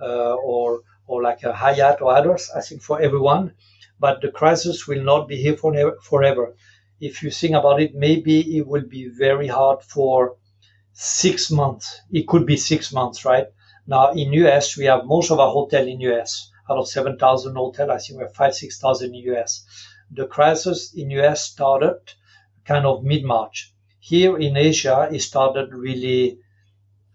uh, 0.00 0.34
or 0.34 0.80
or 1.08 1.22
like 1.22 1.42
a 1.44 1.52
Hyatt 1.52 2.00
or 2.00 2.12
others. 2.14 2.50
I 2.54 2.60
think 2.60 2.82
for 2.82 3.00
everyone, 3.00 3.54
but 4.00 4.20
the 4.20 4.30
crisis 4.30 4.86
will 4.88 5.02
not 5.02 5.28
be 5.28 5.36
here 5.36 5.56
for 5.56 5.72
forever. 6.02 6.54
If 7.00 7.22
you 7.22 7.30
think 7.30 7.54
about 7.54 7.80
it, 7.80 7.94
maybe 7.94 8.56
it 8.58 8.66
will 8.66 8.86
be 8.88 9.08
very 9.08 9.48
hard 9.48 9.82
for 9.82 10.36
six 10.96 11.50
months. 11.50 12.00
It 12.10 12.26
could 12.26 12.46
be 12.46 12.56
six 12.56 12.92
months, 12.92 13.24
right? 13.24 13.46
Now 13.86 14.12
in 14.12 14.32
US, 14.32 14.76
we 14.76 14.86
have 14.86 15.04
most 15.04 15.30
of 15.30 15.38
our 15.38 15.50
hotel 15.50 15.86
in 15.86 16.00
US. 16.00 16.50
Out 16.68 16.78
of 16.78 16.88
7,000 16.88 17.54
hotel, 17.54 17.90
I 17.92 17.98
think 17.98 18.18
we 18.18 18.24
have 18.24 18.34
five, 18.34 18.54
6,000 18.54 19.14
in 19.14 19.34
US. 19.34 19.64
The 20.10 20.26
crisis 20.26 20.94
in 20.94 21.10
US 21.10 21.42
started 21.42 22.00
kind 22.64 22.86
of 22.86 23.04
mid-March. 23.04 23.72
Here 24.00 24.36
in 24.38 24.56
Asia, 24.56 25.08
it 25.12 25.20
started 25.20 25.72
really, 25.72 26.38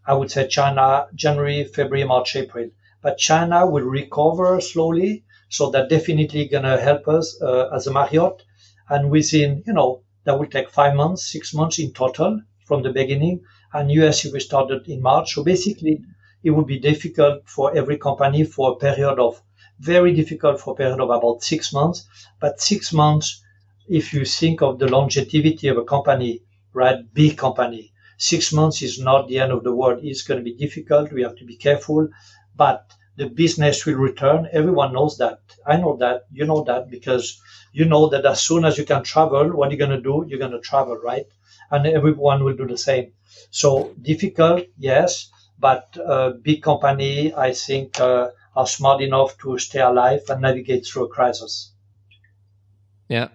I 0.05 0.13
would 0.13 0.32
say 0.32 0.47
China, 0.47 1.07
January, 1.15 1.63
February, 1.63 2.05
March, 2.05 2.36
April 2.36 2.69
but 3.01 3.17
China 3.17 3.65
will 3.65 3.84
recover 3.84 4.61
slowly. 4.61 5.23
So 5.49 5.71
that 5.71 5.89
definitely 5.89 6.47
going 6.47 6.63
to 6.63 6.79
help 6.79 7.07
us 7.07 7.41
uh, 7.41 7.69
as 7.73 7.88
a 7.88 7.91
Marriott. 7.91 8.43
And 8.88 9.09
within, 9.09 9.63
you 9.65 9.73
know, 9.73 10.03
that 10.23 10.38
will 10.38 10.47
take 10.47 10.69
five 10.69 10.95
months, 10.95 11.32
six 11.32 11.53
months 11.53 11.79
in 11.79 11.93
total 11.93 12.41
from 12.65 12.84
the 12.84 12.91
beginning. 12.91 13.41
And 13.74 13.91
US 13.91 14.26
we 14.26 14.39
started 14.39 14.88
in 14.88 15.01
March. 15.01 15.34
So 15.34 15.43
basically, 15.43 16.03
it 16.43 16.51
would 16.51 16.67
be 16.67 16.80
difficult 16.80 17.47
for 17.47 17.76
every 17.76 17.97
company 17.97 18.43
for 18.43 18.72
a 18.72 18.76
period 18.76 19.19
of 19.19 19.41
very 19.80 20.13
difficult 20.13 20.59
for 20.59 20.74
a 20.74 20.78
period 20.78 20.99
of 20.99 21.09
about 21.09 21.43
six 21.43 21.74
months. 21.74 22.05
But 22.39 22.61
six 22.61 22.93
months, 22.93 23.41
if 23.88 24.13
you 24.13 24.26
think 24.26 24.61
of 24.61 24.80
the 24.80 24.88
longevity 24.88 25.67
of 25.67 25.78
a 25.78 25.84
company, 25.84 26.41
right, 26.74 26.97
big 27.13 27.38
company, 27.38 27.91
six 28.17 28.53
months 28.53 28.82
is 28.82 28.99
not 28.99 29.28
the 29.28 29.39
end 29.39 29.51
of 29.51 29.63
the 29.63 29.76
world. 29.76 29.99
It's 30.03 30.22
going 30.24 30.39
to 30.39 30.43
be 30.43 30.55
difficult. 30.55 31.11
We 31.11 31.24
have 31.24 31.36
to 31.38 31.45
be 31.45 31.55
careful 31.55 32.07
but 32.55 32.91
the 33.17 33.28
business 33.28 33.86
will 33.86 33.95
return. 33.95 34.47
Everyone 34.51 34.93
knows 34.93 35.17
that. 35.17 35.39
I 35.65 35.78
know 35.78 35.97
that. 35.97 36.24
You 36.32 36.45
know 36.45 36.63
that 36.63 36.89
because 36.89 37.41
you 37.74 37.86
know 37.86 38.07
that 38.09 38.26
as 38.26 38.41
soon 38.41 38.65
as 38.65 38.78
you 38.78 38.86
can 38.86 39.03
travel, 39.03 39.49
what 39.51 39.69
are 39.69 39.72
you 39.72 39.78
going 39.78 39.91
to 39.91 40.01
do? 40.01 40.26
You're 40.28 40.39
going 40.39 40.51
to 40.51 40.59
travel, 40.61 40.97
right? 41.03 41.26
And 41.72 41.88
everyone 41.88 42.43
will 42.43 42.55
do 42.55 42.67
the 42.67 42.78
same. 42.78 43.13
So 43.49 43.93
difficult, 44.01 44.65
yes, 44.78 45.32
but 45.57 45.97
a 45.97 46.32
big 46.32 46.61
company, 46.61 47.34
I 47.34 47.53
think, 47.53 47.99
uh, 47.99 48.30
are 48.55 48.67
smart 48.67 49.01
enough 49.01 49.38
to 49.39 49.57
stay 49.57 49.80
alive 49.80 50.22
and 50.30 50.41
navigate 50.41 50.86
through 50.86 51.05
a 51.05 51.07
crisis. 51.07 51.72
Yeah. 53.07 53.30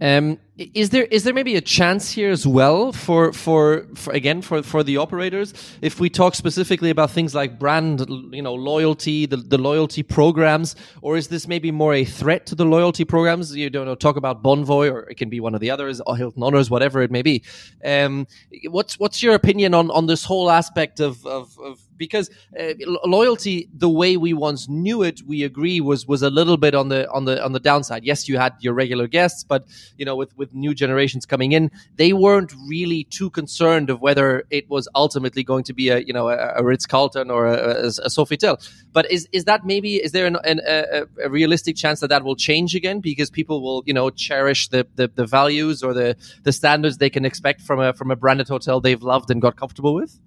Um, 0.00 0.38
is 0.56 0.90
there 0.90 1.04
is 1.04 1.24
there 1.24 1.34
maybe 1.34 1.56
a 1.56 1.60
chance 1.60 2.10
here 2.10 2.30
as 2.30 2.46
well 2.46 2.92
for, 2.92 3.32
for 3.32 3.86
for 3.94 4.12
again 4.12 4.42
for 4.42 4.62
for 4.62 4.82
the 4.82 4.96
operators? 4.96 5.52
If 5.82 6.00
we 6.00 6.10
talk 6.10 6.34
specifically 6.34 6.90
about 6.90 7.10
things 7.10 7.34
like 7.34 7.58
brand 7.58 8.06
you 8.32 8.42
know 8.42 8.54
loyalty 8.54 9.26
the, 9.26 9.36
the 9.36 9.58
loyalty 9.58 10.02
programs 10.02 10.76
or 11.02 11.16
is 11.16 11.28
this 11.28 11.46
maybe 11.46 11.70
more 11.70 11.94
a 11.94 12.04
threat 12.04 12.46
to 12.46 12.54
the 12.54 12.64
loyalty 12.64 13.04
programs? 13.04 13.54
You 13.54 13.70
don't 13.70 13.86
know 13.86 13.94
talk 13.94 14.16
about 14.16 14.42
Bonvoy 14.42 14.90
or 14.90 15.00
it 15.10 15.16
can 15.16 15.28
be 15.28 15.40
one 15.40 15.54
of 15.54 15.60
the 15.60 15.70
others 15.70 16.00
or 16.06 16.16
Hilton 16.16 16.42
Honors 16.42 16.70
whatever 16.70 17.02
it 17.02 17.10
may 17.10 17.22
be. 17.22 17.42
Um, 17.84 18.26
what's 18.68 18.98
what's 18.98 19.22
your 19.22 19.34
opinion 19.34 19.74
on 19.74 19.90
on 19.90 20.06
this 20.06 20.24
whole 20.24 20.50
aspect 20.50 21.00
of 21.00 21.24
of, 21.26 21.58
of 21.58 21.80
because 22.04 22.26
uh, 22.58 22.72
loyalty 23.18 23.68
the 23.84 23.92
way 24.00 24.12
we 24.16 24.32
once 24.32 24.62
knew 24.68 24.98
it 25.02 25.20
we 25.32 25.38
agree 25.50 25.78
was 25.90 26.00
was 26.12 26.22
a 26.22 26.30
little 26.38 26.58
bit 26.66 26.74
on 26.74 26.88
the 26.88 27.00
on 27.16 27.22
the 27.26 27.36
on 27.46 27.52
the 27.52 27.62
downside 27.70 28.02
yes 28.10 28.28
you 28.28 28.36
had 28.44 28.52
your 28.60 28.74
regular 28.82 29.06
guests 29.06 29.44
but 29.44 29.62
you 29.96 30.04
know 30.04 30.16
with 30.16 30.36
with 30.36 30.52
new 30.54 30.74
generations 30.74 31.26
coming 31.26 31.52
in, 31.52 31.70
they 31.96 32.12
weren't 32.12 32.52
really 32.66 33.04
too 33.04 33.30
concerned 33.30 33.90
of 33.90 34.00
whether 34.00 34.44
it 34.50 34.68
was 34.68 34.88
ultimately 34.94 35.44
going 35.44 35.64
to 35.64 35.72
be 35.72 35.88
a 35.90 35.98
you 36.00 36.12
know 36.12 36.28
a, 36.28 36.54
a 36.56 36.64
Ritz 36.64 36.86
Carlton 36.86 37.30
or 37.30 37.46
a, 37.46 37.56
a, 37.56 37.86
a 37.86 38.10
Sofitel. 38.16 38.54
But 38.92 39.10
is 39.10 39.28
is 39.32 39.44
that 39.44 39.64
maybe 39.64 39.96
is 39.96 40.12
there 40.12 40.26
an, 40.26 40.36
an, 40.44 40.60
a, 40.66 41.02
a, 41.24 41.30
realistic 41.30 41.76
chance 41.76 42.00
that 42.00 42.08
that 42.08 42.24
will 42.24 42.36
change 42.36 42.74
again 42.74 43.00
because 43.00 43.30
people 43.30 43.62
will 43.62 43.82
you 43.86 43.94
know 43.94 44.10
cherish 44.10 44.68
the, 44.68 44.86
the, 44.96 45.08
the 45.08 45.26
values 45.26 45.82
or 45.82 45.92
the 45.94 46.16
the 46.42 46.52
standards 46.52 46.98
they 46.98 47.10
can 47.10 47.24
expect 47.24 47.60
from 47.60 47.80
a 47.80 47.92
from 47.92 48.10
a 48.10 48.16
branded 48.16 48.48
hotel 48.48 48.80
they've 48.80 49.02
loved 49.02 49.30
and 49.30 49.40
got 49.42 49.56
comfortable 49.56 49.94
with? 49.94 50.18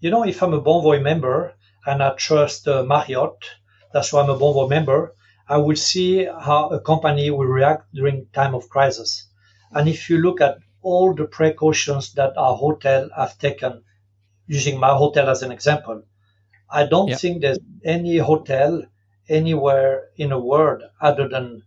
You 0.00 0.10
know, 0.10 0.24
if 0.24 0.42
I'm 0.42 0.54
a 0.54 0.60
Bonvoy 0.60 1.02
member 1.02 1.54
and 1.86 2.02
I 2.02 2.14
trust 2.14 2.66
uh, 2.66 2.82
Marriott, 2.82 3.38
that's 3.92 4.12
why 4.12 4.22
I'm 4.22 4.30
a 4.30 4.38
Bonvoy 4.38 4.68
member. 4.68 5.14
I 5.48 5.58
will 5.58 5.76
see 5.76 6.24
how 6.24 6.68
a 6.70 6.80
company 6.80 7.30
will 7.30 7.46
react 7.46 7.92
during 7.94 8.26
time 8.32 8.54
of 8.54 8.68
crisis. 8.68 9.28
And 9.72 9.88
if 9.88 10.10
you 10.10 10.18
look 10.18 10.40
at 10.40 10.58
all 10.82 11.14
the 11.14 11.26
precautions 11.26 12.12
that 12.14 12.36
our 12.36 12.56
hotel 12.56 13.08
have 13.16 13.38
taken, 13.38 13.84
using 14.46 14.78
my 14.80 14.94
hotel 14.94 15.28
as 15.30 15.42
an 15.42 15.52
example, 15.52 16.02
I 16.70 16.86
don't 16.86 17.14
think 17.14 17.42
there's 17.42 17.58
any 17.84 18.18
hotel 18.18 18.82
anywhere 19.28 20.08
in 20.16 20.30
the 20.30 20.38
world 20.38 20.82
other 21.00 21.28
than 21.28 21.62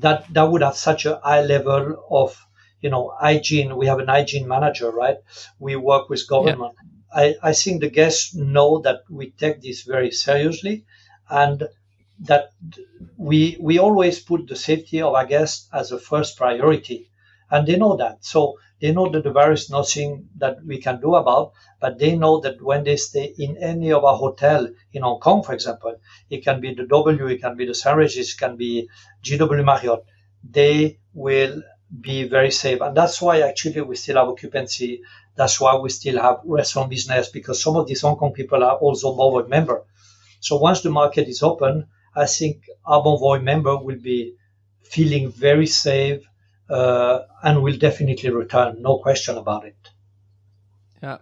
that 0.00 0.24
that 0.32 0.42
would 0.44 0.62
have 0.62 0.76
such 0.76 1.06
a 1.06 1.20
high 1.22 1.42
level 1.42 2.04
of 2.10 2.36
you 2.80 2.90
know 2.90 3.14
hygiene. 3.20 3.76
We 3.76 3.86
have 3.86 3.98
an 3.98 4.08
hygiene 4.08 4.46
manager, 4.46 4.90
right? 4.90 5.16
We 5.58 5.76
work 5.76 6.08
with 6.08 6.28
government. 6.28 6.74
I, 7.14 7.36
I 7.42 7.52
think 7.52 7.80
the 7.80 7.90
guests 7.90 8.34
know 8.34 8.80
that 8.80 9.00
we 9.10 9.30
take 9.30 9.60
this 9.62 9.82
very 9.82 10.10
seriously 10.10 10.84
and 11.30 11.68
that 12.20 12.50
we 13.16 13.56
we 13.60 13.78
always 13.78 14.20
put 14.20 14.48
the 14.48 14.56
safety 14.56 15.00
of 15.02 15.14
our 15.14 15.26
guests 15.26 15.68
as 15.72 15.92
a 15.92 15.98
first 15.98 16.36
priority, 16.36 17.10
and 17.50 17.66
they 17.66 17.76
know 17.76 17.96
that. 17.96 18.24
So 18.24 18.58
they 18.80 18.92
know 18.92 19.08
that 19.10 19.24
there 19.24 19.52
is 19.52 19.70
nothing 19.70 20.28
that 20.38 20.64
we 20.64 20.78
can 20.78 21.00
do 21.00 21.14
about, 21.14 21.52
but 21.80 21.98
they 21.98 22.16
know 22.16 22.40
that 22.40 22.60
when 22.62 22.84
they 22.84 22.96
stay 22.96 23.34
in 23.38 23.56
any 23.58 23.92
of 23.92 24.04
our 24.04 24.16
hotel 24.16 24.68
in 24.92 25.02
Hong 25.02 25.20
Kong, 25.20 25.42
for 25.42 25.52
example, 25.54 25.96
it 26.30 26.44
can 26.44 26.60
be 26.60 26.74
the 26.74 26.86
W, 26.86 27.26
it 27.28 27.40
can 27.40 27.56
be 27.56 27.66
the. 27.66 27.94
Regis, 27.96 28.34
it 28.34 28.38
can 28.38 28.56
be 28.56 28.88
JW 29.22 29.64
Marriott, 29.64 30.04
they 30.48 30.98
will 31.14 31.62
be 32.00 32.24
very 32.24 32.50
safe. 32.50 32.80
And 32.80 32.96
that's 32.96 33.20
why 33.22 33.40
actually 33.40 33.80
we 33.80 33.96
still 33.96 34.16
have 34.16 34.28
occupancy. 34.28 35.00
That's 35.38 35.60
why 35.60 35.76
we 35.76 35.88
still 35.90 36.18
have 36.26 36.40
restaurant 36.44 36.90
business 36.90 37.28
because 37.30 37.62
some 37.62 37.76
of 37.76 37.86
these 37.86 38.02
Hong 38.02 38.16
Kong 38.16 38.32
people 38.32 38.62
are 38.64 38.76
also 38.76 39.14
board 39.16 39.48
member. 39.48 39.78
So 40.40 40.56
once 40.56 40.80
the 40.82 40.90
market 40.90 41.28
is 41.28 41.42
open, 41.42 41.86
I 42.16 42.26
think 42.26 42.56
our 42.84 43.02
Bonvoy 43.02 43.42
member 43.42 43.76
will 43.76 44.00
be 44.12 44.34
feeling 44.82 45.30
very 45.30 45.66
safe 45.66 46.22
uh, 46.68 47.20
and 47.42 47.62
will 47.62 47.78
definitely 47.78 48.30
return. 48.30 48.82
No 48.82 48.98
question 48.98 49.36
about 49.38 49.64
it. 49.66 49.76
Yeah, 51.02 51.18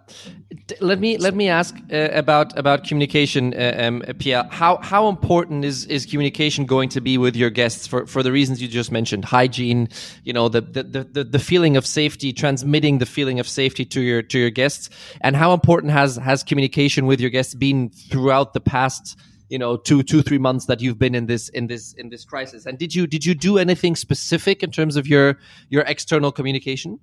let 0.80 1.00
me 1.00 1.18
let 1.18 1.34
me 1.34 1.50
ask 1.50 1.74
uh, 1.92 2.08
about 2.12 2.56
about 2.56 2.84
communication, 2.84 3.52
uh, 3.52 3.74
um, 3.78 4.02
Pierre. 4.18 4.44
How 4.50 4.78
how 4.78 5.08
important 5.08 5.66
is 5.66 5.84
is 5.84 6.06
communication 6.06 6.64
going 6.64 6.88
to 6.90 7.02
be 7.02 7.18
with 7.18 7.36
your 7.36 7.50
guests 7.50 7.86
for, 7.86 8.06
for 8.06 8.22
the 8.22 8.32
reasons 8.32 8.62
you 8.62 8.68
just 8.68 8.90
mentioned? 8.90 9.26
Hygiene, 9.26 9.88
you 10.24 10.32
know, 10.32 10.48
the, 10.48 10.62
the 10.62 10.82
the 10.82 11.24
the 11.24 11.38
feeling 11.38 11.76
of 11.76 11.84
safety, 11.84 12.32
transmitting 12.32 12.98
the 12.98 13.06
feeling 13.06 13.38
of 13.38 13.46
safety 13.46 13.84
to 13.84 14.00
your 14.00 14.22
to 14.22 14.38
your 14.38 14.50
guests, 14.50 14.88
and 15.20 15.36
how 15.36 15.52
important 15.52 15.92
has 15.92 16.16
has 16.16 16.42
communication 16.42 17.04
with 17.04 17.20
your 17.20 17.30
guests 17.30 17.54
been 17.54 17.90
throughout 17.90 18.54
the 18.54 18.60
past 18.60 19.18
you 19.50 19.58
know 19.58 19.76
two 19.76 20.02
two 20.02 20.22
three 20.22 20.38
months 20.38 20.64
that 20.66 20.80
you've 20.80 20.98
been 20.98 21.14
in 21.14 21.26
this 21.26 21.50
in 21.50 21.66
this 21.66 21.92
in 21.92 22.08
this 22.08 22.24
crisis 22.24 22.66
and 22.66 22.78
did 22.78 22.92
you 22.94 23.06
did 23.06 23.24
you 23.24 23.32
do 23.32 23.58
anything 23.58 23.94
specific 23.94 24.62
in 24.62 24.72
terms 24.72 24.96
of 24.96 25.06
your 25.06 25.38
your 25.68 25.82
external 25.82 26.32
communication 26.32 26.98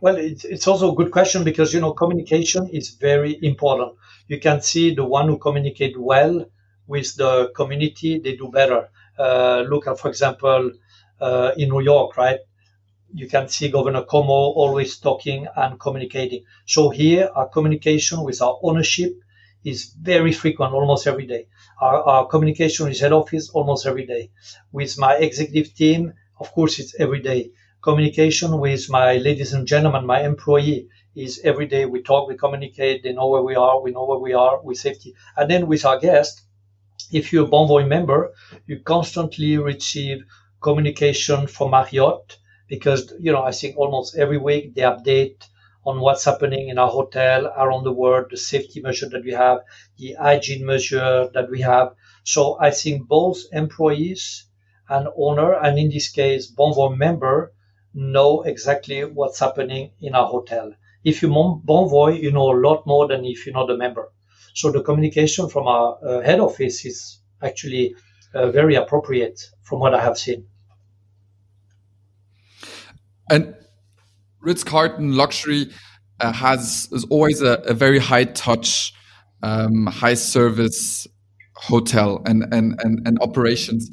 well 0.00 0.16
it's, 0.16 0.44
it's 0.44 0.66
also 0.66 0.92
a 0.92 0.94
good 0.94 1.10
question 1.10 1.44
because 1.44 1.72
you 1.74 1.80
know 1.80 1.92
communication 1.92 2.68
is 2.68 2.90
very 2.90 3.38
important 3.42 3.92
you 4.28 4.38
can 4.40 4.60
see 4.62 4.94
the 4.94 5.04
one 5.04 5.28
who 5.28 5.38
communicate 5.38 5.98
well 5.98 6.44
with 6.86 7.14
the 7.16 7.50
community 7.54 8.18
they 8.18 8.36
do 8.36 8.48
better 8.48 8.88
uh, 9.18 9.64
look 9.68 9.86
at 9.86 9.98
for 9.98 10.08
example 10.08 10.70
uh, 11.20 11.52
in 11.56 11.68
new 11.70 11.80
york 11.80 12.16
right 12.16 12.40
you 13.14 13.28
can 13.28 13.48
see 13.48 13.68
governor 13.70 14.02
Cuomo 14.04 14.40
always 14.62 14.98
talking 14.98 15.46
and 15.56 15.80
communicating 15.80 16.44
so 16.66 16.90
here 16.90 17.30
our 17.34 17.48
communication 17.48 18.22
with 18.22 18.42
our 18.42 18.58
ownership 18.62 19.12
is 19.64 19.92
very 20.00 20.32
frequent, 20.32 20.72
almost 20.72 21.06
every 21.06 21.26
day. 21.26 21.48
Our, 21.80 22.02
our 22.02 22.26
communication 22.26 22.86
with 22.86 23.00
head 23.00 23.12
office 23.12 23.50
almost 23.50 23.84
every 23.86 24.06
day. 24.06 24.30
With 24.72 24.96
my 24.98 25.14
executive 25.16 25.74
team, 25.74 26.14
of 26.38 26.52
course, 26.52 26.78
it's 26.78 26.94
every 27.00 27.20
day. 27.20 27.50
Communication 27.86 28.58
with 28.58 28.90
my 28.90 29.18
ladies 29.18 29.52
and 29.52 29.64
gentlemen, 29.64 30.04
my 30.04 30.24
employee 30.24 30.88
is 31.14 31.40
every 31.44 31.66
day. 31.66 31.86
We 31.86 32.02
talk, 32.02 32.26
we 32.28 32.36
communicate. 32.36 33.04
They 33.04 33.12
know 33.12 33.28
where 33.28 33.44
we 33.44 33.54
are. 33.54 33.80
We 33.80 33.92
know 33.92 34.04
where 34.04 34.18
we 34.18 34.32
are 34.32 34.60
with 34.60 34.78
safety. 34.78 35.14
And 35.36 35.48
then 35.48 35.68
with 35.68 35.84
our 35.84 36.00
guests, 36.00 36.42
if 37.12 37.32
you're 37.32 37.46
a 37.46 37.48
Bonvoy 37.48 37.86
member, 37.86 38.32
you 38.66 38.80
constantly 38.80 39.56
receive 39.56 40.24
communication 40.60 41.46
from 41.46 41.70
Marriott 41.70 42.36
because, 42.66 43.14
you 43.20 43.30
know, 43.30 43.44
I 43.44 43.52
think 43.52 43.76
almost 43.76 44.16
every 44.16 44.38
week 44.38 44.74
they 44.74 44.82
update 44.82 45.46
on 45.84 46.00
what's 46.00 46.24
happening 46.24 46.68
in 46.70 46.78
our 46.78 46.90
hotel 46.90 47.46
around 47.56 47.84
the 47.84 47.92
world, 47.92 48.26
the 48.30 48.36
safety 48.36 48.80
measure 48.80 49.08
that 49.10 49.22
we 49.22 49.30
have, 49.30 49.60
the 49.96 50.14
hygiene 50.14 50.66
measure 50.66 51.28
that 51.34 51.48
we 51.48 51.60
have. 51.60 51.94
So 52.24 52.58
I 52.60 52.72
think 52.72 53.06
both 53.06 53.38
employees 53.52 54.44
and 54.88 55.06
owner, 55.16 55.52
and 55.52 55.78
in 55.78 55.90
this 55.90 56.08
case, 56.08 56.50
Bonvoy 56.50 56.98
member, 56.98 57.52
know 57.96 58.42
exactly 58.42 59.04
what's 59.04 59.40
happening 59.40 59.90
in 60.00 60.14
our 60.14 60.26
hotel. 60.26 60.72
If 61.02 61.22
you 61.22 61.28
Bonvoy, 61.28 62.20
you 62.20 62.30
know 62.30 62.52
a 62.52 62.60
lot 62.60 62.86
more 62.86 63.08
than 63.08 63.24
if 63.24 63.46
you're 63.46 63.54
not 63.54 63.70
a 63.70 63.76
member. 63.76 64.12
So 64.54 64.70
the 64.70 64.82
communication 64.82 65.48
from 65.48 65.66
our 65.66 65.98
uh, 66.04 66.20
head 66.20 66.40
office 66.40 66.84
is 66.84 67.20
actually 67.42 67.94
uh, 68.34 68.50
very 68.50 68.74
appropriate 68.74 69.40
from 69.62 69.80
what 69.80 69.94
I 69.94 70.02
have 70.02 70.18
seen. 70.18 70.46
And 73.30 73.54
Ritz 74.40 74.62
Carlton 74.62 75.16
luxury 75.16 75.70
uh, 76.20 76.32
has 76.32 76.88
is 76.92 77.04
always 77.10 77.42
a, 77.42 77.54
a 77.66 77.74
very 77.74 77.98
high 77.98 78.24
touch, 78.24 78.92
um, 79.42 79.86
high 79.86 80.14
service 80.14 81.06
hotel 81.54 82.22
and 82.26 82.44
and 82.52 82.80
and, 82.82 83.06
and 83.06 83.18
operations. 83.20 83.90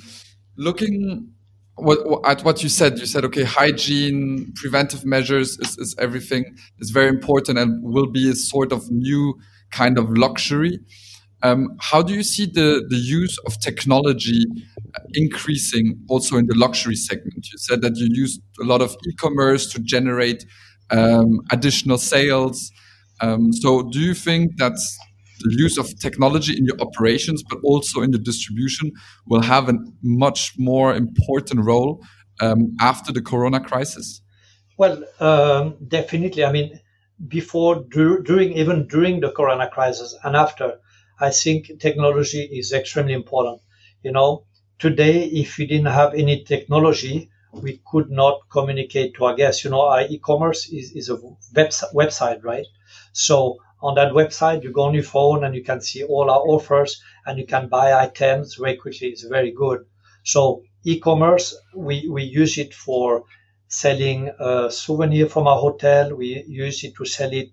Looking 0.57 1.32
what, 1.75 1.99
at 2.25 2.43
what 2.43 2.61
you 2.63 2.69
said, 2.69 2.99
you 2.99 3.05
said 3.05 3.25
okay, 3.25 3.43
hygiene, 3.43 4.53
preventive 4.55 5.05
measures 5.05 5.57
is, 5.59 5.77
is 5.77 5.95
everything 5.99 6.55
is 6.79 6.91
very 6.91 7.09
important 7.09 7.57
and 7.57 7.83
will 7.83 8.11
be 8.11 8.29
a 8.29 8.35
sort 8.35 8.71
of 8.71 8.89
new 8.91 9.35
kind 9.71 9.97
of 9.97 10.09
luxury. 10.17 10.79
Um, 11.41 11.75
how 11.81 12.01
do 12.01 12.13
you 12.13 12.23
see 12.23 12.45
the, 12.45 12.85
the 12.89 12.95
use 12.95 13.37
of 13.45 13.59
technology 13.59 14.45
increasing 15.13 15.99
also 16.07 16.37
in 16.37 16.45
the 16.47 16.55
luxury 16.55 16.95
segment? 16.95 17.47
You 17.51 17.57
said 17.57 17.81
that 17.81 17.97
you 17.97 18.07
used 18.09 18.41
a 18.61 18.63
lot 18.63 18.81
of 18.81 18.95
e-commerce 19.09 19.67
to 19.73 19.79
generate 19.79 20.45
um, 20.89 21.39
additional 21.51 21.97
sales. 21.97 22.71
Um, 23.19 23.51
so, 23.51 23.83
do 23.83 23.99
you 23.99 24.13
think 24.13 24.57
that 24.57 24.77
the 25.41 25.55
use 25.57 25.77
of 25.77 25.99
technology 25.99 26.57
in 26.57 26.65
your 26.65 26.79
operations, 26.81 27.43
but 27.43 27.59
also 27.63 28.01
in 28.01 28.11
the 28.11 28.17
distribution, 28.17 28.91
will 29.27 29.41
have 29.41 29.69
a 29.69 29.73
much 30.01 30.53
more 30.57 30.95
important 30.95 31.65
role 31.65 32.03
um, 32.41 32.75
after 32.79 33.11
the 33.11 33.21
Corona 33.21 33.59
crisis? 33.59 34.21
Well, 34.77 35.03
um, 35.19 35.75
definitely. 35.87 36.43
I 36.45 36.51
mean, 36.51 36.79
before, 37.27 37.83
dur 37.89 38.21
during, 38.21 38.53
even 38.53 38.87
during 38.87 39.19
the 39.19 39.31
Corona 39.31 39.69
crisis, 39.69 40.15
and 40.23 40.35
after 40.35 40.79
I 41.19 41.29
think 41.29 41.79
technology 41.79 42.43
is 42.51 42.73
extremely 42.73 43.13
important. 43.13 43.61
You 44.03 44.11
know, 44.11 44.45
today, 44.79 45.25
if 45.25 45.57
we 45.57 45.67
didn't 45.67 45.93
have 45.93 46.13
any 46.13 46.43
technology, 46.43 47.29
we 47.53 47.79
could 47.89 48.09
not 48.09 48.39
communicate 48.51 49.13
to 49.15 49.25
our 49.25 49.35
guests. 49.35 49.63
You 49.63 49.69
know, 49.69 49.81
our 49.81 50.01
e-commerce 50.01 50.67
is, 50.69 50.91
is 50.91 51.09
a 51.09 51.17
website, 51.55 52.43
right? 52.43 52.65
So 53.13 53.57
on 53.83 53.95
that 53.95 54.13
website, 54.13 54.63
you 54.63 54.71
go 54.71 54.83
on 54.83 54.93
your 54.93 55.03
phone 55.03 55.43
and 55.43 55.53
you 55.53 55.63
can 55.63 55.81
see 55.81 56.03
all 56.03 56.31
our 56.31 56.43
offers 56.55 57.01
and 57.25 57.37
you 57.37 57.45
can 57.45 57.67
buy 57.67 57.93
items 57.93 58.55
very 58.55 58.77
quickly. 58.77 59.09
It's 59.09 59.23
very 59.23 59.51
good. 59.51 59.85
So 60.23 60.63
e-commerce, 60.85 61.53
we, 61.75 62.07
we 62.09 62.23
use 62.23 62.57
it 62.57 62.73
for 62.73 63.25
selling 63.67 64.31
a 64.39 64.71
souvenir 64.71 65.27
from 65.27 65.47
our 65.47 65.57
hotel. 65.57 66.15
We 66.15 66.45
use 66.47 66.83
it 66.85 66.95
to 66.95 67.05
sell 67.05 67.33
it 67.33 67.51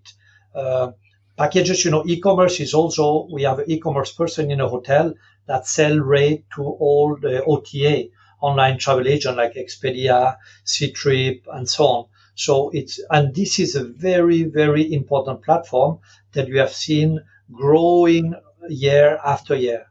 uh, 0.54 0.92
packages. 1.36 1.84
You 1.84 1.90
know, 1.90 2.04
e-commerce 2.06 2.60
is 2.60 2.74
also, 2.74 3.26
we 3.32 3.42
have 3.42 3.58
an 3.58 3.68
e-commerce 3.68 4.12
person 4.12 4.52
in 4.52 4.60
a 4.60 4.68
hotel 4.68 5.14
that 5.46 5.66
sell 5.66 5.96
rate 5.98 6.44
to 6.54 6.62
all 6.62 7.16
the 7.20 7.42
OTA, 7.42 8.10
online 8.40 8.78
travel 8.78 9.08
agent 9.08 9.36
like 9.36 9.54
Expedia, 9.54 10.36
Ctrip, 10.64 11.42
and 11.52 11.68
so 11.68 11.84
on. 11.84 12.06
So 12.46 12.70
it's, 12.72 12.98
and 13.10 13.34
this 13.34 13.58
is 13.58 13.76
a 13.76 13.84
very, 13.84 14.44
very 14.44 14.94
important 14.94 15.42
platform 15.42 15.98
that 16.32 16.48
we 16.48 16.56
have 16.56 16.72
seen 16.72 17.20
growing 17.52 18.34
year 18.66 19.18
after 19.22 19.54
year. 19.54 19.84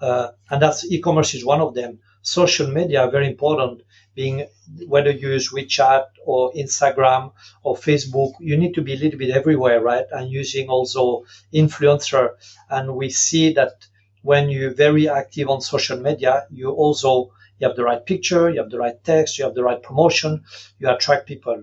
Uh, 0.00 0.28
and 0.48 0.62
that's 0.62 0.90
e-commerce 0.90 1.34
is 1.34 1.44
one 1.44 1.60
of 1.60 1.74
them. 1.74 1.98
Social 2.22 2.66
media 2.66 3.02
are 3.02 3.10
very 3.10 3.28
important 3.28 3.82
being 4.14 4.46
whether 4.86 5.10
you 5.10 5.32
use 5.32 5.52
WeChat 5.52 6.04
or 6.24 6.50
Instagram 6.54 7.32
or 7.62 7.76
Facebook, 7.76 8.32
you 8.40 8.56
need 8.56 8.72
to 8.72 8.80
be 8.80 8.94
a 8.94 8.96
little 8.96 9.18
bit 9.18 9.36
everywhere, 9.40 9.82
right? 9.82 10.06
And 10.12 10.30
using 10.30 10.68
also 10.70 11.24
influencer. 11.52 12.30
And 12.70 12.96
we 12.96 13.10
see 13.10 13.52
that 13.52 13.74
when 14.22 14.48
you're 14.48 14.72
very 14.72 15.10
active 15.10 15.50
on 15.50 15.60
social 15.60 15.98
media, 15.98 16.46
you 16.50 16.70
also 16.70 17.32
you 17.58 17.68
have 17.68 17.76
the 17.76 17.84
right 17.84 18.04
picture, 18.06 18.48
you 18.48 18.60
have 18.62 18.70
the 18.70 18.78
right 18.78 18.98
text, 19.04 19.38
you 19.38 19.44
have 19.44 19.54
the 19.54 19.62
right 19.62 19.82
promotion, 19.82 20.42
you 20.78 20.88
attract 20.88 21.28
people. 21.28 21.62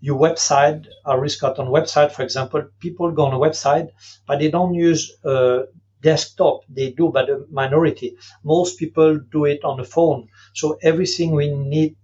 Your 0.00 0.18
website, 0.18 0.86
our 1.04 1.20
Ritz 1.20 1.36
Carlton 1.40 1.66
website, 1.66 2.12
for 2.12 2.22
example, 2.22 2.68
people 2.80 3.10
go 3.12 3.26
on 3.26 3.34
a 3.34 3.38
website, 3.38 3.90
but 4.26 4.38
they 4.38 4.50
don't 4.50 4.74
use 4.74 5.12
uh, 5.24 5.62
desktop. 6.02 6.60
They 6.68 6.90
do, 6.90 7.10
but 7.12 7.30
a 7.30 7.44
minority. 7.50 8.16
Most 8.44 8.78
people 8.78 9.18
do 9.18 9.44
it 9.46 9.64
on 9.64 9.78
the 9.78 9.84
phone. 9.84 10.28
So 10.54 10.78
everything 10.82 11.32
we 11.32 11.50
need, 11.50 11.96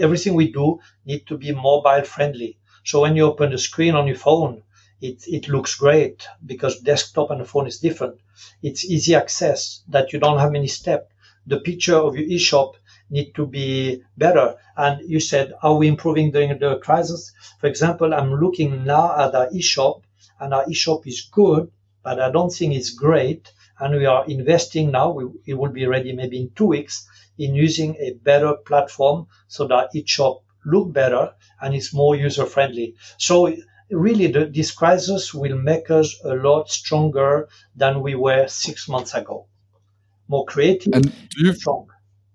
everything 0.00 0.34
we 0.34 0.52
do 0.52 0.78
need 1.04 1.26
to 1.28 1.38
be 1.38 1.52
mobile 1.52 2.02
friendly. 2.02 2.58
So 2.84 3.00
when 3.02 3.16
you 3.16 3.24
open 3.24 3.50
the 3.50 3.58
screen 3.58 3.94
on 3.94 4.06
your 4.06 4.16
phone, 4.16 4.62
it, 5.00 5.24
it 5.26 5.48
looks 5.48 5.74
great 5.74 6.26
because 6.44 6.80
desktop 6.80 7.30
and 7.30 7.40
the 7.40 7.44
phone 7.44 7.66
is 7.66 7.78
different. 7.78 8.16
It's 8.62 8.84
easy 8.84 9.14
access 9.14 9.82
that 9.88 10.12
you 10.12 10.18
don't 10.18 10.38
have 10.38 10.52
many 10.52 10.68
steps. 10.68 11.12
The 11.46 11.60
picture 11.60 11.96
of 11.96 12.16
your 12.16 12.28
eShop 12.28 12.74
need 13.10 13.34
to 13.34 13.46
be 13.46 14.02
better. 14.16 14.56
And 14.76 15.08
you 15.08 15.20
said, 15.20 15.52
are 15.62 15.74
we 15.74 15.88
improving 15.88 16.30
during 16.32 16.58
the 16.58 16.78
crisis? 16.78 17.32
For 17.60 17.66
example, 17.66 18.12
I'm 18.12 18.34
looking 18.34 18.84
now 18.84 19.18
at 19.18 19.34
our 19.34 19.48
eShop 19.48 20.02
and 20.40 20.52
our 20.52 20.64
eShop 20.66 21.06
is 21.06 21.28
good, 21.32 21.70
but 22.02 22.20
I 22.20 22.30
don't 22.30 22.52
think 22.52 22.74
it's 22.74 22.90
great. 22.90 23.52
And 23.78 23.94
we 23.94 24.06
are 24.06 24.26
investing 24.26 24.90
now. 24.90 25.10
We, 25.10 25.24
it 25.46 25.54
will 25.54 25.70
be 25.70 25.86
ready 25.86 26.12
maybe 26.12 26.40
in 26.40 26.50
two 26.54 26.66
weeks 26.66 27.08
in 27.38 27.54
using 27.54 27.96
a 27.96 28.14
better 28.14 28.54
platform 28.54 29.26
so 29.48 29.66
that 29.68 29.90
eShop 29.94 30.40
look 30.64 30.92
better 30.92 31.32
and 31.60 31.74
it's 31.74 31.94
more 31.94 32.16
user 32.16 32.46
friendly. 32.46 32.94
So 33.18 33.54
really 33.90 34.26
the, 34.28 34.46
this 34.46 34.70
crisis 34.72 35.32
will 35.32 35.56
make 35.56 35.90
us 35.90 36.18
a 36.24 36.34
lot 36.34 36.70
stronger 36.70 37.48
than 37.74 38.02
we 38.02 38.14
were 38.14 38.48
six 38.48 38.88
months 38.88 39.14
ago. 39.14 39.46
More 40.28 40.44
creative 40.44 40.92
and 40.92 41.12
you, 41.36 41.52
strong. 41.52 41.88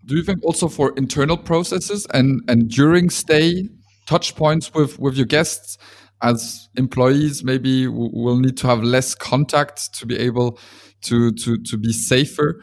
Do 0.05 0.15
you 0.15 0.23
think 0.23 0.43
also 0.43 0.67
for 0.67 0.93
internal 0.97 1.37
processes 1.37 2.07
and, 2.13 2.41
and 2.47 2.69
during 2.69 3.09
stay 3.09 3.69
touch 4.07 4.35
points 4.35 4.73
with, 4.73 4.99
with 4.99 5.15
your 5.15 5.27
guests 5.27 5.77
as 6.23 6.69
employees 6.75 7.43
maybe 7.43 7.87
will 7.87 8.39
need 8.39 8.57
to 8.57 8.67
have 8.67 8.83
less 8.83 9.15
contact 9.15 9.93
to 9.95 10.05
be 10.05 10.17
able 10.17 10.59
to, 11.01 11.31
to, 11.31 11.57
to 11.57 11.77
be 11.77 11.93
safer? 11.93 12.59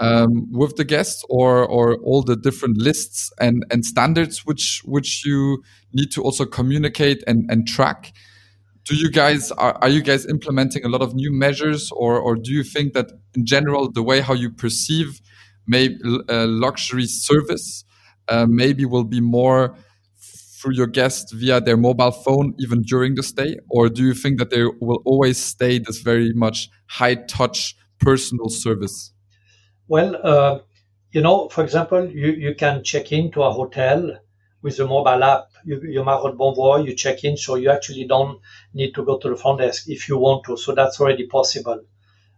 um, 0.00 0.46
with 0.50 0.76
the 0.76 0.84
guests 0.84 1.24
or 1.28 1.66
or 1.66 1.96
all 2.04 2.22
the 2.22 2.36
different 2.36 2.78
lists 2.78 3.30
and 3.40 3.64
and 3.70 3.84
standards 3.84 4.46
which 4.46 4.82
which 4.84 5.24
you 5.26 5.62
need 5.92 6.10
to 6.12 6.22
also 6.22 6.44
communicate 6.44 7.22
and 7.26 7.50
and 7.50 7.66
track 7.66 8.12
do 8.84 8.94
you 8.94 9.10
guys 9.10 9.50
are, 9.52 9.76
are 9.82 9.88
you 9.88 10.02
guys 10.02 10.24
implementing 10.26 10.84
a 10.84 10.88
lot 10.88 11.02
of 11.02 11.14
new 11.14 11.32
measures 11.32 11.90
or 11.92 12.18
or 12.18 12.36
do 12.36 12.52
you 12.52 12.62
think 12.62 12.92
that 12.92 13.10
in 13.34 13.44
general 13.44 13.90
the 13.90 14.02
way 14.02 14.20
how 14.20 14.34
you 14.34 14.50
perceive 14.50 15.20
maybe 15.68 15.96
a 16.28 16.42
uh, 16.42 16.46
luxury 16.46 17.06
service 17.06 17.84
uh, 18.28 18.46
maybe 18.48 18.84
will 18.84 19.04
be 19.04 19.20
more 19.20 19.76
through 20.60 20.74
your 20.74 20.88
guest 20.88 21.32
via 21.34 21.60
their 21.60 21.76
mobile 21.76 22.10
phone 22.10 22.54
even 22.58 22.82
during 22.82 23.14
the 23.14 23.22
stay 23.22 23.56
or 23.70 23.88
do 23.88 24.02
you 24.02 24.14
think 24.14 24.38
that 24.38 24.50
there 24.50 24.70
will 24.80 25.02
always 25.04 25.38
stay 25.38 25.78
this 25.78 25.98
very 25.98 26.32
much 26.32 26.68
high 26.88 27.14
touch 27.14 27.76
personal 27.98 28.48
service? 28.48 29.12
Well, 29.86 30.16
uh, 30.22 30.60
you 31.12 31.20
know, 31.20 31.48
for 31.48 31.64
example, 31.64 32.08
you, 32.08 32.32
you 32.32 32.54
can 32.54 32.84
check 32.84 33.12
into 33.12 33.42
a 33.42 33.52
hotel 33.52 34.18
with 34.62 34.78
a 34.80 34.86
mobile 34.86 35.22
app. 35.24 35.50
You, 35.64 35.80
you 35.82 36.04
Marriott 36.04 36.36
Bonvoy, 36.36 36.86
you 36.86 36.94
check 36.94 37.24
in, 37.24 37.36
so 37.36 37.54
you 37.54 37.70
actually 37.70 38.04
don't 38.04 38.40
need 38.74 38.94
to 38.94 39.04
go 39.04 39.18
to 39.18 39.30
the 39.30 39.36
front 39.36 39.60
desk 39.60 39.88
if 39.88 40.08
you 40.08 40.18
want 40.18 40.44
to. 40.44 40.56
So 40.56 40.74
that's 40.74 41.00
already 41.00 41.26
possible. 41.26 41.80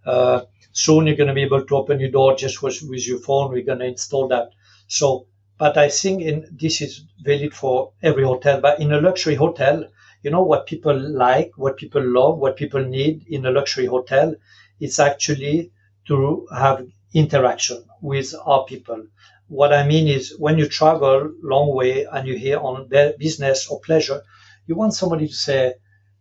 Uh, 0.04 0.42
soon 0.72 1.06
you're 1.06 1.16
going 1.16 1.28
to 1.28 1.34
be 1.34 1.42
able 1.42 1.64
to 1.64 1.76
open 1.76 2.00
your 2.00 2.10
door 2.10 2.36
just 2.36 2.62
with, 2.62 2.80
with 2.82 3.06
your 3.06 3.18
phone. 3.18 3.50
We're 3.50 3.64
going 3.64 3.80
to 3.80 3.86
install 3.86 4.28
that. 4.28 4.50
So, 4.86 5.26
but 5.58 5.76
I 5.76 5.88
think 5.88 6.22
in, 6.22 6.46
this 6.50 6.80
is 6.80 7.04
valid 7.22 7.54
for 7.54 7.92
every 8.02 8.24
hotel. 8.24 8.60
But 8.60 8.80
in 8.80 8.92
a 8.92 9.00
luxury 9.00 9.34
hotel, 9.34 9.84
you 10.22 10.30
know 10.30 10.42
what 10.42 10.66
people 10.66 10.98
like, 10.98 11.52
what 11.56 11.76
people 11.76 12.02
love, 12.02 12.38
what 12.38 12.56
people 12.56 12.84
need 12.84 13.26
in 13.28 13.46
a 13.46 13.50
luxury 13.50 13.86
hotel. 13.86 14.34
It's 14.78 14.98
actually 14.98 15.72
to 16.06 16.46
have 16.52 16.86
interaction 17.14 17.84
with 18.00 18.34
our 18.44 18.64
people. 18.64 19.06
What 19.48 19.72
I 19.72 19.86
mean 19.86 20.08
is 20.08 20.36
when 20.38 20.58
you 20.58 20.68
travel 20.68 21.32
long 21.42 21.74
way 21.74 22.04
and 22.04 22.26
you're 22.26 22.38
here 22.38 22.58
on 22.58 22.88
business 23.18 23.66
or 23.66 23.80
pleasure, 23.80 24.22
you 24.66 24.76
want 24.76 24.94
somebody 24.94 25.26
to 25.26 25.34
say, 25.34 25.74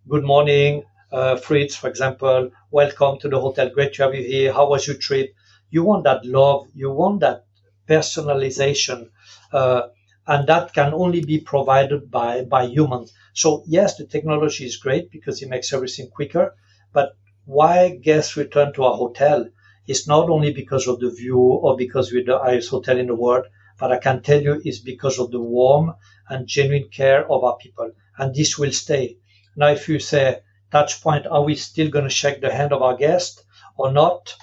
good 0.08 0.24
morning, 0.24 0.84
uh, 1.12 1.36
Fritz, 1.38 1.76
for 1.76 1.88
example, 1.90 2.50
welcome 2.72 3.20
to 3.20 3.30
the 3.30 3.40
hotel. 3.40 3.70
Great 3.70 3.94
to 3.96 4.04
have 4.04 4.16
you 4.16 4.24
here. 4.24 4.54
How 4.54 4.68
was 4.70 4.88
your 4.88 4.98
trip? 4.98 5.34
You 5.70 5.84
want 5.84 6.04
that 6.06 6.26
love. 6.26 6.68
You 6.74 6.92
want 6.92 7.20
that 7.22 7.46
personalization. 7.88 9.10
Uh, 9.52 9.84
and 10.28 10.48
that 10.48 10.74
can 10.74 10.94
only 10.94 11.22
be 11.22 11.40
provided 11.40 12.12
by, 12.12 12.44
by 12.44 12.66
humans. 12.66 13.14
So 13.34 13.64
yes, 13.68 13.98
the 13.98 14.06
technology 14.06 14.66
is 14.66 14.78
great 14.78 15.12
because 15.12 15.42
it 15.42 15.50
makes 15.50 15.74
everything 15.74 16.10
quicker. 16.10 16.56
But 16.94 17.16
why 17.46 17.98
guests 18.02 18.38
return 18.38 18.74
to 18.74 18.86
a 18.86 18.96
hotel 18.96 19.48
is 19.88 20.08
not 20.08 20.30
only 20.30 20.54
because 20.54 20.88
of 20.88 21.00
the 21.00 21.10
view 21.10 21.38
or 21.40 21.76
because 21.76 22.12
we're 22.12 22.24
the 22.26 22.38
highest 22.40 22.70
hotel 22.70 22.98
in 22.98 23.08
the 23.08 23.16
world, 23.16 23.46
but 23.80 23.92
I 23.92 23.98
can 23.98 24.22
tell 24.22 24.42
you 24.42 24.62
it's 24.64 24.80
because 24.80 25.18
of 25.20 25.32
the 25.32 25.40
warm 25.42 25.96
and 26.30 26.48
genuine 26.48 26.90
care 26.90 27.30
of 27.32 27.44
our 27.44 27.58
people. 27.58 27.92
And 28.18 28.36
this 28.36 28.58
will 28.58 28.72
stay. 28.72 29.18
Now, 29.56 29.70
if 29.70 29.90
you 29.90 30.00
say, 30.00 30.40
touch 30.72 31.02
point, 31.02 31.28
are 31.28 31.44
we 31.44 31.56
still 31.56 31.90
going 31.90 32.06
to 32.06 32.10
shake 32.10 32.42
the 32.42 32.54
hand 32.54 32.74
of 32.74 32.82
our 32.82 32.96
guest 32.96 33.44
or 33.78 33.92
not? 33.92 34.36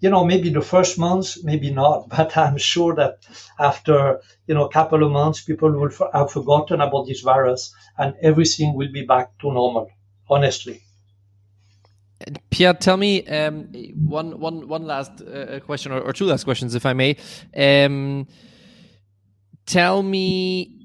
You 0.00 0.08
know, 0.10 0.24
maybe 0.24 0.48
the 0.48 0.62
first 0.62 0.98
months, 0.98 1.42
maybe 1.44 1.70
not, 1.70 2.08
but 2.16 2.36
I'm 2.36 2.58
sure 2.58 2.94
that 2.94 3.26
after, 3.58 4.20
you 4.46 4.54
know, 4.54 4.64
a 4.64 4.72
couple 4.72 5.02
of 5.04 5.10
months, 5.12 5.42
people 5.42 5.70
will 5.72 5.90
have 6.12 6.30
forgotten 6.30 6.80
about 6.80 7.06
this 7.06 7.20
virus 7.20 7.74
and 7.98 8.14
everything 8.22 8.74
will 8.74 8.92
be 8.92 9.04
back 9.04 9.38
to 9.40 9.52
normal, 9.52 9.90
honestly. 10.28 10.82
Pierre, 12.50 12.74
tell 12.74 12.96
me 12.96 13.26
um, 13.26 13.68
one, 13.94 14.38
one, 14.38 14.68
one 14.68 14.86
last 14.86 15.22
uh, 15.22 15.58
question 15.60 15.90
or, 15.92 16.00
or, 16.00 16.12
two 16.12 16.26
last 16.26 16.44
questions, 16.44 16.74
if 16.74 16.84
I 16.84 16.92
may. 16.92 17.16
Um, 17.56 18.26
tell 19.64 20.02
me 20.02 20.79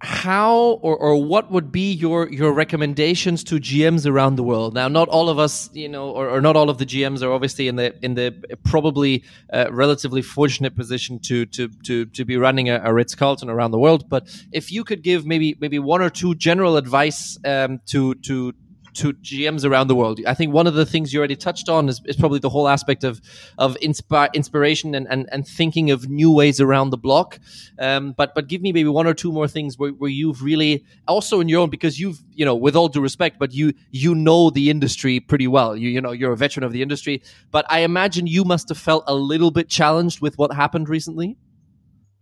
how 0.00 0.78
or, 0.82 0.96
or 0.96 1.22
what 1.22 1.50
would 1.50 1.72
be 1.72 1.92
your 1.92 2.28
your 2.28 2.52
recommendations 2.52 3.42
to 3.44 3.56
GMs 3.56 4.06
around 4.06 4.36
the 4.36 4.42
world? 4.42 4.74
Now, 4.74 4.88
not 4.88 5.08
all 5.08 5.28
of 5.28 5.38
us, 5.38 5.70
you 5.72 5.88
know, 5.88 6.10
or, 6.10 6.28
or 6.28 6.40
not 6.40 6.56
all 6.56 6.68
of 6.68 6.78
the 6.78 6.86
GMs 6.86 7.22
are 7.22 7.32
obviously 7.32 7.68
in 7.68 7.76
the 7.76 7.94
in 8.04 8.14
the 8.14 8.34
probably 8.64 9.24
uh, 9.52 9.66
relatively 9.70 10.22
fortunate 10.22 10.76
position 10.76 11.18
to 11.20 11.46
to 11.46 11.68
to 11.84 12.06
to 12.06 12.24
be 12.24 12.36
running 12.36 12.68
a, 12.68 12.80
a 12.84 12.92
Ritz 12.92 13.14
Carlton 13.14 13.48
around 13.48 13.70
the 13.70 13.78
world. 13.78 14.08
But 14.08 14.28
if 14.52 14.70
you 14.70 14.84
could 14.84 15.02
give 15.02 15.24
maybe 15.24 15.56
maybe 15.60 15.78
one 15.78 16.02
or 16.02 16.10
two 16.10 16.34
general 16.34 16.76
advice 16.76 17.38
um, 17.44 17.80
to 17.86 18.14
to 18.16 18.52
to 18.96 19.12
GMs 19.14 19.64
around 19.64 19.88
the 19.88 19.94
world. 19.94 20.20
I 20.26 20.34
think 20.34 20.52
one 20.52 20.66
of 20.66 20.74
the 20.74 20.86
things 20.86 21.12
you 21.12 21.18
already 21.18 21.36
touched 21.36 21.68
on 21.68 21.88
is, 21.88 22.00
is 22.04 22.16
probably 22.16 22.38
the 22.38 22.48
whole 22.48 22.68
aspect 22.68 23.04
of 23.04 23.20
of 23.58 23.76
inspi- 23.82 24.32
inspiration 24.34 24.94
and, 24.94 25.06
and, 25.10 25.28
and 25.32 25.46
thinking 25.46 25.90
of 25.90 26.08
new 26.08 26.32
ways 26.32 26.60
around 26.60 26.90
the 26.90 26.96
block. 26.96 27.38
Um, 27.78 28.12
but 28.16 28.34
but 28.34 28.48
give 28.48 28.62
me 28.62 28.72
maybe 28.72 28.88
one 28.88 29.06
or 29.06 29.14
two 29.14 29.32
more 29.32 29.48
things 29.48 29.78
where, 29.78 29.90
where 29.90 30.10
you've 30.10 30.42
really 30.42 30.84
also 31.06 31.40
in 31.40 31.48
your 31.48 31.60
own 31.60 31.70
because 31.70 32.00
you've 32.00 32.22
you 32.32 32.44
know 32.44 32.54
with 32.54 32.74
all 32.74 32.88
due 32.88 33.00
respect, 33.00 33.38
but 33.38 33.52
you 33.52 33.72
you 33.90 34.14
know 34.14 34.50
the 34.50 34.70
industry 34.70 35.20
pretty 35.20 35.46
well. 35.46 35.76
You 35.76 35.88
you 35.90 36.00
know 36.00 36.12
you're 36.12 36.32
a 36.32 36.36
veteran 36.36 36.64
of 36.64 36.72
the 36.72 36.82
industry. 36.82 37.22
But 37.50 37.66
I 37.68 37.80
imagine 37.80 38.26
you 38.26 38.44
must 38.44 38.68
have 38.68 38.78
felt 38.78 39.04
a 39.06 39.14
little 39.14 39.50
bit 39.50 39.68
challenged 39.68 40.20
with 40.20 40.38
what 40.38 40.52
happened 40.52 40.88
recently. 40.88 41.36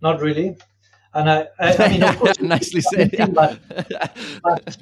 Not 0.01 0.20
really. 0.20 0.57
And 1.14 1.30
I, 1.30 1.48
I, 1.60 1.76
I 1.76 1.88
mean, 1.90 2.02
of 2.02 2.18
course, 2.18 2.40
nicely 2.40 2.80
said. 2.80 3.12
Thing, 3.12 3.32
but, 3.32 3.60
but 4.42 4.76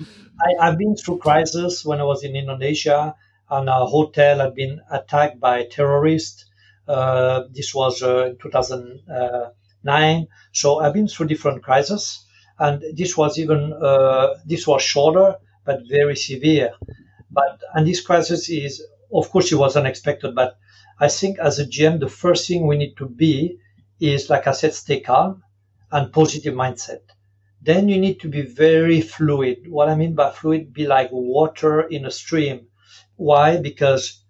I, 0.61 0.67
have 0.67 0.79
been 0.79 0.97
through 0.97 1.19
crisis 1.19 1.85
when 1.85 2.01
I 2.01 2.05
was 2.05 2.25
in 2.25 2.35
Indonesia, 2.35 3.15
and 3.51 3.69
a 3.69 3.85
hotel 3.85 4.39
had 4.39 4.55
been 4.55 4.81
attacked 4.91 5.39
by 5.41 5.67
terrorists. 5.71 6.47
Uh, 6.89 7.43
this 7.51 7.75
was 7.75 8.03
uh, 8.03 8.27
in 8.27 8.39
2009. 8.39 10.27
So 10.53 10.81
I've 10.81 10.95
been 10.95 11.07
through 11.07 11.27
different 11.27 11.63
crises, 11.63 12.25
and 12.59 12.83
this 12.97 13.15
was 13.15 13.39
even 13.39 13.75
uh, 13.75 14.35
this 14.47 14.67
was 14.67 14.83
shorter 14.83 15.37
but 15.67 15.83
very 15.89 16.17
severe. 16.17 16.73
But 17.31 17.61
and 17.75 17.87
this 17.87 18.01
crisis 18.01 18.49
is, 18.49 18.83
of 19.13 19.31
course, 19.31 19.53
it 19.53 19.57
was 19.57 19.77
unexpected. 19.77 20.35
But 20.35 20.57
I 20.99 21.09
think 21.09 21.39
as 21.39 21.59
a 21.59 21.67
GM, 21.67 22.01
the 22.01 22.09
first 22.09 22.49
thing 22.49 22.67
we 22.67 22.79
need 22.79 22.97
to 22.97 23.07
be 23.07 23.59
is, 24.01 24.31
like 24.31 24.47
I 24.47 24.53
said, 24.53 24.73
stay 24.73 25.01
calm 25.01 25.42
and 25.93 26.13
positive 26.13 26.55
mindset. 26.55 27.03
Then 27.61 27.89
you 27.89 28.01
need 28.01 28.19
to 28.21 28.29
be 28.29 28.43
very 28.43 29.01
fluid. 29.01 29.69
What 29.69 29.89
I 29.89 29.95
mean 29.95 30.15
by 30.15 30.31
fluid, 30.31 30.73
be 30.73 30.87
like 30.87 31.11
water 31.13 31.83
in 31.83 32.07
a 32.07 32.11
stream. 32.11 32.67
Why? 33.17 33.59
Because 33.59 34.25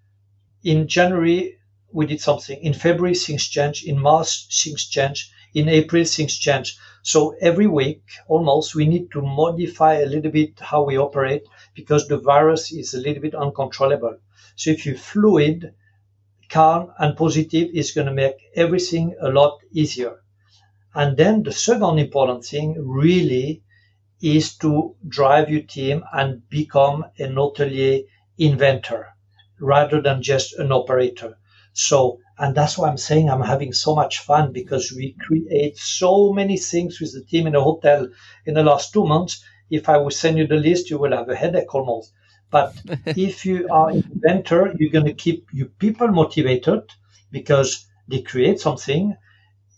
in 0.64 0.88
January, 0.88 1.56
we 1.92 2.06
did 2.06 2.20
something. 2.20 2.58
In 2.62 2.74
February, 2.74 3.14
things 3.14 3.48
change. 3.48 3.84
In 3.84 3.98
March, 3.98 4.48
things 4.62 4.86
change. 4.86 5.30
In 5.54 5.68
April, 5.68 6.04
things 6.04 6.36
change. 6.36 6.76
So 7.02 7.34
every 7.40 7.66
week, 7.66 8.02
almost, 8.28 8.74
we 8.74 8.86
need 8.86 9.10
to 9.12 9.22
modify 9.22 9.94
a 9.94 10.06
little 10.06 10.30
bit 10.30 10.60
how 10.60 10.84
we 10.84 10.98
operate 10.98 11.44
because 11.74 12.08
the 12.08 12.18
virus 12.18 12.72
is 12.72 12.94
a 12.94 13.00
little 13.00 13.22
bit 13.22 13.34
uncontrollable. 13.34 14.18
So 14.56 14.70
if 14.70 14.86
you're 14.86 14.96
fluid, 14.96 15.74
calm, 16.50 16.92
and 16.98 17.16
positive, 17.16 17.70
it's 17.72 17.92
going 17.92 18.06
to 18.06 18.12
make 18.12 18.36
everything 18.54 19.14
a 19.20 19.30
lot 19.30 19.58
easier. 19.72 20.21
And 20.94 21.16
then 21.16 21.42
the 21.42 21.52
second 21.52 21.98
important 21.98 22.44
thing 22.44 22.76
really 22.78 23.62
is 24.22 24.56
to 24.58 24.94
drive 25.08 25.50
your 25.50 25.62
team 25.62 26.04
and 26.12 26.48
become 26.48 27.04
an 27.18 27.34
hotelier 27.34 28.04
inventor 28.38 29.08
rather 29.60 30.00
than 30.00 30.22
just 30.22 30.54
an 30.54 30.72
operator. 30.72 31.38
So, 31.72 32.18
and 32.38 32.54
that's 32.54 32.78
why 32.78 32.88
I'm 32.88 32.98
saying 32.98 33.30
I'm 33.30 33.42
having 33.42 33.72
so 33.72 33.94
much 33.94 34.20
fun 34.20 34.52
because 34.52 34.92
we 34.92 35.16
create 35.26 35.76
so 35.78 36.32
many 36.32 36.56
things 36.58 37.00
with 37.00 37.12
the 37.14 37.24
team 37.24 37.46
in 37.46 37.54
a 37.54 37.62
hotel 37.62 38.08
in 38.46 38.54
the 38.54 38.62
last 38.62 38.92
two 38.92 39.06
months. 39.06 39.44
If 39.70 39.88
I 39.88 39.98
would 39.98 40.12
send 40.12 40.38
you 40.38 40.46
the 40.46 40.56
list, 40.56 40.90
you 40.90 40.98
will 40.98 41.16
have 41.16 41.28
a 41.28 41.36
headache 41.36 41.74
almost. 41.74 42.12
But 42.50 42.74
if 43.06 43.46
you 43.46 43.68
are 43.70 43.90
an 43.90 44.04
inventor, 44.12 44.74
you're 44.78 44.92
going 44.92 45.06
to 45.06 45.14
keep 45.14 45.48
your 45.52 45.68
people 45.68 46.08
motivated 46.08 46.82
because 47.30 47.86
they 48.08 48.22
create 48.22 48.60
something 48.60 49.16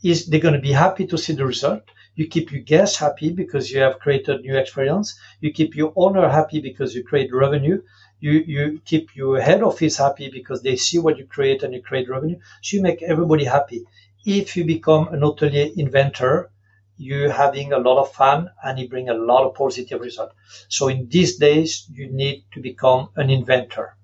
is 0.04 0.26
they're 0.26 0.40
going 0.40 0.54
to 0.54 0.60
be 0.60 0.72
happy 0.72 1.06
to 1.08 1.18
see 1.18 1.32
the 1.34 1.46
result. 1.46 1.82
You 2.14 2.28
keep 2.28 2.52
your 2.52 2.62
guests 2.62 2.98
happy 2.98 3.30
because 3.32 3.72
you 3.72 3.80
have 3.80 3.98
created 3.98 4.42
new 4.42 4.56
experience. 4.56 5.18
You 5.40 5.52
keep 5.52 5.74
your 5.74 5.92
owner 5.96 6.28
happy 6.28 6.60
because 6.60 6.94
you 6.94 7.02
create 7.02 7.34
revenue. 7.34 7.82
You, 8.20 8.32
you 8.46 8.80
keep 8.84 9.16
your 9.16 9.40
head 9.40 9.62
office 9.62 9.96
happy 9.96 10.30
because 10.30 10.62
they 10.62 10.76
see 10.76 10.98
what 10.98 11.18
you 11.18 11.26
create 11.26 11.62
and 11.64 11.74
you 11.74 11.82
create 11.82 12.08
revenue. 12.08 12.38
So 12.62 12.76
you 12.76 12.82
make 12.82 13.02
everybody 13.02 13.44
happy. 13.44 13.84
If 14.24 14.56
you 14.56 14.64
become 14.64 15.08
an 15.08 15.20
hotelier 15.20 15.72
inventor, 15.76 16.50
you're 16.96 17.32
having 17.32 17.72
a 17.72 17.78
lot 17.78 18.00
of 18.00 18.12
fun 18.12 18.50
and 18.62 18.78
you 18.78 18.88
bring 18.88 19.08
a 19.08 19.14
lot 19.14 19.44
of 19.46 19.54
positive 19.54 20.00
result. 20.00 20.32
So 20.68 20.88
in 20.88 21.08
these 21.08 21.36
days, 21.38 21.86
you 21.92 22.08
need 22.10 22.44
to 22.52 22.60
become 22.60 23.08
an 23.16 23.30
inventor. 23.30 23.96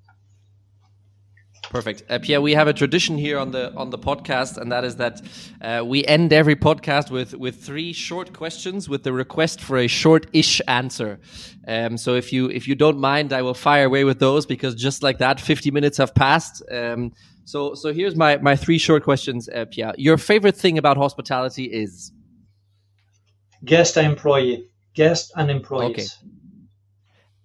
Perfect, 1.70 2.02
uh, 2.10 2.18
Pierre. 2.18 2.40
We 2.40 2.54
have 2.54 2.66
a 2.66 2.72
tradition 2.72 3.16
here 3.16 3.38
on 3.38 3.52
the 3.52 3.72
on 3.76 3.90
the 3.90 3.98
podcast, 3.98 4.56
and 4.56 4.72
that 4.72 4.84
is 4.84 4.96
that 4.96 5.22
uh, 5.62 5.84
we 5.86 6.04
end 6.04 6.32
every 6.32 6.56
podcast 6.56 7.12
with 7.12 7.32
with 7.34 7.62
three 7.62 7.92
short 7.92 8.32
questions 8.32 8.88
with 8.88 9.04
the 9.04 9.12
request 9.12 9.60
for 9.60 9.78
a 9.78 9.86
short-ish 9.86 10.60
answer. 10.66 11.20
Um, 11.68 11.96
so 11.96 12.16
if 12.16 12.32
you 12.32 12.50
if 12.50 12.66
you 12.66 12.74
don't 12.74 12.98
mind, 12.98 13.32
I 13.32 13.42
will 13.42 13.54
fire 13.54 13.84
away 13.84 14.02
with 14.02 14.18
those 14.18 14.46
because 14.46 14.74
just 14.74 15.04
like 15.04 15.18
that, 15.18 15.40
fifty 15.40 15.70
minutes 15.70 15.98
have 15.98 16.12
passed. 16.12 16.60
Um, 16.72 17.12
so 17.44 17.74
so 17.74 17.92
here's 17.92 18.16
my 18.16 18.38
my 18.38 18.56
three 18.56 18.78
short 18.78 19.04
questions, 19.04 19.48
uh, 19.48 19.64
Pierre. 19.70 19.94
Your 19.96 20.18
favorite 20.18 20.56
thing 20.56 20.76
about 20.76 20.96
hospitality 20.96 21.66
is 21.66 22.10
guest 23.64 23.96
and 23.96 24.08
employee, 24.08 24.68
guest 24.94 25.32
and 25.36 25.48
employees. 25.48 26.18
Okay. 26.20 26.29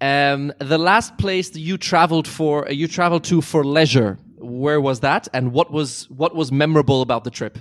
Um, 0.01 0.53
the 0.59 0.77
last 0.77 1.17
place 1.17 1.49
that 1.51 1.59
you 1.59 1.77
traveled 1.77 2.27
for, 2.27 2.67
uh, 2.67 2.71
you 2.71 2.87
traveled 2.87 3.23
to 3.25 3.41
for 3.41 3.63
leisure. 3.63 4.17
Where 4.37 4.81
was 4.81 4.99
that, 4.99 5.27
and 5.33 5.53
what 5.53 5.71
was 5.71 6.09
what 6.09 6.35
was 6.35 6.51
memorable 6.51 7.01
about 7.01 7.23
the 7.23 7.31
trip? 7.31 7.57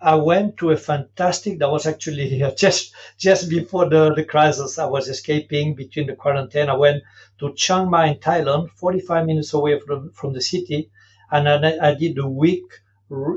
I 0.00 0.16
went 0.16 0.58
to 0.58 0.70
a 0.70 0.76
fantastic. 0.76 1.58
That 1.58 1.70
was 1.70 1.86
actually 1.86 2.42
just 2.58 2.94
just 3.16 3.48
before 3.48 3.88
the, 3.88 4.14
the 4.14 4.24
crisis. 4.24 4.78
I 4.78 4.84
was 4.84 5.08
escaping 5.08 5.74
between 5.74 6.06
the 6.06 6.14
quarantine. 6.14 6.68
I 6.68 6.76
went 6.76 7.02
to 7.38 7.54
Chiang 7.54 7.88
Mai 7.88 8.08
in 8.08 8.18
Thailand, 8.18 8.70
45 8.70 9.26
minutes 9.26 9.54
away 9.54 9.80
from 9.80 10.12
from 10.12 10.34
the 10.34 10.42
city, 10.42 10.90
and 11.30 11.48
I, 11.48 11.88
I 11.88 11.94
did 11.94 12.18
a 12.18 12.28
week 12.28 12.66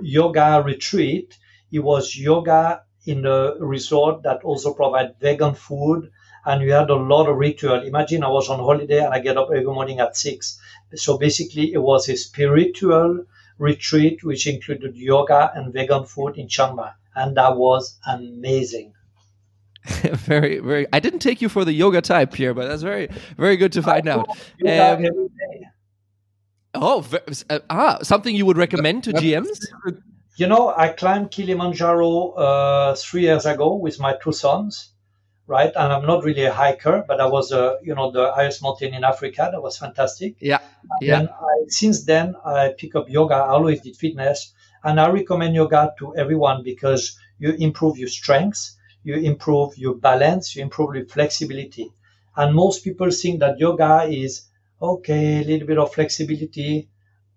yoga 0.02 0.62
retreat. 0.64 1.38
It 1.72 1.80
was 1.80 2.18
yoga 2.18 2.82
in 3.06 3.26
a 3.26 3.54
resort 3.60 4.24
that 4.24 4.44
also 4.44 4.74
provided 4.74 5.16
vegan 5.22 5.56
food 5.56 6.12
and 6.48 6.64
we 6.64 6.70
had 6.70 6.90
a 6.90 6.96
lot 6.96 7.28
of 7.28 7.36
ritual. 7.36 7.84
Imagine 7.84 8.24
I 8.24 8.30
was 8.30 8.50
on 8.50 8.60
holiday 8.60 9.04
and 9.04 9.14
I 9.14 9.20
get 9.20 9.38
up 9.38 9.50
every 9.50 9.66
morning 9.66 10.00
at 10.00 10.16
six. 10.16 10.58
So 10.96 11.18
basically 11.18 11.74
it 11.74 11.80
was 11.80 12.08
a 12.08 12.16
spiritual 12.16 13.26
retreat 13.60 14.24
which 14.24 14.48
included 14.48 14.96
yoga 14.96 15.52
and 15.54 15.74
vegan 15.74 16.06
food 16.06 16.38
in 16.38 16.48
Chiang 16.48 16.78
Mai. 16.78 16.92
And 17.16 17.36
that 17.36 17.58
was 17.58 18.00
amazing. 18.08 18.94
very, 19.86 20.60
very. 20.60 20.88
I 20.94 21.02
didn't 21.02 21.20
take 21.20 21.42
you 21.42 21.50
for 21.50 21.66
the 21.66 21.74
yoga 21.74 22.02
type 22.02 22.34
here, 22.34 22.54
but 22.54 22.68
that's 22.68 22.82
very, 22.82 23.10
very 23.38 23.58
good 23.58 23.74
to 23.74 23.82
find 23.82 24.08
out. 24.08 24.30
Um, 24.66 25.06
oh, 26.74 27.06
uh, 27.50 27.60
ah, 27.70 28.00
something 28.04 28.34
you 28.34 28.46
would 28.46 28.58
recommend 28.58 29.04
to 29.06 29.14
GMs? 29.14 29.60
You 30.38 30.48
know, 30.48 30.74
I 30.78 30.90
climbed 30.90 31.32
Kilimanjaro 31.32 32.32
uh, 32.32 32.96
three 32.96 33.24
years 33.24 33.46
ago 33.46 33.76
with 33.76 34.00
my 34.00 34.16
two 34.22 34.32
sons, 34.32 34.94
right? 35.48 35.72
And 35.76 35.94
I'm 35.94 36.06
not 36.06 36.24
really 36.24 36.46
a 36.46 36.54
hiker, 36.54 37.04
but 37.08 37.20
I 37.20 37.26
was, 37.26 37.52
uh, 37.52 37.78
you 37.82 37.96
know, 37.96 38.12
the 38.12 38.32
highest 38.34 38.62
mountain 38.62 38.94
in 38.94 39.04
Africa. 39.04 39.50
That 39.52 39.62
was 39.62 39.78
fantastic. 39.78 40.36
Yeah, 40.40 40.60
yeah. 41.02 41.20
And 41.20 41.30
I, 41.30 41.66
since 41.68 42.06
then, 42.06 42.36
I 42.46 42.74
pick 42.78 42.96
up 42.96 43.10
yoga. 43.10 43.36
I 43.36 43.50
always 43.50 43.82
did 43.82 43.96
fitness, 43.96 44.54
and 44.84 45.00
I 45.00 45.10
recommend 45.10 45.56
yoga 45.56 45.94
to 46.00 46.16
everyone 46.16 46.64
because 46.64 47.18
you 47.40 47.54
improve 47.54 47.98
your 47.98 48.10
strength 48.10 48.78
you 49.08 49.16
improve 49.16 49.78
your 49.78 49.96
balance, 49.96 50.54
you 50.54 50.62
improve 50.62 50.94
your 50.94 51.06
flexibility. 51.06 51.94
And 52.36 52.54
most 52.54 52.84
people 52.84 53.10
think 53.10 53.40
that 53.40 53.58
yoga 53.58 54.04
is 54.04 54.50
okay, 54.82 55.42
a 55.42 55.46
little 55.46 55.66
bit 55.66 55.78
of 55.78 55.94
flexibility. 55.94 56.90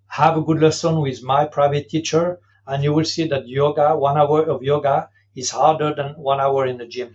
Have 0.08 0.36
a 0.36 0.42
good 0.42 0.60
lesson 0.60 1.00
with 1.00 1.22
my 1.22 1.44
private 1.44 1.88
teacher, 1.88 2.40
and 2.66 2.82
you 2.82 2.92
will 2.92 3.04
see 3.04 3.28
that 3.28 3.46
yoga, 3.46 3.96
one 3.96 4.18
hour 4.18 4.42
of 4.50 4.64
yoga, 4.64 5.10
is 5.36 5.50
harder 5.50 5.94
than 5.94 6.14
one 6.14 6.40
hour 6.40 6.66
in 6.66 6.76
the 6.76 6.86
gym. 6.86 7.14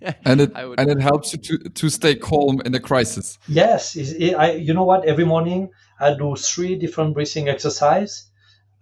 and 0.24 0.40
it 0.40 0.52
and 0.54 0.90
it 0.90 1.00
helps 1.00 1.32
you 1.32 1.38
to, 1.38 1.58
to 1.70 1.90
stay 1.90 2.14
calm 2.14 2.60
in 2.64 2.74
a 2.74 2.80
crisis. 2.80 3.38
Yes, 3.48 3.96
it, 3.96 4.34
I, 4.34 4.52
you 4.52 4.72
know 4.72 4.84
what? 4.84 5.04
Every 5.04 5.24
morning 5.24 5.70
I 5.98 6.14
do 6.14 6.36
three 6.36 6.76
different 6.76 7.14
breathing 7.14 7.48
exercise, 7.48 8.26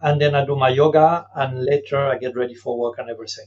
and 0.00 0.20
then 0.20 0.34
I 0.34 0.44
do 0.44 0.56
my 0.56 0.68
yoga, 0.68 1.26
and 1.34 1.64
later 1.64 1.98
I 1.98 2.18
get 2.18 2.36
ready 2.36 2.54
for 2.54 2.78
work 2.78 2.98
and 2.98 3.08
everything. 3.08 3.46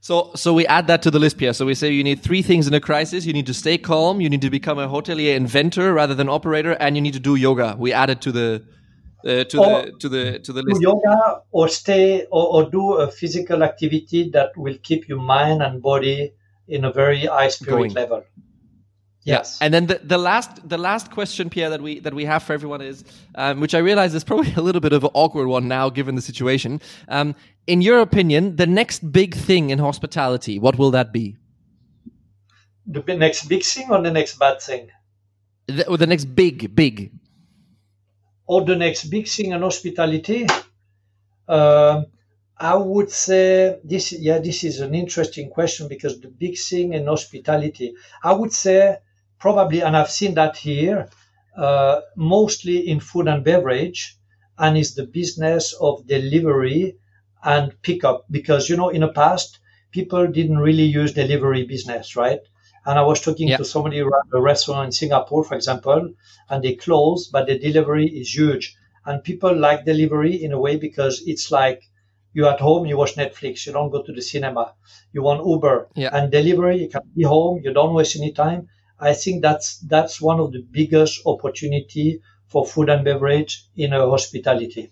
So, 0.00 0.30
so 0.36 0.54
we 0.54 0.64
add 0.68 0.86
that 0.86 1.02
to 1.02 1.10
the 1.10 1.18
list, 1.18 1.36
Pierre. 1.36 1.52
So 1.52 1.66
we 1.66 1.74
say 1.74 1.90
you 1.90 2.04
need 2.04 2.22
three 2.22 2.40
things 2.40 2.68
in 2.68 2.74
a 2.74 2.80
crisis. 2.80 3.26
You 3.26 3.32
need 3.32 3.46
to 3.46 3.54
stay 3.54 3.76
calm. 3.76 4.20
You 4.20 4.30
need 4.30 4.42
to 4.42 4.50
become 4.50 4.78
a 4.78 4.86
hotelier 4.86 5.34
inventor 5.34 5.92
rather 5.92 6.14
than 6.14 6.28
operator, 6.28 6.72
and 6.78 6.94
you 6.94 7.02
need 7.02 7.14
to 7.14 7.18
do 7.18 7.34
yoga. 7.34 7.74
We 7.76 7.92
add 7.92 8.10
it 8.10 8.20
to 8.20 8.30
the 8.30 8.64
uh, 9.26 9.44
to 9.44 9.58
or 9.58 9.82
the 9.82 9.92
to 9.98 10.08
the 10.08 10.38
to 10.38 10.52
the 10.52 10.62
list. 10.62 10.80
yoga 10.80 11.42
or 11.50 11.68
stay 11.68 12.24
or, 12.30 12.46
or, 12.54 12.70
do 12.70 12.94
a 12.94 13.10
physical 13.10 13.62
activity 13.62 14.30
that 14.30 14.56
will 14.56 14.76
keep 14.82 15.08
your 15.08 15.20
mind 15.20 15.62
and 15.62 15.82
body 15.82 16.32
in 16.68 16.84
a 16.84 16.92
very 16.92 17.26
high 17.26 17.48
spirit 17.48 17.78
Going. 17.78 17.92
level. 17.92 18.22
Yes. 19.24 19.58
Yeah. 19.60 19.64
And 19.64 19.74
then 19.74 19.86
the, 19.86 20.00
the 20.04 20.18
last 20.18 20.68
the 20.68 20.78
last 20.78 21.10
question, 21.10 21.50
Pierre, 21.50 21.70
that 21.70 21.82
we 21.82 21.98
that 22.00 22.14
we 22.14 22.24
have 22.24 22.44
for 22.44 22.52
everyone 22.52 22.80
is, 22.80 23.04
um, 23.34 23.60
which 23.60 23.74
I 23.74 23.78
realize 23.78 24.14
is 24.14 24.22
probably 24.22 24.52
a 24.56 24.60
little 24.60 24.80
bit 24.80 24.92
of 24.92 25.02
an 25.02 25.10
awkward 25.14 25.48
one 25.48 25.66
now, 25.66 25.90
given 25.90 26.14
the 26.14 26.22
situation. 26.22 26.80
Um, 27.08 27.34
in 27.66 27.82
your 27.82 28.00
opinion, 28.00 28.54
the 28.54 28.66
next 28.66 29.10
big 29.10 29.34
thing 29.34 29.70
in 29.70 29.80
hospitality, 29.80 30.60
what 30.60 30.78
will 30.78 30.92
that 30.92 31.12
be? 31.12 31.36
The 32.86 33.02
next 33.16 33.48
big 33.48 33.64
thing 33.64 33.90
or 33.90 34.00
the 34.00 34.12
next 34.12 34.38
bad 34.38 34.62
thing? 34.62 34.90
The, 35.66 35.88
or 35.88 35.96
the 35.96 36.06
next 36.06 36.26
big 36.26 36.76
big. 36.76 37.10
Or 38.46 38.64
the 38.64 38.76
next 38.76 39.04
big 39.04 39.28
thing 39.28 39.52
in 39.52 39.62
hospitality. 39.62 40.46
Uh, 41.48 42.04
I 42.58 42.74
would 42.76 43.10
say 43.10 43.78
this. 43.84 44.12
Yeah, 44.12 44.38
this 44.38 44.64
is 44.64 44.80
an 44.80 44.94
interesting 44.94 45.50
question 45.50 45.88
because 45.88 46.20
the 46.20 46.28
big 46.28 46.56
thing 46.58 46.92
in 46.94 47.06
hospitality. 47.06 47.94
I 48.22 48.32
would 48.32 48.52
say 48.52 48.98
probably, 49.38 49.82
and 49.82 49.96
I've 49.96 50.10
seen 50.10 50.34
that 50.34 50.56
here, 50.56 51.08
uh, 51.56 52.00
mostly 52.16 52.88
in 52.88 53.00
food 53.00 53.28
and 53.28 53.44
beverage, 53.44 54.16
and 54.58 54.76
is 54.78 54.94
the 54.94 55.06
business 55.06 55.74
of 55.80 56.06
delivery 56.06 56.96
and 57.44 57.80
pickup. 57.82 58.24
Because, 58.30 58.68
you 58.70 58.76
know, 58.76 58.88
in 58.90 59.02
the 59.02 59.08
past, 59.12 59.58
people 59.92 60.26
didn't 60.26 60.58
really 60.58 60.84
use 60.84 61.12
delivery 61.12 61.64
business, 61.64 62.16
right? 62.16 62.40
And 62.86 62.98
I 62.98 63.02
was 63.02 63.20
talking 63.20 63.48
yeah. 63.48 63.56
to 63.56 63.64
somebody 63.64 64.00
around 64.00 64.30
a 64.32 64.40
restaurant 64.40 64.86
in 64.86 64.92
Singapore, 64.92 65.42
for 65.44 65.56
example, 65.56 66.14
and 66.48 66.62
they 66.62 66.76
closed, 66.76 67.32
but 67.32 67.46
the 67.48 67.58
delivery 67.58 68.06
is 68.06 68.34
huge. 68.34 68.76
And 69.04 69.22
people 69.22 69.54
like 69.54 69.84
delivery 69.84 70.42
in 70.42 70.52
a 70.52 70.60
way 70.60 70.76
because 70.76 71.22
it's 71.26 71.50
like 71.50 71.82
you're 72.32 72.48
at 72.48 72.60
home, 72.60 72.86
you 72.86 72.96
watch 72.96 73.16
Netflix, 73.16 73.66
you 73.66 73.72
don't 73.72 73.90
go 73.90 74.02
to 74.02 74.12
the 74.12 74.22
cinema, 74.22 74.74
you 75.12 75.22
want 75.22 75.46
Uber 75.46 75.88
yeah. 75.96 76.10
and 76.12 76.30
delivery, 76.30 76.82
you 76.82 76.88
can 76.88 77.02
be 77.16 77.24
home, 77.24 77.60
you 77.64 77.72
don't 77.72 77.92
waste 77.92 78.16
any 78.16 78.32
time. 78.32 78.68
I 79.00 79.14
think 79.14 79.42
that's 79.42 79.78
that's 79.80 80.20
one 80.20 80.40
of 80.40 80.52
the 80.52 80.64
biggest 80.70 81.22
opportunity 81.26 82.20
for 82.46 82.64
food 82.64 82.88
and 82.88 83.04
beverage 83.04 83.64
in 83.76 83.92
a 83.92 84.08
hospitality. 84.08 84.90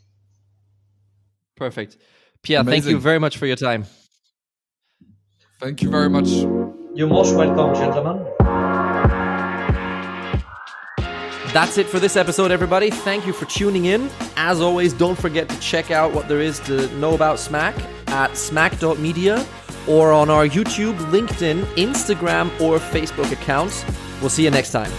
Perfect. 1.57 1.97
Pierre, 2.43 2.61
Amazing. 2.61 2.83
thank 2.83 2.91
you 2.91 2.99
very 2.99 3.21
much 3.21 3.39
for 3.39 3.47
your 3.47 3.57
time. 3.57 3.87
Thank 5.61 5.83
you 5.83 5.91
very 5.91 6.11
much. 6.11 6.29
You're 6.95 7.09
most 7.09 7.35
welcome, 7.35 7.75
gentlemen. 7.75 8.25
That's 11.53 11.77
it 11.77 11.89
for 11.89 11.99
this 11.99 12.15
episode, 12.15 12.53
everybody. 12.53 12.91
Thank 12.91 13.27
you 13.27 13.33
for 13.33 13.47
tuning 13.47 13.87
in. 13.87 14.09
As 14.37 14.61
always, 14.61 14.93
don't 14.93 15.19
forget 15.19 15.49
to 15.49 15.59
check 15.59 15.91
out 15.91 16.15
what 16.15 16.29
there 16.29 16.41
is 16.41 16.61
to 16.61 16.87
know 16.99 17.15
about 17.15 17.41
Smack 17.41 17.75
at 18.07 18.37
smack.media 18.37 19.45
or 19.89 20.13
on 20.13 20.31
our 20.31 20.47
YouTube, 20.47 20.97
LinkedIn, 21.11 21.65
Instagram, 21.75 22.47
or 22.61 22.79
Facebook 22.79 23.33
accounts. 23.33 23.85
We'll 24.21 24.31
see 24.31 24.45
you 24.45 24.51
next 24.53 24.71
time. 24.71 24.93